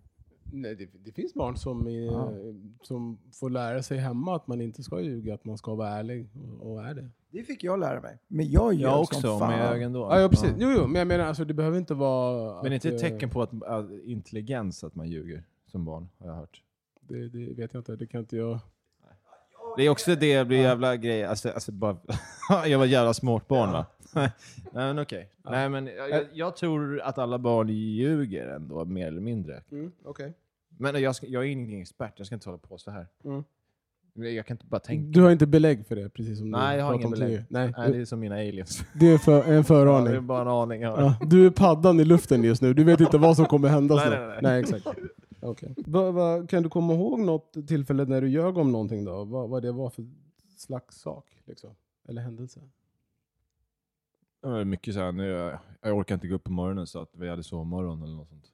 Nej, 0.52 0.74
det, 0.76 0.88
det 1.04 1.12
finns 1.12 1.34
barn 1.34 1.56
som, 1.56 1.86
är, 1.86 2.00
Ja. 2.06 2.32
som 2.82 3.18
får 3.32 3.50
lära 3.50 3.82
sig 3.82 3.98
hemma 3.98 4.36
att 4.36 4.46
man 4.46 4.60
inte 4.60 4.82
ska 4.82 5.00
ljuga, 5.00 5.34
att 5.34 5.44
man 5.44 5.58
ska 5.58 5.74
vara 5.74 5.88
ärlig 5.88 6.28
och, 6.60 6.72
och 6.72 6.84
är 6.86 6.94
det. 6.94 7.10
Det 7.30 7.42
fick 7.42 7.64
jag 7.64 7.80
lära 7.80 8.00
mig. 8.00 8.18
Men 8.28 8.50
jag 8.50 8.74
gör 8.74 8.88
Jag 8.90 9.08
som 9.08 9.16
också, 9.18 9.38
fan. 9.38 9.50
men 9.50 9.60
jag 9.60 9.82
ändå. 9.82 10.00
Ja, 10.00 10.20
ja 10.20 10.28
precis. 10.28 10.52
Jo, 10.58 10.68
jo, 10.76 10.86
men 10.86 10.94
jag 10.98 11.06
menar 11.08 11.24
alltså, 11.24 11.44
det 11.44 11.54
behöver 11.54 11.78
inte 11.78 11.94
vara... 11.94 12.62
Men 12.62 12.64
det 12.64 12.68
är 12.70 12.74
inte 12.74 12.88
att, 12.88 12.94
ett 12.94 13.02
eh, 13.02 13.08
tecken 13.10 13.30
på 13.30 13.42
att, 13.42 13.62
att 13.62 13.90
intelligens 14.04 14.84
att 14.84 14.94
man 14.94 15.08
ljuger 15.08 15.44
som 15.66 15.84
barn, 15.84 16.08
har 16.18 16.26
jag 16.26 16.34
hört. 16.34 16.62
Det, 17.00 17.28
det 17.28 17.52
vet 17.54 17.74
jag 17.74 17.80
inte, 17.80 17.96
det 17.96 18.06
kan 18.06 18.20
inte 18.20 18.36
jag... 18.36 18.58
Det 19.76 19.82
är 19.82 19.90
också 19.90 20.10
det, 20.10 20.16
det 20.38 20.44
blir 20.44 20.58
jävla 20.58 20.96
grej, 20.96 21.24
alltså, 21.24 21.50
alltså 21.50 21.72
bara, 21.72 21.96
jag 22.66 22.78
var 22.78 22.86
jävla 22.86 23.14
smart 23.14 23.48
barn 23.48 23.72
va? 23.72 23.86
Nej 24.72 24.94
men 24.94 24.98
okej. 24.98 25.30
Nej 25.50 25.68
men 25.68 25.86
jag, 25.86 26.26
jag, 26.32 26.56
tror 26.56 27.00
att 27.00 27.18
alla 27.18 27.38
barn 27.38 27.68
ljuger 27.68 28.48
ändå, 28.48 28.84
mer 28.84 29.06
eller 29.06 29.20
mindre. 29.20 29.62
Mm, 29.72 29.92
Okej. 30.04 30.34
Men 30.78 31.02
jag, 31.02 31.16
ska, 31.16 31.26
jag 31.26 31.42
är 31.44 31.48
ingen 31.48 31.80
expert, 31.80 32.12
jag 32.16 32.26
ska 32.26 32.34
inte 32.34 32.48
hålla 32.48 32.58
på 32.58 32.78
så 32.78 32.90
här. 32.90 33.06
Mm. 33.24 33.44
Jag 34.34 34.46
kan 34.46 34.54
inte 34.54 34.66
bara 34.66 34.80
tänka. 34.80 35.10
Du 35.18 35.22
har 35.22 35.30
inte 35.30 35.46
belägg 35.46 35.86
för 35.86 35.96
det, 35.96 36.08
precis 36.08 36.38
som 36.38 36.50
Nej, 36.50 36.72
du 36.76 36.78
jag 36.78 36.84
har 36.84 36.92
pratade 36.92 36.96
ingen 36.96 37.06
om 37.06 37.10
belägg. 37.12 37.28
tidigare. 37.28 37.46
Nej, 37.48 37.74
Nej, 37.78 37.92
det 37.92 37.98
är 38.00 38.04
som 38.04 38.20
mina 38.20 38.34
aliens. 38.34 38.84
det 38.94 39.06
är 39.12 39.18
för, 39.18 39.42
en 39.42 39.42
Ja, 39.46 39.52
det 39.52 39.58
är 39.58 39.62
föraning. 39.62 40.26
bara 40.26 40.40
en 40.40 40.48
aning. 40.48 40.80
Ja. 40.82 41.16
Ja, 41.20 41.26
du 41.26 41.46
är 41.46 41.50
paddan 41.50 42.00
i 42.00 42.04
luften 42.04 42.44
just 42.44 42.62
nu, 42.62 42.74
du 42.74 42.84
vet 42.84 43.00
inte 43.00 43.18
vad 43.18 43.36
som 43.36 43.46
kommer 43.46 43.68
hända 43.68 43.94
Nej, 43.96 44.10
nej, 44.10 44.26
nej. 44.28 44.38
nej 44.42 44.60
exakt. 44.60 44.86
Okej. 45.40 45.74
Va, 45.86 46.10
va, 46.10 46.46
kan 46.46 46.62
du 46.62 46.68
komma 46.68 46.94
ihåg 46.94 47.20
något 47.20 47.68
tillfälle 47.68 48.04
när 48.04 48.20
du 48.20 48.28
ljög 48.28 48.58
om 48.58 48.72
någonting 48.72 49.04
då? 49.04 49.24
Vad, 49.24 49.48
vad 49.48 49.62
det 49.62 49.72
var 49.72 49.90
för 49.90 50.04
slags 50.56 51.00
sak? 51.00 51.42
Liksom? 51.44 51.70
Eller 52.08 52.22
händelse? 52.22 52.60
Det 54.42 54.48
var 54.48 54.64
mycket 54.64 54.94
så 54.94 55.00
här, 55.00 55.12
nu, 55.12 55.26
jag, 55.26 55.58
jag 55.82 55.96
orkar 55.96 56.14
inte 56.14 56.28
gå 56.28 56.34
upp 56.34 56.44
på 56.44 56.52
morgonen 56.52 56.86
så 56.86 57.00
att 57.00 57.10
vi 57.12 57.28
hade 57.28 57.42
sovmorgon 57.42 58.02
eller 58.02 58.14
något 58.14 58.28
sånt. 58.28 58.44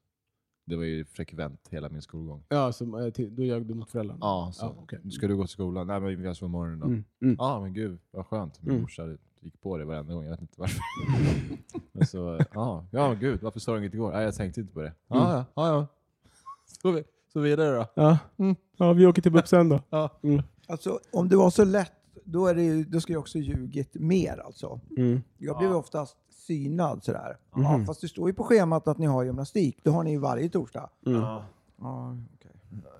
Det 0.66 0.76
var 0.76 0.84
ju 0.84 1.04
frekvent 1.04 1.68
hela 1.70 1.88
min 1.88 2.02
skolgång. 2.02 2.44
Ja, 2.48 2.72
så, 2.72 2.98
eh, 3.00 3.10
till, 3.12 3.36
då 3.36 3.42
ljög 3.42 3.66
du 3.66 3.74
mot 3.74 3.90
föräldrarna? 3.90 4.18
Ja, 4.20 4.50
så. 4.54 4.66
Okej. 4.82 5.10
Ska 5.10 5.28
du 5.28 5.36
gå 5.36 5.42
till 5.42 5.52
skolan? 5.52 5.86
Nej 5.86 6.00
men 6.00 6.20
vi 6.22 6.26
har 6.26 6.34
sovmorgon 6.34 6.78
då. 6.80 6.86
Mm. 6.86 7.04
Mm. 7.22 7.36
Ja 7.38 7.60
men 7.60 7.72
gud 7.74 7.98
vad 8.10 8.26
skönt. 8.26 8.62
Min 8.62 8.70
Mm. 8.70 8.82
morsa 8.82 9.16
gick 9.40 9.60
på 9.60 9.78
det 9.78 9.84
varenda 9.84 10.14
gång, 10.14 10.24
jag 10.24 10.30
vet 10.30 10.40
inte 10.40 10.54
varför. 10.60 10.80
men 11.92 12.06
så, 12.06 12.40
ja, 12.54 12.86
ja 12.90 13.14
gud 13.14 13.42
varför 13.42 13.60
sa 13.60 13.72
du 13.72 13.78
inget 13.78 13.94
igår? 13.94 14.12
Nej 14.12 14.24
jag 14.24 14.34
tänkte 14.34 14.60
inte 14.60 14.72
på 14.74 14.82
det. 14.82 14.92
Ja 15.08 15.32
ja, 15.36 15.44
ja 15.54 15.68
ja. 15.68 15.86
Så, 16.82 16.90
vi, 16.90 17.04
så 17.32 17.40
vidare 17.40 17.76
då. 17.76 17.86
Ja. 17.94 18.18
Mm. 18.36 18.56
ja, 18.76 18.92
vi 18.92 19.06
åker 19.06 19.22
till 19.22 19.32
BUP 19.32 19.48
sen 19.48 19.68
då. 19.68 19.80
Ja. 19.90 20.10
Mm. 20.22 20.42
Alltså, 20.66 20.98
om 21.12 21.28
det 21.28 21.36
var 21.36 21.50
så 21.50 21.64
lätt, 21.64 21.92
då, 22.24 22.46
är 22.46 22.54
det 22.54 22.62
ju, 22.62 22.84
då 22.84 23.00
ska 23.00 23.12
jag 23.12 23.20
också 23.20 23.38
ljugit 23.38 23.94
mer 23.94 24.38
alltså. 24.38 24.80
Mm. 24.96 25.22
Jag 25.38 25.58
blev 25.58 25.72
oftast 25.72 26.16
synad 26.30 27.04
sådär. 27.04 27.38
Mhm. 27.56 27.62
Ja, 27.62 27.84
fast 27.86 28.00
det 28.00 28.08
står 28.08 28.28
ju 28.28 28.34
på 28.34 28.44
schemat 28.44 28.88
att 28.88 28.98
ni 28.98 29.06
har 29.06 29.24
gymnastik. 29.24 29.80
Det 29.82 29.90
har 29.90 30.04
ni 30.04 30.10
ju 30.10 30.18
varje 30.18 30.48
torsdag. 30.48 30.90
Ja. 31.00 31.44
Ja, 31.76 32.16
okej. 32.34 32.50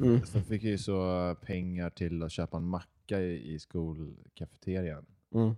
Mm. 0.00 0.26
Sen 0.26 0.44
fick 0.44 0.62
jag 0.62 0.70
ju 0.70 0.78
så 0.78 1.34
pengar 1.40 1.90
till 1.90 2.22
att 2.22 2.32
köpa 2.32 2.56
en 2.56 2.66
macka 2.66 3.20
i, 3.20 3.54
i 3.54 3.58
skolkafeterian. 3.58 5.06
Mm. 5.34 5.48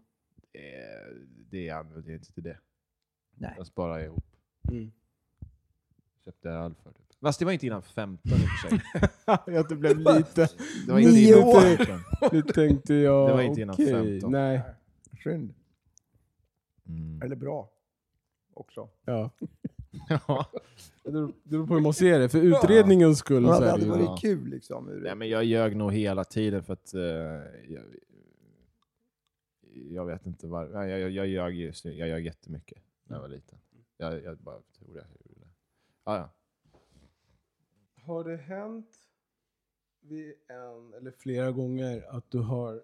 Eh, 0.53 1.17
det 1.51 1.71
använde 1.71 2.11
jag 2.11 2.19
inte 2.19 2.33
till 2.33 2.43
det. 2.43 2.59
Nej. 3.35 3.55
Jag 3.57 3.67
sparade 3.67 4.05
ihop. 4.05 4.37
Mm. 4.69 4.93
Köpte 6.25 6.51
öl 6.51 6.75
för 6.75 6.93
typ. 6.93 7.04
Fast 7.25 7.39
det 7.39 7.45
var 7.45 7.53
inte 7.53 7.67
innan 7.67 7.83
15 7.83 8.33
i 8.33 8.35
och 8.35 8.39
för 8.39 8.69
sig. 8.69 8.81
att 9.59 9.69
det 9.69 9.77
blev 9.77 9.99
lite... 9.99 10.49
Det 10.87 10.93
var 10.93 10.99
inte 10.99 11.13
Nio 11.13 11.37
innan 11.37 11.49
år. 11.49 11.77
15. 11.77 11.99
Nu 12.33 12.43
tänkte 12.43 12.95
jag, 12.95 13.29
Det 13.29 13.35
var 13.35 13.43
inte 13.43 13.61
innan 13.61 13.75
okej, 13.75 14.21
15. 14.21 14.33
Nej. 14.33 14.61
Synd. 15.23 15.55
Mm. 16.89 17.23
Eller 17.23 17.37
bra. 17.37 17.71
Också. 18.55 18.89
Ja. 19.05 19.31
Ja. 20.09 20.51
Det 21.05 21.11
beror 21.11 21.27
det 21.43 21.51
beror 21.51 21.67
på 21.67 21.75
hur 21.75 21.81
man 21.81 21.95
ser 21.95 22.19
det. 22.19 22.29
För 22.29 22.39
utredningens 22.39 23.19
skull 23.19 23.45
så 23.45 23.51
det 23.51 23.57
är 23.57 23.61
det 23.61 23.71
hade 23.71 23.85
ju... 23.85 23.91
varit 23.91 24.05
Ja. 24.05 24.17
kul 24.21 24.49
liksom. 24.49 24.89
Ur, 24.89 25.01
Nej, 25.01 25.15
men 25.15 25.29
jag 25.29 25.45
ljög 25.45 25.77
nog 25.77 25.93
hela 25.93 26.25
tiden 26.25 26.63
för 26.63 26.73
att 26.73 26.95
eh, 26.95 27.01
jag, 27.01 27.83
jag 29.91 30.07
vet 30.07 30.27
inte 30.27 30.47
var, 30.47 30.69
Nej, 30.69 30.91
jag, 30.91 31.01
jag, 31.01 31.11
jag, 31.11 31.27
ljög, 31.29 31.55
just, 31.55 31.85
jag 31.85 32.09
ljög 32.09 32.25
jättemycket 32.27 32.79
när 33.05 33.17
jag 33.17 33.21
var 33.21 33.29
liten. 33.29 33.59
Jag, 33.97 34.23
jag 34.25 34.37
bara 34.39 34.57
tror 34.79 34.97
jag 34.97 35.05
gjorde 35.07 35.41
det. 35.41 35.49
Ah, 36.05 36.17
ja. 36.17 36.31
Har 38.05 38.25
det 38.25 38.37
hänt 38.37 39.09
vid 40.01 40.35
en 40.49 40.95
eller 40.95 41.11
flera 41.11 41.53
gånger 41.53 42.03
att 42.17 42.31
du 42.31 42.39
har 42.39 42.75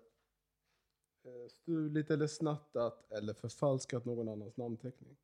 eh, 1.24 1.48
stulit 1.48 2.10
eller 2.10 2.26
snattat 2.26 3.12
eller 3.12 3.34
förfalskat 3.34 4.04
någon 4.04 4.28
annans 4.28 4.56
namnteckning? 4.56 5.16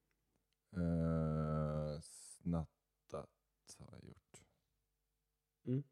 Uh, 0.76 2.00
snattat 2.00 3.28
har 3.78 3.88
jag 3.92 4.04
gjort. 4.04 4.42
Mm. 5.66 5.82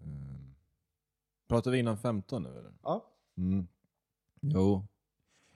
Mm. 0.00 0.54
Pratar 1.48 1.70
vi 1.70 1.78
innan 1.78 1.98
15 1.98 2.42
nu 2.42 2.48
eller? 2.58 2.74
Ja. 2.82 3.12
Mm. 3.36 3.66
Jo. 4.40 4.86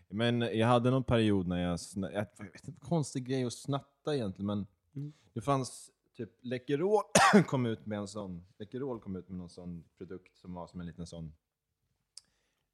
Men 0.08 0.40
jag 0.40 0.66
hade 0.66 0.90
någon 0.90 1.04
period 1.04 1.46
när 1.46 1.62
jag, 1.62 1.78
jag 2.12 2.26
vet 2.52 2.68
inte, 2.68 2.80
konstig 2.80 3.24
grej 3.26 3.44
att 3.44 3.52
snatta 3.52 4.14
egentligen, 4.14 4.46
men 4.46 4.66
Mm. 4.94 5.12
det 5.32 5.40
fanns 5.40 5.90
typ 6.26 6.38
Läkerol 6.40 7.02
kom 7.46 7.66
ut 7.66 7.86
med 7.86 7.98
en 7.98 8.08
sån, 8.08 8.44
Läkerol 8.58 9.00
kom 9.00 9.16
ut 9.16 9.28
med 9.28 9.38
någon 9.38 9.48
sån 9.48 9.84
produkt 9.98 10.36
som 10.36 10.54
var 10.54 10.66
som 10.66 10.80
en 10.80 10.86
liten 10.86 11.06
sån, 11.06 11.32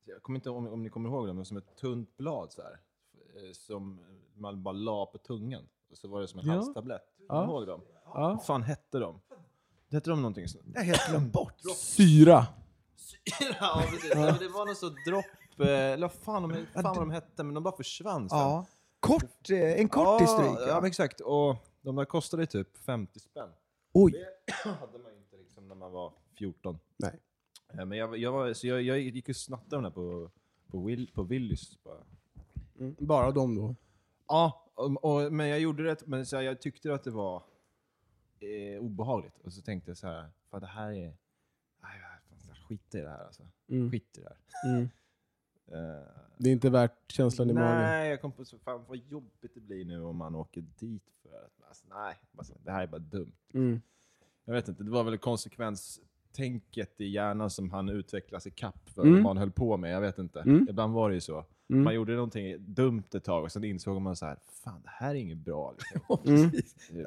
jag 0.05 0.23
kommer 0.23 0.39
inte 0.39 0.51
om, 0.51 0.67
om 0.69 0.83
ni 0.83 0.91
kommer 0.91 1.09
ihåg 1.09 1.27
det, 1.27 1.33
men 1.33 1.45
som 1.45 1.57
ett 1.57 1.77
tunt 1.77 2.17
blad 2.17 2.53
så 2.53 2.63
här, 2.63 2.81
eh, 3.37 3.53
som 3.53 4.01
man 4.35 4.63
bara 4.63 4.73
la 4.73 5.07
på 5.07 5.19
tungan. 5.19 5.63
Och 5.91 5.97
så 5.99 6.09
var 6.09 6.21
det 6.21 6.29
som 6.29 6.41
en 6.41 6.47
Ja. 6.47 6.53
halstablett. 6.53 7.03
Kommer 7.29 7.41
Ja. 7.43 7.47
ni 7.47 7.53
ihåg 7.53 7.67
dem? 7.67 7.81
ja. 8.05 8.13
Vad 8.15 8.45
fan 8.45 8.63
hette 8.63 8.99
de? 8.99 9.21
Hette 9.91 10.11
de 10.11 10.23
någonting 10.23 10.49
sånt? 10.49 10.65
Jag 10.75 10.81
har 10.81 10.85
helt 10.87 11.09
glömt 11.09 11.33
bort. 11.33 11.61
Syra. 11.77 12.47
ja, 13.61 13.83
precis. 13.91 14.15
Men 14.15 14.39
det 14.39 14.49
var 14.49 14.67
någon 14.67 14.77
så 14.77 14.89
dropp, 14.89 15.61
eh, 15.61 15.69
eller 15.69 16.07
vad 16.09 16.13
fan, 16.13 16.43
de, 16.43 16.67
fan 16.75 16.83
vad 16.85 16.97
de 16.97 17.11
hette, 17.11 17.45
men 17.45 17.55
de 17.55 17.63
bara 17.63 17.77
försvann 17.77 18.29
sen. 18.29 18.39
Ja. 18.39 18.67
Kort, 19.01 19.51
eh, 19.51 19.81
en 19.81 19.89
kort 19.89 20.21
ja. 20.21 20.45
Ja, 20.45 20.67
Ja. 20.69 20.75
men 20.75 20.85
exakt. 20.85 21.21
Och 21.21 21.57
de 21.87 21.96
där 21.96 22.05
kostade 22.05 22.46
typ 22.46 22.77
50 22.77 23.20
spänn. 23.20 23.51
Oj. 23.92 24.12
Det 24.12 24.53
hade 24.68 24.99
man 24.99 25.14
inte 25.16 25.37
liksom 25.37 25.68
när 25.68 25.75
man 25.75 25.92
var 25.92 26.12
14. 26.38 26.79
Nej. 26.96 27.20
Eh, 27.68 27.85
Men 27.87 27.99
jag, 27.99 28.18
jag, 28.18 28.33
var, 28.33 28.53
så 28.53 28.66
jag, 28.66 28.83
jag 28.83 29.01
gick 29.01 29.29
och 29.29 29.37
snattade 29.37 29.77
de 29.77 29.83
där 29.83 29.90
på, 29.90 30.31
på, 30.66 30.85
Will, 30.85 31.11
på 31.14 31.22
Willys. 31.22 31.83
Bara. 31.83 32.05
Mm. 32.79 32.96
Bara 32.99 33.31
de 33.31 33.55
då? 33.55 33.75
Ja, 34.27 34.70
och, 34.75 35.05
och, 35.05 35.33
men 35.33 35.49
jag 35.49 35.61
gjorde 35.61 35.83
det, 35.83 36.07
men 36.07 36.27
så 36.27 36.37
här, 36.37 36.42
jag 36.42 36.61
tyckte 36.61 36.94
att 36.94 37.05
det 37.05 37.11
var 37.11 37.42
eh, 38.40 38.81
obehagligt. 38.81 39.40
Och 39.40 39.53
så 39.53 39.62
tänkte 39.62 39.90
jag 39.90 39.96
så 39.96 40.07
här, 40.07 40.31
fan 40.51 40.61
det 40.61 40.66
här 40.66 40.92
är... 40.92 41.16
Fan, 41.81 42.55
skit 42.68 42.94
i 42.94 42.99
det 42.99 43.11
här 43.11 43.25
alltså. 43.25 43.42
Mm. 43.68 43.90
Skit 43.90 44.18
i 44.18 44.20
det 44.20 44.29
här. 44.29 44.70
Mm. 44.72 44.88
Eh, 45.73 46.09
Det 46.39 46.49
är 46.49 46.53
inte 46.53 46.71
värt 46.71 47.13
känslan 47.13 47.51
i 47.51 47.53
magen? 47.53 47.79
Nej, 47.79 48.11
jag 48.11 48.21
kom 48.21 48.33
på 48.33 48.45
så 48.45 48.59
fan 48.59 48.85
vad 48.89 48.97
jobbigt 48.99 49.55
det 49.55 49.61
blir 49.61 49.85
nu 49.85 50.03
om 50.03 50.17
man 50.17 50.35
åker 50.35 50.65
dit 50.79 51.03
för 51.23 51.29
att, 51.45 51.69
alltså, 51.69 51.85
nej, 51.91 52.15
bara 52.33 52.45
så- 52.45 52.55
det 52.65 52.71
här 52.71 52.83
är 52.83 52.87
bara 52.87 52.99
dumt. 52.99 53.33
Mm. 53.55 53.81
Jag 54.45 54.55
vet 54.55 54.69
inte, 54.69 54.85
det 54.85 54.91
var 54.91 55.05
väl 55.05 55.19
konsekvenstänket 55.19 57.01
i 57.01 57.07
hjärnan 57.09 57.51
som 57.51 57.71
han 57.71 57.89
utvecklas 57.89 58.47
i 58.47 58.51
kapp 58.51 58.89
för 58.89 59.03
Mm. 59.03 59.15
vad 59.15 59.23
man 59.23 59.37
höll 59.37 59.51
på 59.51 59.77
med. 59.77 59.91
Jag 59.95 60.01
vet 60.01 60.19
inte. 60.19 60.41
Mm. 60.41 60.67
Ibland 60.71 60.95
var 60.95 61.09
det 61.09 61.15
ju 61.15 61.21
så. 61.21 61.45
Mm. 61.71 61.85
Man 61.85 61.95
gjorde 61.95 62.15
någonting 62.15 62.57
dumt 62.75 63.03
ett 63.15 63.25
tag 63.25 63.45
och 63.45 63.53
sen 63.53 63.65
insåg 63.65 64.01
man 64.01 64.17
så 64.17 64.27
här, 64.27 64.39
fan 64.65 64.81
det 64.83 64.89
här 64.91 65.11
är 65.11 65.15
inget 65.15 65.39
bra. 65.39 65.73
Liksom. 65.79 66.19
Mm. 66.27 66.51
Precis. 66.51 66.75
Typ, 66.89 67.07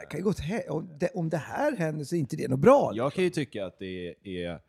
Det 0.00 0.06
kan 0.10 0.20
ju 0.20 0.24
gå 0.24 0.32
om, 0.68 0.88
det, 0.98 1.08
om 1.14 1.28
det 1.28 1.36
här 1.36 1.76
händer 1.76 2.04
så 2.04 2.14
är 2.16 2.20
inte 2.20 2.36
det 2.36 2.48
något 2.48 2.60
bra. 2.60 2.90
jag 2.94 3.12
kan 3.12 3.24
ju 3.24 3.30
tycka 3.30 3.66
att 3.66 3.78
det 3.78 4.14
är 4.22 4.60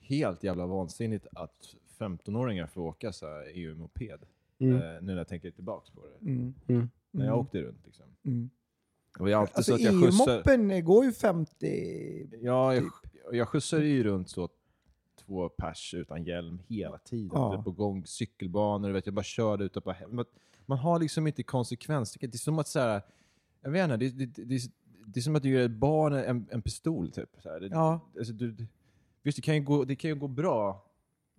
helt 0.00 0.44
jävla 0.44 0.66
vansinnigt 0.66 1.26
att 1.32 1.76
15-åringar 2.00 2.66
får 2.66 2.80
åka 2.80 3.12
så 3.12 3.26
här 3.26 3.46
EU-moped. 3.54 4.20
Mm. 4.58 4.76
Eh, 4.76 4.80
nu 4.82 5.00
när 5.00 5.16
jag 5.16 5.28
tänker 5.28 5.50
tillbaka 5.50 5.92
på 5.94 6.06
det. 6.06 6.30
Mm. 6.30 6.54
Mm. 6.68 6.90
När 7.10 7.24
jag 7.24 7.32
Mm. 7.32 7.40
åkte 7.46 7.62
runt. 7.62 7.86
Liksom. 7.86 8.06
Mm. 8.24 8.50
Och 9.18 9.30
jag 9.30 9.40
alltid 9.40 9.56
Alltså 9.56 9.70
så 9.72 9.74
att 9.74 9.80
jag 9.80 10.02
skjutsar... 10.04 10.32
EU-moppen 10.32 10.84
går 10.84 11.04
ju 11.04 11.12
50... 11.12 12.28
Ja, 12.40 12.74
jag, 12.74 12.84
jag 13.32 13.48
skjutsade 13.48 13.86
ju 13.86 14.02
runt 14.04 14.28
så 14.30 14.48
två 15.26 15.48
pers 15.48 15.94
utan 15.94 16.24
hjälm 16.24 16.62
hela 16.68 16.98
tiden. 16.98 17.30
Ja. 17.32 17.54
Ja. 17.54 17.62
På 17.62 17.70
gång, 17.70 18.06
cykelbanor, 18.06 18.88
du 18.88 18.94
vet, 18.94 19.06
jag 19.06 19.14
bara 19.14 19.22
körde 19.22 19.64
ute 19.64 19.80
på 19.80 19.92
hem. 19.92 20.10
Men 20.10 20.24
Man 20.66 20.78
har 20.78 20.98
liksom 20.98 21.26
inte 21.26 21.42
konsekvens. 21.42 22.16
Det 22.20 22.34
är 22.34 22.38
som 22.38 22.58
att 22.58 22.68
så 22.68 22.78
här, 22.80 23.02
jag 23.60 23.70
vet 23.70 23.84
inte, 23.84 23.96
det, 23.96 24.10
det, 24.10 24.26
det, 24.44 24.60
det, 25.06 25.20
är 25.20 25.22
som 25.22 25.36
att 25.36 25.42
du 25.42 25.48
ger 25.50 25.64
ett 25.64 25.70
barn 25.70 26.12
en, 26.12 26.46
en 26.50 26.62
pistol. 26.62 27.10
Typ. 27.12 27.30
Så 27.42 27.48
här. 27.48 27.60
Det, 27.60 27.66
Ja. 27.66 28.00
alltså, 28.18 28.32
du, 28.32 28.56
visst, 29.22 29.36
det 29.36 29.42
kan, 29.42 29.54
ju 29.54 29.60
gå, 29.60 29.84
det 29.84 29.96
kan 29.96 30.10
ju 30.10 30.16
gå 30.16 30.28
bra, 30.28 30.84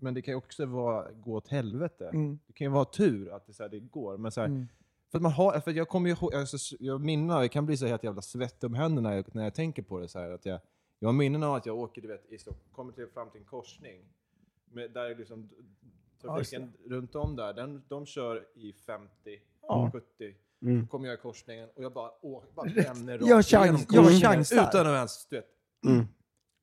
men 0.01 0.13
det 0.13 0.21
kan 0.21 0.31
ju 0.31 0.35
också 0.35 0.65
vara, 0.65 1.11
gå 1.11 1.35
åt 1.35 1.47
helvete. 1.47 2.09
Mm. 2.13 2.39
Det 2.47 2.53
kan 2.53 2.65
ju 2.65 2.71
vara 2.71 2.85
tur 2.85 3.29
att 3.35 3.47
det, 3.47 3.53
så 3.53 3.63
här, 3.63 3.69
det 3.69 3.79
går. 3.79 4.17
Men 4.17 4.31
så 4.31 4.41
här, 4.41 4.47
Mm. 4.47 4.67
för 5.11 5.17
att 5.17 5.21
man 5.21 5.31
har, 5.31 5.59
för 5.59 5.71
att 5.71 5.77
jag 5.77 5.89
kommer 5.89 6.09
ju 6.09 6.15
ihåg, 6.15 6.35
alltså, 6.35 6.75
jag 6.79 7.01
minnar, 7.01 7.41
jag 7.41 7.51
kan 7.51 7.65
bli 7.65 7.77
så 7.77 7.85
helt 7.85 8.03
jävla 8.03 8.21
svettig 8.21 8.67
om 8.67 8.73
händerna 8.73 9.09
när 9.09 9.15
jag, 9.15 9.35
när 9.35 9.43
jag 9.43 9.55
tänker 9.55 9.81
på 9.83 9.99
det. 9.99 10.07
Så 10.07 10.19
här, 10.19 10.31
att 10.31 10.45
jag, 10.45 10.59
jag 10.99 11.07
har 11.07 11.13
minnen 11.13 11.43
av 11.43 11.55
att 11.55 11.65
jag 11.65 11.77
åker, 11.77 12.01
du 12.01 12.07
vet, 12.07 12.31
i 12.31 12.37
Stockholm, 12.37 12.69
kommer 12.71 12.93
till, 12.93 13.07
fram 13.07 13.29
till 13.29 13.39
en 13.41 13.45
korsning. 13.47 14.01
Med, 14.71 14.91
där 14.91 15.01
är 15.05 15.15
liksom 15.15 15.49
trafiken 16.21 16.73
runt 16.85 17.15
om 17.15 17.35
där, 17.35 17.53
den, 17.53 17.83
de 17.87 18.05
kör 18.05 18.45
i 18.55 18.73
50, 18.73 19.11
Ja. 19.61 19.89
70. 19.93 20.35
Mm. 20.61 20.87
Kommer 20.87 21.07
jag 21.07 21.13
i 21.13 21.21
korsningen 21.21 21.69
och 21.75 21.83
jag 21.83 21.93
bara 21.93 22.11
åker, 22.25 22.51
bara 22.53 22.69
bränner 22.69 23.19
Jag 23.21 23.37
rakt 23.37 23.47
chans- 23.47 23.63
igenom 23.65 23.81
jag 23.89 24.03
korsningen 24.03 24.21
chansar. 24.35 24.67
Utan 24.69 24.87
att 24.87 24.95
ens, 24.95 25.25
du 25.29 25.35
vet, 25.35 25.45
Mm. 25.87 26.05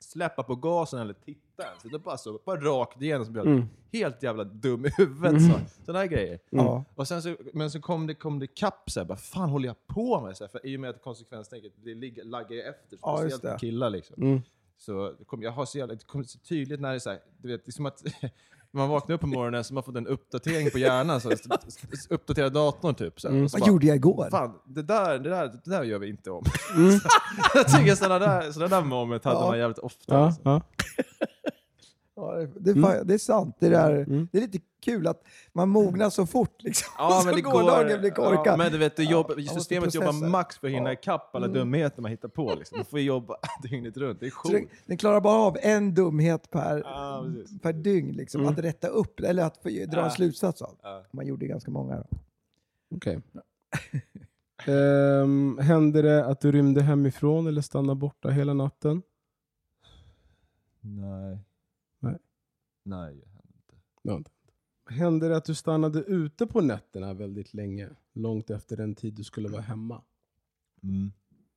Släppa 0.00 0.42
på 0.42 0.54
gasen 0.56 0.98
eller 1.00 1.12
titta 1.14 1.62
ens. 1.62 1.82
Det 1.82 1.94
är 1.94 1.98
bara 1.98 2.16
så, 2.18 2.40
bara 2.44 2.60
rakt 2.60 3.02
igenom 3.02 3.26
så 3.26 3.32
blir 3.32 3.42
jag 3.44 3.52
Mm. 3.52 3.68
helt 3.92 4.22
jävla 4.22 4.44
dum 4.44 4.86
i 4.86 4.90
huvudet. 4.96 5.42
Så. 5.42 5.60
Sådana 5.84 5.98
här 5.98 6.06
grejer. 6.06 6.38
Ja. 6.50 6.84
Och 6.94 7.08
sen 7.08 7.22
så, 7.22 7.36
men 7.52 7.70
så 7.70 7.80
kom 7.80 8.06
det, 8.06 8.14
kom 8.14 8.38
det 8.38 8.46
kapp, 8.46 8.90
så 8.90 9.00
här, 9.00 9.06
vad 9.06 9.20
fan 9.20 9.48
håller 9.50 9.66
jag 9.68 9.86
på 9.86 10.20
med? 10.20 10.36
Så 10.36 10.44
här, 10.44 10.48
för 10.48 10.66
I 10.66 10.76
och 10.76 10.80
med 10.80 10.90
att 10.90 11.02
konsekvenstänket 11.02 11.72
det 11.84 11.94
ligger, 11.94 12.24
laggar 12.24 12.50
ju 12.56 12.62
efter, 12.62 12.98
Ja, 13.02 13.16
speciellt 13.18 13.42
på 13.42 13.58
killar. 13.58 13.90
Liksom. 13.90 14.22
Mm. 14.22 14.40
Så 14.76 15.14
kom, 15.26 15.42
jag 15.42 15.50
har 15.52 15.64
så 15.66 15.78
jävla, 15.78 15.94
det 15.94 16.06
kommer 16.06 16.24
så 16.24 16.38
tydligt 16.38 16.80
när 16.80 16.88
det 16.88 16.94
är 16.94 16.98
så 16.98 17.10
här, 17.10 17.20
du 17.38 17.48
vet, 17.48 17.64
det 17.64 17.70
är 17.70 17.72
som 17.72 17.86
att 17.86 18.02
man 18.74 18.88
vaknar 18.88 19.14
upp 19.14 19.20
på 19.20 19.26
morgonen 19.26 19.64
så 19.64 19.74
man 19.74 19.82
fått 19.82 19.96
en 19.96 20.06
uppdatering 20.06 20.70
på 20.70 20.78
hjärnan, 20.78 21.20
så, 21.20 21.32
uppdatera 22.10 22.48
datorn 22.48 22.94
typ. 22.94 23.20
Så, 23.20 23.28
och 23.28 23.50
så 23.50 23.58
Vad 23.58 23.60
bara, 23.60 23.68
gjorde 23.68 23.86
jag 23.86 23.96
igår? 23.96 24.28
Fan, 24.30 24.54
det 24.66 24.82
där, 24.82 25.18
det, 25.18 25.30
där, 25.30 25.46
det 25.64 25.70
där 25.70 25.82
gör 25.82 25.98
vi 25.98 26.08
inte 26.08 26.30
om. 26.30 26.44
jag 27.54 27.68
tycker 27.68 27.94
sådana 27.94 28.18
där, 28.18 28.52
sådana 28.52 28.76
där 28.76 28.84
moment 28.84 29.24
hade 29.24 29.36
Ja. 29.36 29.46
man 29.46 29.58
jävligt 29.58 29.78
ofta. 29.78 30.14
Ja, 30.14 30.26
alltså. 30.26 30.40
ja. 30.44 30.60
Ja, 32.20 32.46
det, 32.60 32.70
är 32.70 32.74
fan- 32.82 33.06
det 33.06 33.14
är 33.14 33.18
sant. 33.18 33.56
Det, 33.60 33.68
där, 33.68 33.92
Mm. 33.96 34.28
det 34.32 34.38
är 34.38 34.42
lite 34.42 34.58
kul 34.80 35.06
att 35.06 35.22
man 35.52 35.68
mognar 35.68 36.10
så 36.10 36.26
fort. 36.26 36.62
Liksom. 36.62 36.92
Ja, 36.98 37.10
så 37.20 37.26
men 37.26 37.34
det 37.34 37.40
gårdagen 37.40 38.00
blir 38.00 38.10
korkad. 38.10 38.42
Ja, 38.46 38.56
men 38.56 38.72
du 38.72 38.78
vet, 38.78 38.96
det 38.96 39.04
jobb, 39.04 39.32
Ja, 39.36 39.52
systemet 39.52 39.94
jobbar 39.94 40.28
max 40.28 40.58
för 40.58 40.66
att 40.66 40.72
hinna 40.72 40.88
Ja. 40.88 40.92
ikapp 40.92 41.34
alla 41.36 41.46
Mm. 41.46 41.58
dumheter 41.58 42.02
man 42.02 42.10
hittar 42.10 42.28
på. 42.28 42.54
Liksom. 42.58 42.78
Man 42.78 42.84
får 42.84 43.00
jobba 43.00 43.36
dygnet 43.62 43.96
runt. 43.96 44.20
Det 44.20 44.26
är 44.26 44.30
så 44.30 44.48
den, 44.48 44.60
sjukt. 44.60 44.72
den 44.86 44.96
klarar 44.96 45.20
bara 45.20 45.34
av 45.42 45.56
en 45.62 45.94
dumhet 45.94 46.50
per, 46.50 46.82
Ja, 46.84 47.26
precis. 47.36 47.60
per 47.60 47.72
dygn. 47.72 48.12
Liksom, 48.16 48.40
Mm. 48.40 48.52
Att 48.52 48.58
rätta 48.58 48.88
upp, 48.88 49.20
eller 49.20 49.44
att 49.44 49.56
få, 49.56 49.68
dra 49.68 49.78
en 49.78 49.88
Ja. 50.04 50.10
slutsats 50.10 50.62
av. 50.62 50.76
Ja. 50.82 51.04
Man 51.12 51.26
gjorde 51.26 51.46
ganska 51.46 51.70
många. 51.70 52.04
Okej. 52.94 53.20
Ehm, 54.66 55.58
hände 55.62 56.02
det 56.02 56.24
att 56.26 56.40
du 56.40 56.52
rymde 56.52 56.82
hemifrån 56.82 57.46
eller 57.46 57.62
stannade 57.62 58.00
borta 58.00 58.28
hela 58.30 58.54
natten? 58.54 59.02
Nej. 60.80 61.38
Nej, 62.88 63.14
det 63.14 63.26
händer 63.28 64.16
inte. 64.16 64.30
Hände 64.90 65.28
det 65.28 65.36
att 65.36 65.44
du 65.44 65.54
stannade 65.54 65.98
ute 66.00 66.46
på 66.46 66.60
nätterna 66.60 67.14
väldigt 67.14 67.54
länge? 67.54 67.88
Långt 68.12 68.50
efter 68.50 68.76
den 68.76 68.94
tid 68.94 69.14
du 69.14 69.24
skulle 69.24 69.48
vara 69.48 69.62
hemma? 69.62 70.02
Mm. 70.82 71.12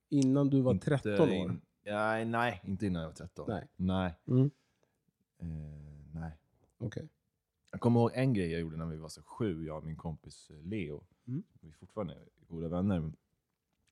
Innan 0.09 0.49
du 0.49 0.61
var 0.61 0.71
Inte 0.71 0.85
13 0.85 1.29
år? 1.29 1.35
in- 1.35 1.61
Nej, 1.85 2.25
nej, 2.25 2.61
inte 2.63 2.85
innan 2.85 3.01
jag 3.01 3.09
var 3.09 3.15
13. 3.15 3.45
Nej. 3.49 3.67
Nej. 3.75 4.13
Mm. 4.27 4.51
Eh, 5.37 5.47
nej. 6.13 6.31
Okej. 6.77 7.09
Jag 7.71 7.81
kommer 7.81 7.99
ihåg 7.99 8.11
en 8.13 8.33
grej 8.33 8.51
jag 8.51 8.61
gjorde 8.61 8.77
när 8.77 8.85
vi 8.85 8.97
var 8.97 9.09
så 9.09 9.21
sju, 9.21 9.65
jag 9.65 9.77
och 9.77 9.85
min 9.85 9.95
kompis 9.95 10.49
eh, 10.49 10.61
Leo. 10.63 11.03
Mm. 11.27 11.43
Vi 11.61 11.67
är 11.69 11.73
fortfarande 11.73 12.17
goda 12.47 12.67
vänner. 12.67 13.11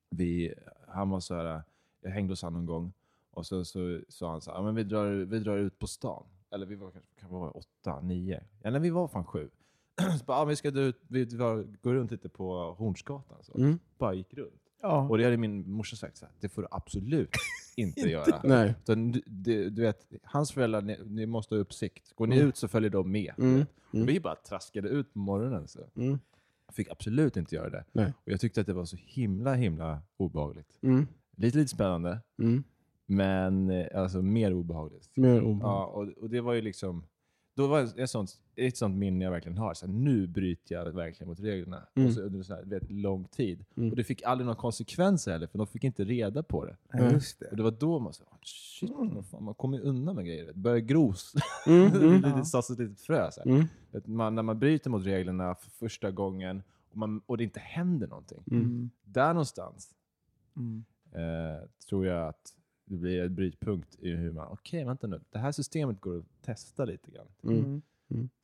Vi, 0.10 0.54
han 0.88 1.10
var 1.10 1.20
så 1.20 1.36
här, 1.36 1.62
jag 2.02 2.12
hängde 2.12 2.32
hos 2.32 2.42
honom 2.42 2.66
någon 2.66 2.76
gång 2.82 2.94
och 3.32 3.46
så 3.46 3.66
så 3.66 4.02
sa 4.10 4.32
han 4.32 4.42
så 4.42 4.52
här, 4.52 4.58
"Ja, 4.58 4.64
men 4.64 4.76
vi 4.76 4.84
drar, 4.84 5.06
vi 5.12 5.40
drar 5.40 5.58
ut 5.58 5.80
på 5.80 5.88
stan. 5.88 6.26
Eller 6.52 6.66
vi 6.66 6.76
var 6.76 6.92
kanske 6.92 7.10
kan 7.20 7.30
vara 7.30 7.52
åtta, 7.52 8.02
nio. 8.02 8.44
Ja, 8.64 8.70
nej, 8.72 8.82
vi 8.82 8.90
var 8.90 9.08
fan 9.08 9.26
sju. 9.26 9.50
så 10.20 10.26
bara, 10.26 10.38
ja, 10.38 10.46
vi 10.46 10.56
ska 10.56 10.70
ut, 10.70 11.02
vi 11.08 11.26
drar, 11.26 11.68
gå 11.82 11.94
runt 11.94 12.12
lite 12.12 12.30
på 12.30 12.74
Hornsgatan. 12.78 13.38
Så. 13.44 13.58
Mm. 13.58 13.80
Bara 13.98 14.14
gick 14.14 14.34
runt. 14.34 14.62
Ja. 14.82 15.08
Och 15.10 15.18
det 15.18 15.24
hade 15.24 15.38
min 15.38 15.72
morsa 15.72 15.96
sagt 15.96 16.18
så 16.18 16.26
här, 16.26 16.34
det 16.40 16.50
får 16.50 16.62
du 16.62 16.68
absolut 16.72 17.30
inte 17.78 18.02
göra. 18.02 18.42
Nej. 18.44 18.76
Utan 18.84 19.12
du, 19.12 19.70
du, 19.70 19.82
vet, 19.82 20.08
hans 20.24 20.52
föräldrar, 20.52 20.82
ni, 20.82 20.98
ni 21.06 21.26
måste 21.26 21.56
ha 21.56 21.60
uppsikt. 21.60 22.14
Går 22.16 22.28
ni 22.28 22.36
Mm. 22.36 22.48
ut 22.50 22.58
så 22.58 22.68
följer 22.68 22.90
de 22.90 23.12
med. 23.12 23.34
Mm. 23.38 23.66
Och 23.94 24.10
Vi 24.10 24.20
bara 24.20 24.36
traskade 24.36 24.90
ut 24.90 25.14
på 25.14 25.20
morgonen. 25.20 25.68
Så. 25.68 25.80
Mm. 25.96 26.20
Fick 26.72 26.90
absolut 26.92 27.38
inte 27.38 27.56
göra 27.56 27.70
det. 27.70 27.86
Nej. 27.92 28.14
Och 28.26 28.32
jag 28.32 28.40
tyckte 28.40 28.62
att 28.62 28.68
det 28.68 28.74
var 28.74 28.86
så 28.86 28.98
himla, 29.00 29.54
himla 29.56 30.02
obehagligt. 30.18 30.78
Mm. 30.82 31.08
Lite, 31.36 31.58
lite 31.58 31.70
spännande, 31.70 32.20
Mm. 32.40 32.64
Men 33.10 33.70
eh, 33.70 34.02
alltså 34.02 34.22
mer 34.22 34.54
obehagligt. 34.54 35.10
Mer 35.14 35.42
obehag. 35.42 35.72
Ja, 35.72 35.86
och, 35.86 36.08
och 36.24 36.30
det 36.30 36.42
var 36.42 36.54
ju 36.54 36.62
liksom, 36.62 37.04
då 37.56 37.68
var 37.68 37.82
det 37.82 38.04
ett 38.04 38.10
sånt, 38.10 38.32
ett 38.56 38.78
sånt 38.78 38.96
minne 38.98 39.26
jag 39.26 39.32
verkligen 39.32 39.58
har. 39.58 39.74
Så 39.74 39.86
här, 39.86 39.94
nu 39.94 40.28
bryter 40.28 40.76
jag 40.76 40.92
verkligen 40.92 41.30
mot 41.30 41.40
reglerna. 41.40 41.88
Mm. 41.96 42.08
Och 42.08 42.14
så 42.14 42.22
under 42.22 42.44
så 42.44 42.56
här, 42.56 42.64
du 42.64 42.80
vet, 42.80 42.92
lång 42.92 43.24
tid. 43.26 43.66
Mm. 43.78 43.90
Och 43.90 43.96
det 43.96 44.04
fick 44.04 44.24
aldrig 44.24 44.46
några 44.46 44.60
konsekvenser 44.60 45.32
heller, 45.32 45.48
för 45.48 45.58
de 45.58 45.68
fick 45.68 45.84
inte 45.84 46.04
reda 46.04 46.44
på 46.44 46.66
det. 46.66 46.78
Ja, 46.92 47.12
just 47.12 47.42
Och 47.42 47.48
det. 47.50 47.56
det 47.56 47.64
var 47.64 47.72
då 47.72 48.00
man 48.00 48.14
sa, 48.14 48.24
shit, 48.44 48.92
vad 48.96 49.26
fan, 49.26 49.44
man 49.44 49.54
kommer 49.54 49.78
ju 49.78 49.84
undan 49.84 50.16
med 50.16 50.26
grejer. 50.26 50.54
Börjar 50.54 50.80
gros. 50.80 51.34
Mm. 51.68 51.92
Mm. 52.02 52.22
det 52.22 52.46
satt 52.46 52.70
ett 52.70 52.80
litet 52.80 53.02
frö. 53.02 53.32
Så 53.32 53.42
här. 53.42 53.50
Mm. 53.52 53.66
Man, 54.06 54.36
när 54.36 54.44
man 54.44 54.60
bryter 54.60 54.90
mot 54.90 55.06
reglerna 55.06 55.56
för 55.56 55.70
första 55.72 56.12
gången 56.12 56.64
och, 56.92 56.98
man, 56.98 57.22
och 57.26 57.38
det 57.38 57.44
inte 57.44 57.60
händer 57.60 58.08
någonting. 58.08 58.44
Mm. 58.52 58.90
Där 59.04 59.34
någonstans 59.34 59.96
Mm. 60.58 60.84
eh, 61.12 61.68
tror 61.90 62.06
jag 62.06 62.28
att 62.28 62.54
det 62.90 62.96
blir 62.98 63.24
en 63.24 63.36
brytpunkt 63.36 63.96
i 64.00 64.10
hur 64.12 64.32
man, 64.32 64.48
okej 64.52 64.84
vänta 64.86 65.08
nu, 65.08 65.22
det 65.30 65.40
här 65.40 65.52
systemet 65.52 66.02
går 66.02 66.18
att 66.18 66.26
testa 66.42 66.86
lite 66.86 67.12
grann. 67.12 67.28
Mm. 67.44 67.82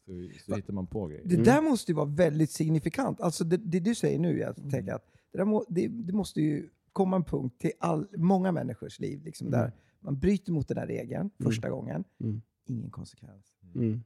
Så, 0.06 0.30
så 0.46 0.56
hittar 0.56 0.74
man 0.74 0.88
på 0.88 1.08
grejer. 1.08 1.24
Det 1.26 1.44
där 1.44 1.62
måste 1.62 1.92
ju 1.92 1.96
vara 1.96 2.06
väldigt 2.06 2.52
signifikant. 2.52 3.22
Alltså 3.22 3.44
det, 3.44 3.58
det 3.58 3.80
du 3.80 3.96
säger 3.96 4.20
nu, 4.20 4.40
jag 4.40 4.58
Mm. 4.60 4.72
tänker 4.72 4.94
att 4.94 5.06
det, 5.32 5.38
där 5.38 5.46
må, 5.46 5.66
det, 5.70 5.88
det 5.88 6.14
måste 6.14 6.42
ju 6.42 6.70
komma 6.94 7.16
en 7.16 7.24
punkt 7.24 7.60
till 7.60 7.72
all, 7.80 8.08
många 8.18 8.52
människors 8.52 9.00
liv 9.00 9.24
liksom, 9.24 9.52
där 9.52 9.72
man 10.00 10.20
bryter 10.20 10.52
mot 10.52 10.68
den 10.68 10.78
här 10.78 10.88
regeln 10.88 11.30
första 11.40 11.70
gången. 11.70 12.04
Mm. 12.20 12.42
Ingen 12.68 12.90
konsekvens. 12.92 13.58
Mm. 13.76 14.04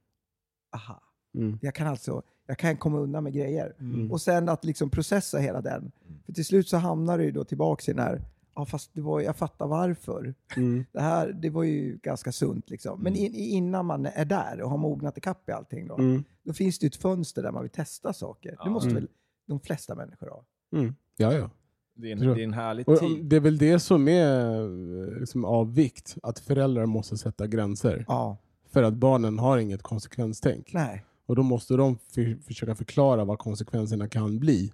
Aha. 0.71 1.01
Mm. 1.33 1.59
Jag 1.61 1.75
kan 1.75 1.87
alltså 1.87 2.23
jag 2.45 2.57
kan 2.57 2.77
komma 2.77 2.99
undan 2.99 3.23
med 3.23 3.33
grejer. 3.33 3.75
Mm. 3.79 4.11
Och 4.11 4.21
sen 4.21 4.49
att 4.49 4.65
liksom 4.65 4.89
processa 4.89 5.37
hela 5.37 5.61
den. 5.61 5.91
För 6.25 6.33
till 6.33 6.45
slut 6.45 6.67
så 6.67 6.77
hamnar 6.77 7.17
du 7.17 7.23
ju 7.23 7.31
då 7.31 7.43
tillbaka 7.43 7.91
i 7.91 7.95
den 7.95 8.03
här, 8.03 8.21
ja 8.59 8.65
fast 8.65 8.91
det 8.93 9.01
var, 9.01 9.21
jag 9.21 9.35
fattar 9.35 9.67
varför. 9.67 10.33
Mm. 10.57 10.85
Det 10.91 11.01
här 11.01 11.31
det 11.33 11.49
var 11.49 11.63
ju 11.63 11.97
ganska 12.03 12.31
sunt. 12.31 12.69
Liksom. 12.69 12.99
Men 13.03 13.15
in, 13.15 13.33
innan 13.35 13.85
man 13.85 14.05
är 14.05 14.25
där 14.25 14.61
och 14.61 14.69
har 14.69 14.77
mognat 14.77 15.17
ikapp 15.17 15.49
i 15.49 15.51
allting, 15.51 15.87
då, 15.87 15.95
Mm. 15.97 16.23
då 16.43 16.53
finns 16.53 16.79
det 16.79 16.83
ju 16.83 16.87
ett 16.87 16.95
fönster 16.95 17.43
där 17.43 17.51
man 17.51 17.61
vill 17.61 17.71
testa 17.71 18.13
saker. 18.13 18.57
Det 18.63 18.69
måste 18.69 18.89
Mm. 18.89 19.01
väl 19.01 19.09
de 19.47 19.59
flesta 19.59 19.95
människor 19.95 20.27
ha? 20.29 20.43
Mm. 20.73 20.95
Ja, 21.17 21.33
ja. 21.33 21.49
Det 21.95 22.07
är 22.07 22.11
en, 22.11 22.19
det 22.19 22.25
är 22.41 22.43
en 22.43 22.53
härlig 22.53 22.89
Och 22.89 22.99
tid. 22.99 23.25
det 23.25 23.35
är 23.35 23.39
väl 23.39 23.57
det 23.57 23.79
som 23.79 24.07
är 24.07 25.19
liksom, 25.19 25.45
av 25.45 25.75
vikt, 25.75 26.15
att 26.23 26.39
föräldrar 26.39 26.85
måste 26.85 27.17
sätta 27.17 27.47
gränser. 27.47 28.05
Ja. 28.07 28.37
För 28.71 28.83
att 28.83 28.93
barnen 28.93 29.39
har 29.39 29.57
inget 29.57 29.81
konsekvenstänk. 29.83 30.71
Nej. 30.73 31.05
Och 31.25 31.35
då 31.35 31.43
måste 31.43 31.73
de 31.73 31.97
för, 31.97 32.37
försöka 32.43 32.75
förklara 32.75 33.25
vad 33.25 33.39
konsekvenserna 33.39 34.07
kan 34.07 34.39
bli. 34.39 34.73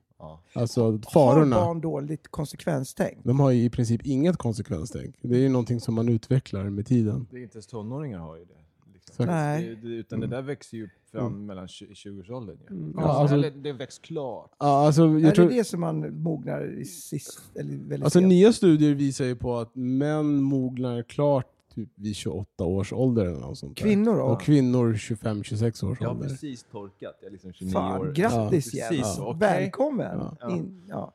Alltså 0.53 0.91
Har 0.91 1.11
farorna. 1.13 1.55
barn 1.55 1.82
dåligt 1.82 2.28
konsekvenstänk? 2.28 3.17
De 3.23 3.39
har 3.39 3.51
ju 3.51 3.63
i 3.63 3.69
princip 3.69 4.01
inget 4.05 4.38
konsekvenstänk. 4.38 5.15
Det 5.21 5.36
är 5.36 5.39
ju 5.39 5.49
någonting 5.49 5.80
som 5.80 5.93
man 5.95 6.09
utvecklar 6.09 6.63
med 6.69 6.86
tiden. 6.86 7.28
Det 7.32 7.38
är 7.38 7.43
inte 7.43 7.55
ens 7.55 7.67
tonåringar 7.67 8.19
har 8.19 8.38
ju 8.38 8.45
det. 8.45 8.51
Liksom. 8.93 9.26
Nej. 9.26 9.80
Det, 9.84 9.88
utan 9.88 10.19
det 10.19 10.28
där 10.28 10.41
växer 10.41 10.78
ju 10.78 10.89
fram 11.11 11.45
mellan 11.45 11.67
20 11.67 11.93
20-årsåldern. 11.93 12.57
Ja. 12.67 12.73
Mm. 12.73 12.99
Alltså- 12.99 13.36
eller 13.36 13.51
det 13.51 13.73
väcks 13.73 13.99
klart. 13.99 14.51
Ja, 14.59 14.86
alltså, 14.86 15.01
jag 15.01 15.23
är 15.23 15.32
tror, 15.32 15.49
det 15.49 15.55
det 15.55 15.63
som 15.63 15.80
man 15.80 16.21
mognar 16.23 16.80
i 16.80 16.86
sist? 16.86 17.41
Eller 17.55 17.69
väldigt 17.78 18.03
alltså, 18.03 18.19
sent? 18.19 18.30
nya 18.30 18.53
studier 18.53 18.93
visar 18.93 19.26
ju 19.26 19.36
på 19.36 19.57
att 19.57 19.76
män 19.76 20.41
mognar 20.43 21.03
klart 21.03 21.45
typ 21.76 21.89
vid 21.95 22.15
28 22.15 22.63
års 22.65 22.93
ålder. 22.93 23.26
Eller 23.26 23.39
något 23.39 23.57
sånt. 23.57 23.78
Kvinnor 23.78 24.15
då? 24.15 24.23
Och 24.23 24.41
kvinnor 24.41 24.93
25-26 24.93 25.86
års 25.91 26.01
Jag 26.01 26.07
har 26.07 26.15
ålder. 26.15 26.30
precis 26.30 26.63
torkat. 26.63 27.15
Jag 27.21 27.28
är 27.28 27.32
liksom 27.32 27.53
29 27.53 27.71
Fan, 27.73 28.01
år. 28.01 28.11
grattis 28.13 28.73
Ja, 28.73 28.91
igen. 28.91 29.03
precis, 29.03 29.19
okej. 29.19 29.39
Välkommen! 29.39 30.19
Ja. 30.41 30.49
In, 30.51 30.84
ja. 30.89 31.13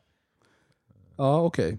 Ja, 1.17 1.43
okej. 1.43 1.79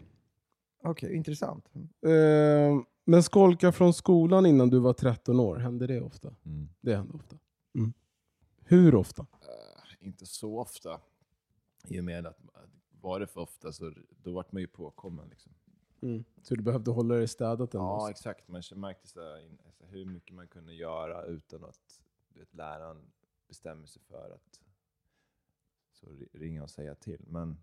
Okej, 0.84 1.16
intressant. 1.16 1.66
Eh, 2.06 2.82
men 3.06 3.24
skolka 3.24 3.72
från 3.72 3.94
skolan 3.94 4.46
innan 4.46 4.70
du 4.70 4.80
var 4.80 4.94
13 4.94 5.40
år, 5.40 5.56
hände 5.58 5.88
det 5.88 6.02
ofta? 6.02 6.34
Mm. 6.46 6.70
Det 6.82 6.96
hände 6.96 7.14
ofta. 7.14 7.36
Mm. 7.76 7.94
Hur 8.66 8.96
ofta? 8.96 9.22
Eh, 9.22 10.08
inte 10.08 10.26
så 10.26 10.60
ofta. 10.60 11.00
I 11.88 12.00
och 12.00 12.04
med 12.04 12.26
att 12.26 12.38
var 13.02 13.20
det 13.20 13.28
för 13.28 13.42
ofta 13.42 13.72
så 13.72 13.92
då 14.24 14.32
vart 14.34 14.52
man 14.52 14.62
ju 14.62 14.68
påkommen. 14.68 15.30
Liksom. 15.30 15.52
Mm. 16.02 16.24
Så 16.42 16.56
du 16.56 16.64
behövde 16.64 16.92
hålla 16.92 17.16
dig 17.16 17.28
städat 17.28 17.74
ändå? 17.74 17.86
Ja, 17.86 18.10
exakt. 18.10 18.48
Man 18.48 18.62
märkte 18.76 19.08
så 19.08 19.22
här, 19.22 19.40
in- 19.46 19.58
så 19.78 19.84
här, 19.86 19.92
hur 19.92 20.06
mycket 20.06 20.36
man 20.36 20.48
kunde 20.48 20.74
göra 20.74 21.26
utan 21.26 21.64
att 21.64 22.02
du 22.34 22.40
vet, 22.40 22.54
läraren 22.54 23.12
bestämmer 23.48 23.86
sig 23.88 24.02
för 24.02 24.32
att 24.36 24.60
så 25.92 26.06
ri- 26.06 26.30
ringa 26.34 26.64
och 26.64 26.70
säga 26.70 26.96
till. 26.96 27.26
Men 27.28 27.58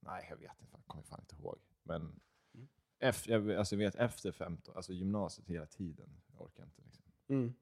nej, 0.00 0.26
jag 0.30 0.36
vet 0.36 0.60
inte. 0.60 0.72
Jag 0.76 0.86
kommer 0.86 1.02
fan 1.04 1.20
inte 1.20 1.36
ihåg. 1.36 1.58
Men 1.82 2.20
efter, 2.98 3.30
jag, 3.32 3.50
alltså, 3.52 3.74
jag 3.74 3.78
vet 3.78 3.94
efter 3.94 4.32
15, 4.32 4.76
alltså 4.76 4.92
gymnasiet 4.92 5.48
hela 5.48 5.66
tiden. 5.66 6.08
Jag 6.32 6.42
orkar 6.42 6.64
inte. 6.64 6.82
Liksom. 6.82 7.04
Mm. 7.28 7.54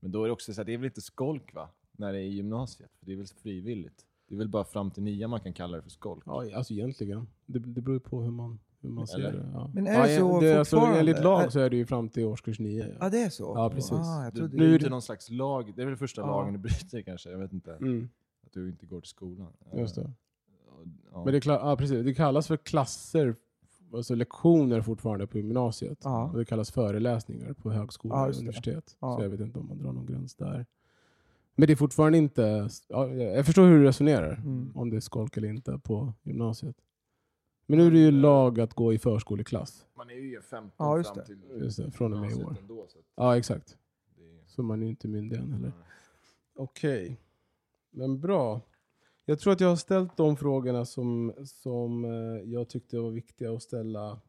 Men 0.00 0.12
då 0.12 0.22
är 0.22 0.26
det 0.26 0.32
också 0.32 0.54
så 0.54 0.60
här, 0.60 0.64
det 0.66 0.72
är 0.72 0.78
väl 0.78 0.84
inte 0.86 1.00
skolk 1.00 1.54
va? 1.54 1.68
När 1.92 2.12
det 2.12 2.18
är 2.18 2.22
i 2.22 2.28
gymnasiet. 2.28 2.90
För 2.98 3.06
det 3.06 3.12
är 3.12 3.16
väl 3.16 3.26
frivilligt. 3.26 4.06
Det 4.26 4.34
är 4.34 4.38
väl 4.38 4.48
bara 4.48 4.64
fram 4.64 4.90
till 4.90 5.02
nian 5.02 5.30
man 5.30 5.40
kan 5.40 5.52
kalla 5.52 5.76
det 5.76 5.82
för 5.82 5.90
skolk. 5.90 6.22
Ja, 6.26 6.56
alltså 6.56 6.72
egentligen. 6.72 7.28
Det, 7.46 7.58
det 7.58 7.80
beror 7.80 7.96
ju 7.96 8.00
på 8.00 8.22
hur 8.22 8.30
man, 8.30 8.58
hur 8.80 8.88
man 8.90 9.06
ser 9.06 9.18
Eller? 9.18 9.32
det. 9.32 9.50
Ja. 9.52 9.70
Men 9.74 9.86
är 9.86 9.92
ja, 9.94 10.06
det 10.06 10.16
så 10.16 10.40
det, 10.40 10.58
alltså, 10.58 10.76
fortfarande? 10.76 11.00
Enligt 11.00 11.22
lag 11.22 11.42
Är- 11.44 11.48
så 11.48 11.60
är 11.60 11.70
det 11.70 11.76
ju 11.76 11.86
fram 11.86 12.08
till 12.08 12.24
årskurs 12.24 12.58
9. 12.58 12.86
Ja, 12.88 12.94
Ja. 13.00 13.08
det 13.08 13.22
är 13.22 13.30
så? 13.30 13.52
Ja, 13.56 13.70
precis. 13.70 13.92
Ah, 13.92 14.24
jag 14.24 14.32
Du 14.32 14.38
trodde 14.38 14.56
Nu 14.56 14.64
är 14.64 14.68
bryter 14.68 14.84
det- 14.84 14.90
någon 14.90 15.02
slags 15.02 15.30
lag. 15.30 15.72
Det 15.76 15.82
är 15.82 15.86
väl 15.86 15.96
första 15.96 16.20
Ja. 16.20 16.26
lagen 16.26 16.52
du 16.52 16.58
bryter 16.58 17.02
kanske. 17.02 17.30
Jag 17.30 17.38
vet 17.38 17.52
inte. 17.52 17.72
Mm, 17.74 18.08
Att 18.46 18.52
du 18.52 18.68
inte 18.68 18.86
går 18.86 19.00
till 19.00 19.10
skolan. 19.10 19.52
just 19.76 19.94
det. 19.94 20.10
Ja. 21.12 21.24
Men 21.24 21.32
det, 21.34 21.46
ja, 21.46 21.76
precis. 21.76 22.04
det 22.04 22.14
kallas 22.14 22.46
för 22.46 22.56
klasser, 22.56 23.34
alltså 23.94 24.14
lektioner 24.14 24.80
fortfarande 24.80 25.26
på 25.26 25.38
gymnasiet. 25.38 25.98
Ja. 26.04 26.30
Och 26.32 26.38
det 26.38 26.44
kallas 26.44 26.70
föreläsningar 26.70 27.52
på 27.52 27.70
högskola 27.70 28.14
Ja, 28.14 28.28
och 28.28 28.34
universitet. 28.36 28.96
Ja. 29.00 29.16
Så 29.16 29.22
jag 29.24 29.30
vet 29.30 29.40
inte 29.40 29.58
om 29.58 29.68
man 29.68 29.78
drar 29.78 29.92
någon 29.92 30.06
gräns 30.06 30.34
där. 30.34 30.66
Men 31.56 31.66
det 31.66 31.72
är 31.72 31.76
fortfarande 31.76 32.18
inte... 32.18 32.68
Ja, 32.88 33.06
jag 33.08 33.46
förstår 33.46 33.66
hur 33.66 33.78
du 33.78 33.84
resonerar, 33.84 34.32
Mm. 34.34 34.72
om 34.74 34.90
det 34.90 34.96
är 34.96 35.00
skolk 35.00 35.36
eller 35.36 35.48
inte 35.48 35.78
på 35.78 36.12
gymnasiet. 36.22 36.76
Men 37.70 37.78
nu 37.78 37.86
är 37.86 37.90
det 37.90 37.98
ju 37.98 38.10
lag 38.10 38.60
att 38.60 38.74
gå 38.74 38.92
i 38.92 38.98
förskoleklass. 38.98 39.86
Man 39.96 40.10
är 40.10 40.14
ju 40.14 40.40
15 40.42 40.70
Ja, 40.78 40.96
just 40.98 41.14
fram 41.14 41.24
till 41.24 41.38
Just 41.60 41.76
det, 41.76 41.90
från 41.90 42.12
och 42.14 42.20
med 42.20 42.30
i 42.30 42.34
år. 42.44 42.56
ändå, 42.60 42.86
så 42.88 42.98
att 42.98 43.04
Ja, 43.16 43.36
exakt. 43.36 43.76
är- 44.18 44.46
Så 44.46 44.62
man 44.62 44.80
är 44.82 44.84
ju 44.86 44.90
inte 44.90 45.08
myndig 45.08 45.36
än 45.36 45.52
heller. 45.52 45.68
Nej. 45.68 45.86
Okej, 46.56 47.20
men 47.90 48.20
bra. 48.20 48.60
Jag 49.24 49.38
tror 49.38 49.52
att 49.52 49.60
jag 49.60 49.68
har 49.68 49.76
ställt 49.76 50.16
de 50.16 50.36
frågorna 50.36 50.84
som, 50.84 51.32
som 51.44 52.04
eh, 52.04 52.10
jag 52.52 52.68
tyckte 52.68 52.98
var 52.98 53.10
viktiga 53.10 53.52
att 53.52 53.62
ställa. 53.62 54.20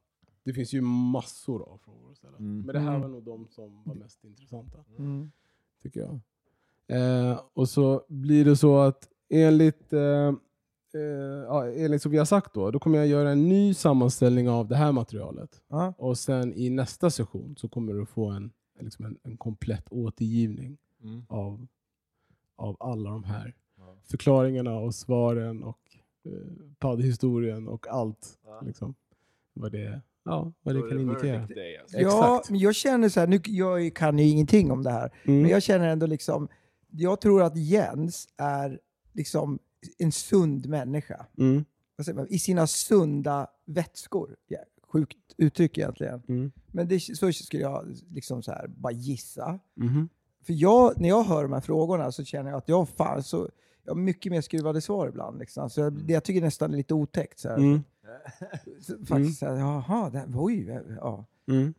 Det 0.43 0.53
finns 0.53 0.73
ju 0.73 0.81
massor 0.81 1.61
av 1.61 1.77
frågor 1.77 2.11
att 2.11 2.17
ställa. 2.17 2.37
Mm. 2.37 2.61
Men 2.65 2.73
det 2.73 2.79
här 2.79 2.89
Mm. 2.89 3.01
var 3.01 3.07
nog 3.09 3.23
de 3.23 3.47
som 3.49 3.83
var 3.85 3.95
mest 3.95 4.23
intressanta, 4.23 4.77
Mm. 4.97 5.31
tycker 5.83 5.99
jag. 5.99 6.19
Eh, 6.87 7.41
och 7.53 7.69
så 7.69 8.05
blir 8.07 8.45
det 8.45 8.55
så 8.57 8.77
att 8.79 9.09
enligt, 9.29 9.93
eh, 9.93 10.33
eh, 10.95 11.01
ja, 11.47 11.71
enligt 11.71 12.01
som 12.01 12.11
vi 12.11 12.17
har 12.17 12.25
sagt 12.25 12.53
då, 12.53 12.71
då 12.71 12.79
kommer 12.79 12.97
jag 12.97 13.07
göra 13.07 13.29
en 13.31 13.49
ny 13.49 13.73
sammanställning 13.73 14.49
av 14.49 14.67
det 14.67 14.75
här 14.75 14.91
materialet. 14.91 15.61
Ja. 15.69 15.93
Och 15.97 16.17
sen 16.17 16.53
i 16.53 16.69
nästa 16.69 17.09
session 17.09 17.55
så 17.57 17.69
kommer 17.69 17.93
du 17.93 18.05
få 18.05 18.25
en, 18.29 18.51
liksom 18.79 19.05
en, 19.05 19.17
en 19.23 19.37
komplett 19.37 19.85
återgivning 19.91 20.77
Mm. 21.03 21.25
av, 21.29 21.67
av 22.55 22.77
alla 22.79 23.09
de 23.09 23.23
här 23.23 23.55
Ja. 23.77 23.97
förklaringarna 24.03 24.75
och 24.79 24.95
svaren 24.95 25.63
och 25.63 25.79
eh, 26.25 26.31
poddhistorien 26.79 27.67
och 27.67 27.87
allt. 27.87 28.39
Ja. 28.45 28.61
Liksom. 28.65 28.95
Vad 29.53 29.71
det, 29.71 30.01
ja, 30.25 30.51
vad 30.61 30.75
det 30.75 30.79
är 30.79 30.89
kan 30.89 30.99
indikera. 30.99 31.45
day, 31.47 31.77
alltså. 31.77 31.97
Ja, 31.97 32.07
Exakt. 32.35 32.49
men 32.49 32.59
jag 32.59 32.75
känner 32.75 33.09
så 33.09 33.19
här, 33.19 33.27
nu, 33.27 33.39
jag 33.45 33.95
kan 33.95 34.19
ju 34.19 34.25
ingenting 34.29 34.71
om 34.71 34.83
det 34.83 34.91
här, 34.91 35.11
Mm. 35.23 35.41
men 35.41 35.51
jag 35.51 35.63
känner 35.63 35.87
ändå 35.87 36.05
liksom, 36.05 36.47
jag 36.91 37.21
tror 37.21 37.43
att 37.43 37.57
Jens 37.57 38.27
är 38.37 38.79
liksom 39.13 39.59
en 39.97 40.11
sund 40.11 40.69
människa. 40.69 41.25
Mm. 41.37 41.65
Man? 42.15 42.27
I 42.29 42.39
sina 42.39 42.67
sunda 42.67 43.47
vätskor. 43.65 44.35
Ja, 44.47 44.59
sjukt 44.87 45.17
uttryck 45.37 45.77
egentligen. 45.77 46.21
Mm. 46.27 46.51
Men 46.71 46.87
det, 46.87 46.99
så 46.99 47.33
skulle 47.33 47.63
jag 47.63 47.97
liksom 48.09 48.43
så 48.43 48.51
här 48.51 48.67
bara 48.67 48.93
gissa. 48.93 49.59
Mhm. 49.75 50.09
för 50.43 50.53
jag, 50.53 51.01
när 51.01 51.09
jag 51.09 51.23
hör 51.23 51.43
de 51.43 51.53
här 51.53 51.61
frågorna 51.61 52.11
så 52.11 52.23
känner 52.23 52.49
jag 52.49 52.57
att 52.57 52.69
jag, 52.69 52.89
fan, 52.89 53.23
så, 53.23 53.49
jag 53.83 53.91
har 53.91 53.99
mycket 54.01 54.31
mer 54.31 54.41
skruvade 54.41 54.81
svar 54.81 55.07
ibland. 55.07 55.39
Liksom. 55.39 55.63
Alltså, 55.63 55.81
jag, 55.81 55.93
det 55.93 56.13
jag 56.13 56.23
tycker 56.23 56.41
nästan 56.41 56.73
är 56.73 56.77
lite 56.77 56.93
otäckt. 56.93 57.39
Så. 57.39 57.49
Mm. 57.49 57.83
Så, 58.81 59.05
faktiskt, 59.05 59.39
så 59.39 59.45
här, 59.45 59.55
jaha, 59.55 60.09
det, 60.09 60.25
oj, 60.35 60.79
ja. 60.99 61.25
Mm. 61.47 61.73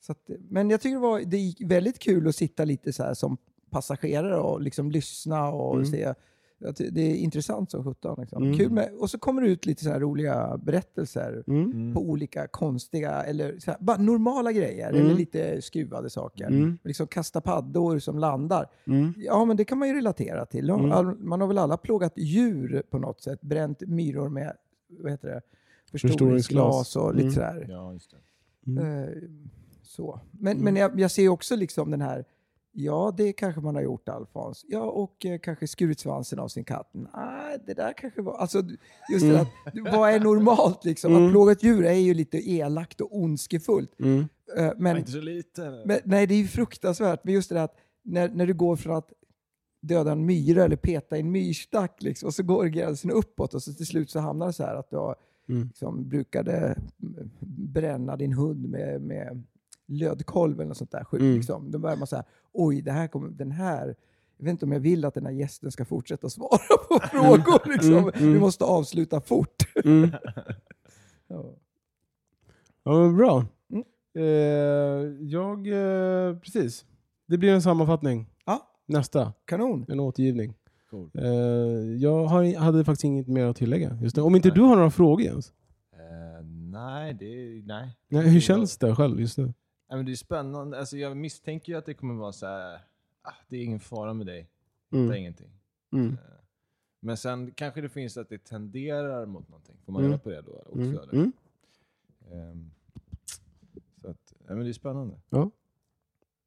Så 0.00 0.12
att, 0.12 0.30
men 0.48 0.70
jag 0.70 0.80
tycker 0.80 0.94
det 0.94 1.00
var 1.00 1.20
det 1.20 1.38
gick 1.38 1.60
väldigt 1.70 1.98
kul 1.98 2.28
att 2.28 2.36
sitta 2.36 2.64
lite 2.64 2.92
så 2.92 3.02
här 3.02 3.14
som 3.14 3.36
passagerare 3.70 4.36
och 4.40 4.60
liksom 4.60 4.90
lyssna 4.90 5.48
och 5.48 5.74
Mm. 5.74 5.86
se. 5.86 6.14
Att 6.64 6.76
Det 6.76 7.00
är 7.00 7.14
intressant 7.16 7.70
som 7.70 7.84
sjutton. 7.84 8.16
Liksom. 8.20 8.42
Mm. 8.42 8.58
Kul 8.58 8.70
med, 8.70 8.90
och 8.98 9.10
så 9.10 9.18
kommer 9.18 9.42
det 9.42 9.48
ut 9.48 9.66
lite 9.66 9.84
så 9.84 9.90
här 9.90 10.00
roliga 10.00 10.58
berättelser 10.62 11.44
Mm. 11.46 11.94
på 11.94 12.00
olika 12.00 12.46
konstiga, 12.46 13.22
eller 13.22 13.58
så 13.58 13.70
här, 13.70 13.78
bara 13.80 13.96
normala 13.96 14.52
grejer, 14.52 14.88
Mm. 14.90 15.00
eller 15.06 15.14
lite 15.14 15.62
skruvade 15.62 16.10
saker. 16.10 16.46
Mm. 16.46 16.78
Liksom 16.84 17.06
kasta 17.06 17.40
paddor 17.40 17.98
som 17.98 18.18
landar. 18.18 18.70
Mm. 18.86 19.14
Ja, 19.16 19.44
men 19.44 19.56
det 19.56 19.64
kan 19.64 19.78
man 19.78 19.88
ju 19.88 19.94
relatera 19.94 20.46
till. 20.46 20.70
Mm. 20.70 21.16
Man 21.20 21.40
har 21.40 21.48
väl 21.48 21.58
alla 21.58 21.76
plågat 21.76 22.12
djur 22.18 22.82
på 22.90 22.98
något 22.98 23.20
sätt, 23.22 23.40
bränt 23.40 23.80
myror 23.80 24.28
med 24.28 24.52
vad 24.88 25.10
heter 25.12 25.28
det? 25.28 25.40
förstoringsglas 25.90 26.96
och 26.96 27.14
lite 27.14 27.22
Mm. 27.26 27.34
sådär. 27.34 27.66
Ja. 27.68 27.98
Mm. 28.66 29.02
Eh, 29.02 29.08
så. 29.82 30.20
Men, 30.30 30.52
Mm. 30.52 30.64
men 30.64 30.76
jag, 30.76 31.00
jag 31.00 31.10
ser 31.10 31.28
också 31.28 31.56
liksom 31.56 31.90
den 31.90 32.00
här, 32.00 32.24
ja 32.76 33.14
det 33.16 33.32
kanske 33.32 33.60
man 33.60 33.74
har 33.74 33.82
gjort 33.82 34.08
Alfons. 34.08 34.64
Ja, 34.68 34.80
och 34.82 35.26
eh, 35.26 35.38
kanske 35.38 35.66
skurit 35.66 36.00
svansen 36.00 36.38
av 36.38 36.48
sin 36.48 36.64
katt. 36.64 36.90
Nej, 36.92 37.58
det 37.66 37.74
där 37.74 37.92
kanske 37.92 38.22
var... 38.22 38.36
Alltså, 38.36 38.62
just 39.12 39.24
det 39.26 39.46
Mm. 39.74 39.86
att, 39.86 39.92
vad 39.94 40.10
är 40.10 40.20
normalt 40.20 40.84
liksom? 40.84 41.12
Mm. 41.12 41.26
Att 41.26 41.32
plåga 41.32 41.52
ett 41.52 41.62
djur 41.62 41.84
är 41.84 41.92
ju 41.92 42.14
lite 42.14 42.50
elakt 42.50 43.00
och 43.00 43.16
ondskefullt. 43.16 44.00
Mm. 44.00 44.24
Eh, 44.56 44.72
men, 44.76 44.96
inte 44.96 45.10
så 45.10 45.20
lite. 45.20 45.82
men, 45.86 45.98
nej, 46.04 46.26
det 46.26 46.34
är 46.34 46.38
ju 46.38 46.46
fruktansvärt. 46.46 47.20
Men 47.24 47.34
just 47.34 47.48
det 47.48 47.54
där 47.54 47.62
att 47.64 47.76
när, 48.04 48.28
när 48.28 48.46
du 48.46 48.54
går 48.54 48.76
från 48.76 48.96
att 48.96 49.12
döda 49.82 50.12
en 50.12 50.26
myra 50.26 50.64
eller 50.64 50.76
peta 50.76 51.16
i 51.16 51.20
en 51.20 51.30
myrstack 51.30 52.02
liksom, 52.02 52.26
och 52.26 52.34
så 52.34 52.42
går 52.42 52.64
gränsen 52.64 53.10
uppåt 53.10 53.54
och 53.54 53.62
så 53.62 53.72
till 53.72 53.86
slut 53.86 54.10
så 54.10 54.18
hamnar 54.20 54.46
det 54.46 54.52
så 54.52 54.62
här 54.62 54.74
att 54.74 54.90
du 54.90 54.96
har, 54.96 55.16
Mm. 55.48 55.66
liksom, 55.66 56.08
brukade 56.08 56.78
bränna 57.72 58.16
din 58.16 58.32
hund 58.32 58.68
med, 58.68 59.00
med 59.02 59.42
lödkolv 59.86 60.60
eller 60.60 60.68
något 60.68 60.76
sånt 60.76 60.90
där 60.90 61.04
skit. 61.04 61.20
Mm. 61.20 61.34
Liksom. 61.34 61.70
Då 61.70 61.78
börjar 61.78 61.96
man 61.96 62.06
säga, 62.06 62.24
oj, 62.52 62.82
det 62.82 62.92
här 62.92 63.08
kommer, 63.08 63.28
den 63.28 63.50
här, 63.50 63.94
jag 64.36 64.44
vet 64.44 64.50
inte 64.50 64.64
om 64.64 64.72
jag 64.72 64.80
vill 64.80 65.04
att 65.04 65.14
den 65.14 65.26
här 65.26 65.32
gästen 65.32 65.70
ska 65.70 65.84
fortsätta 65.84 66.28
svara 66.30 66.76
på 66.88 66.98
frågor. 67.10 67.72
Liksom. 67.72 67.92
Mm, 67.92 68.08
mm. 68.14 68.32
Vi 68.32 68.38
måste 68.38 68.64
avsluta 68.64 69.20
fort. 69.20 69.62
Mm. 69.84 70.10
Ja. 71.28 71.54
Ja, 72.84 73.12
bra. 73.16 73.44
Mm. 73.70 73.84
Eh, 74.14 74.22
jag, 75.20 75.66
eh, 75.66 76.38
precis. 76.38 76.84
Det 77.26 77.38
blir 77.38 77.52
en 77.52 77.62
sammanfattning. 77.62 78.26
Ja. 78.44 78.62
Nästa, 78.86 79.32
Kanon. 79.44 79.86
en 79.88 80.00
återgivning. 80.00 80.54
Cool. 80.90 81.10
Eh, 81.14 81.26
jag 81.96 82.26
har, 82.26 82.58
hade 82.58 82.84
faktiskt 82.84 83.04
inget 83.04 83.28
mer 83.28 83.44
att 83.44 83.56
tillägga 83.56 83.98
just 84.02 84.16
nu. 84.16 84.22
Om 84.22 84.36
inte 84.36 84.50
du 84.50 84.60
har 84.60 84.76
några 84.76 84.90
frågor 84.90 85.22
Jens? 85.22 85.52
Eh, 85.92 86.44
nej, 86.46 87.14
det 87.14 87.62
nej. 87.66 87.96
Nej, 88.08 88.28
hur 88.28 88.40
känns 88.40 88.78
det 88.78 88.94
själv 88.94 89.20
just 89.20 89.38
nu? 89.38 89.54
Men 89.88 90.06
det 90.06 90.12
är 90.12 90.16
spännande. 90.16 90.78
Alltså, 90.78 90.96
jag 90.96 91.16
misstänker 91.16 91.72
ju 91.72 91.78
att 91.78 91.86
det 91.86 91.94
kommer 91.94 92.14
vara 92.14 92.32
så 92.32 92.46
här. 92.46 92.80
Ah, 93.22 93.32
det 93.48 93.56
är 93.56 93.64
ingen 93.64 93.80
fara 93.80 94.14
med 94.14 94.26
dig. 94.26 94.50
Det 94.88 94.96
är 94.96 95.00
Mm. 95.04 95.16
ingenting. 95.16 95.50
Mm. 95.92 96.12
Eh, 96.12 96.18
Men 97.00 97.16
sen 97.16 97.50
kanske 97.52 97.80
det 97.80 97.88
finns 97.88 98.16
att 98.16 98.28
det 98.28 98.38
tenderar 98.44 99.26
mot 99.26 99.48
någonting. 99.48 99.76
Får 99.84 99.92
man 99.92 100.00
Mm. 100.04 100.12
reda 100.12 100.22
på 100.22 100.30
det 100.30 100.42
då 100.42 100.52
också? 100.52 101.08
Mm. 101.12 101.32
Ehm, 102.32 102.70
så 104.00 104.08
att, 104.10 104.32
ja, 104.46 104.54
men 104.54 104.64
det 104.64 104.68
är 104.68 104.72
spännande. 104.72 105.20
Ja. 105.30 105.50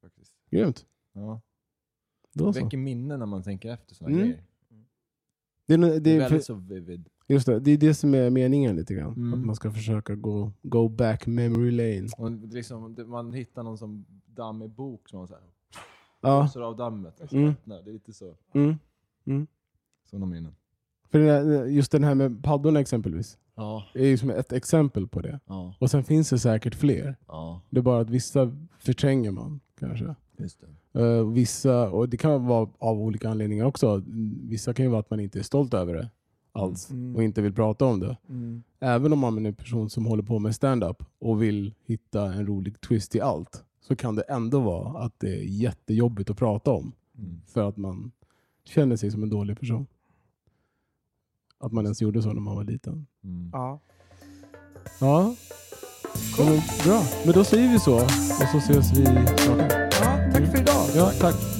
Faktiskt. 0.00 0.32
Grymt. 0.50 0.86
Ja. 1.12 1.40
Det 2.32 2.44
väcker 2.62 2.76
minnen 2.76 3.18
när 3.18 3.26
man 3.26 3.42
tänker 3.42 3.70
efter 3.72 3.94
sådana 3.94 4.16
Mm. 4.16 4.28
grejer. 4.28 4.44
Det 5.66 5.74
är, 5.74 5.78
Det 5.78 6.00
det, 6.00 6.10
är 6.10 6.14
är, 6.14 6.18
väldigt 6.20 6.46
för, 6.46 6.54
så 6.54 6.54
vivid. 6.54 7.08
Just 7.30 7.46
det, 7.46 7.60
det 7.60 7.70
är 7.70 7.76
det 7.78 7.94
som 7.94 8.14
är 8.14 8.30
meningen 8.30 8.76
lite 8.76 8.94
grann. 8.94 9.12
Mm. 9.12 9.34
Att 9.40 9.46
man 9.46 9.54
ska 9.56 9.70
försöka 9.70 10.14
gå 10.14 10.52
go 10.62 10.88
back 10.88 11.26
memory 11.26 11.70
lane. 11.70 12.08
Och 12.18 12.30
liksom, 12.30 12.96
man 13.06 13.32
hittar 13.32 13.62
någon 13.62 13.78
som 13.78 14.04
dammig 14.26 14.70
bok 14.70 15.08
som 15.08 15.18
man 15.18 15.28
så 15.28 15.34
här, 15.34 15.42
Ja. 16.22 16.40
blåser 16.42 16.60
av 16.60 16.76
dammet. 16.76 17.20
Och 17.20 17.28
så 17.28 17.36
Mm. 17.36 17.48
öppnar. 17.50 17.82
Det 17.82 17.90
är 17.90 17.92
lite 17.92 18.12
så. 18.12 18.34
Mm. 18.54 18.74
Mm. 19.26 19.46
Sådana 20.10 20.26
minnen. 20.26 20.54
För 21.08 21.18
där, 21.18 21.66
just 21.66 21.92
den 21.92 22.04
här 22.04 22.14
med 22.14 22.42
paddorna 22.44 22.80
exempelvis. 22.80 23.38
Ja. 23.54 23.84
är 23.94 24.06
ju 24.06 24.16
som 24.18 24.30
ett 24.30 24.52
exempel 24.52 25.08
på 25.08 25.20
det. 25.20 25.40
Ja. 25.46 25.74
Och 25.78 25.90
sen 25.90 26.04
finns 26.04 26.30
det 26.30 26.38
säkert 26.38 26.74
fler. 26.74 27.16
Ja. 27.26 27.60
Det 27.70 27.78
är 27.78 27.82
bara 27.82 28.00
att 28.00 28.10
vissa 28.10 28.56
förtränger 28.78 29.30
man 29.30 29.60
kanske. 29.78 30.14
Just 30.38 30.60
det. 30.92 31.00
Eh, 31.00 31.28
vissa, 31.30 31.90
och 31.90 32.08
det 32.08 32.16
kan 32.16 32.46
vara 32.46 32.68
av 32.78 33.00
olika 33.00 33.30
anledningar 33.30 33.64
också. 33.64 34.02
Vissa 34.48 34.74
kan 34.74 34.84
ju 34.84 34.90
vara 34.90 35.00
att 35.00 35.10
man 35.10 35.20
inte 35.20 35.38
är 35.38 35.42
stolt 35.42 35.74
över 35.74 35.94
det 35.94 36.10
alls 36.52 36.90
Mm. 36.90 37.16
och 37.16 37.22
inte 37.22 37.42
vill 37.42 37.52
prata 37.52 37.84
om 37.84 38.00
det. 38.00 38.16
Mm. 38.28 38.62
Även 38.80 39.12
om 39.12 39.18
man 39.18 39.44
är 39.46 39.48
en 39.48 39.54
person 39.54 39.90
som 39.90 40.06
håller 40.06 40.22
på 40.22 40.38
med 40.38 40.54
stand-up 40.54 41.02
och 41.18 41.42
vill 41.42 41.74
hitta 41.84 42.32
en 42.32 42.46
rolig 42.46 42.80
twist 42.80 43.14
i 43.14 43.20
allt 43.20 43.64
så 43.80 43.96
kan 43.96 44.14
det 44.16 44.22
ändå 44.22 44.60
vara 44.60 44.98
att 45.04 45.14
det 45.18 45.28
är 45.36 45.42
jättejobbigt 45.42 46.30
att 46.30 46.36
prata 46.36 46.70
om 46.70 46.92
Mm. 47.18 47.40
för 47.46 47.68
att 47.68 47.76
man 47.76 48.12
känner 48.64 48.96
sig 48.96 49.10
som 49.10 49.22
en 49.22 49.30
dålig 49.30 49.60
person. 49.60 49.86
Att 51.58 51.72
man 51.72 51.84
ens 51.84 52.02
gjorde 52.02 52.22
så 52.22 52.32
när 52.32 52.40
man 52.40 52.56
var 52.56 52.64
liten. 52.64 53.06
Mm. 53.24 53.50
Ja. 53.52 53.80
Ja, 55.00 55.34
ja 56.38 56.44
men, 56.44 56.60
bra. 56.84 57.02
Men 57.24 57.34
då 57.34 57.44
säger 57.44 57.72
vi 57.72 57.78
så 57.78 57.94
och 58.04 58.10
så 58.52 58.58
ses 58.58 58.98
vi 58.98 59.04
snart. 59.06 59.72
ja, 60.00 60.30
tack 60.32 60.50
för 60.50 60.60
idag. 60.60 60.86
Ja, 60.96 61.10
tack. 61.20 61.59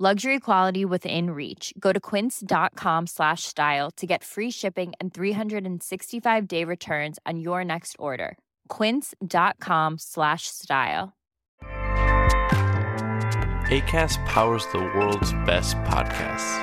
Luxury 0.00 0.40
quality 0.40 0.84
within 0.84 1.30
reach. 1.30 1.72
Go 1.78 1.92
to 1.92 2.00
quince.com 2.00 3.06
slash 3.06 3.44
style 3.44 3.92
to 3.92 4.08
get 4.08 4.24
free 4.24 4.50
shipping 4.50 4.92
and 4.98 5.14
365 5.14 6.48
day 6.48 6.64
returns 6.64 7.20
on 7.24 7.38
your 7.38 7.64
next 7.64 7.94
order. 7.96 8.36
Quince.com 8.66 9.98
slash 9.98 10.48
style. 10.48 11.12
ACAST 13.70 14.24
powers 14.26 14.66
the 14.72 14.80
world's 14.80 15.32
best 15.46 15.76
podcasts. 15.76 16.60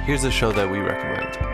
Here's 0.00 0.22
a 0.22 0.30
show 0.30 0.52
that 0.52 0.70
we 0.70 0.78
recommend. 0.78 1.53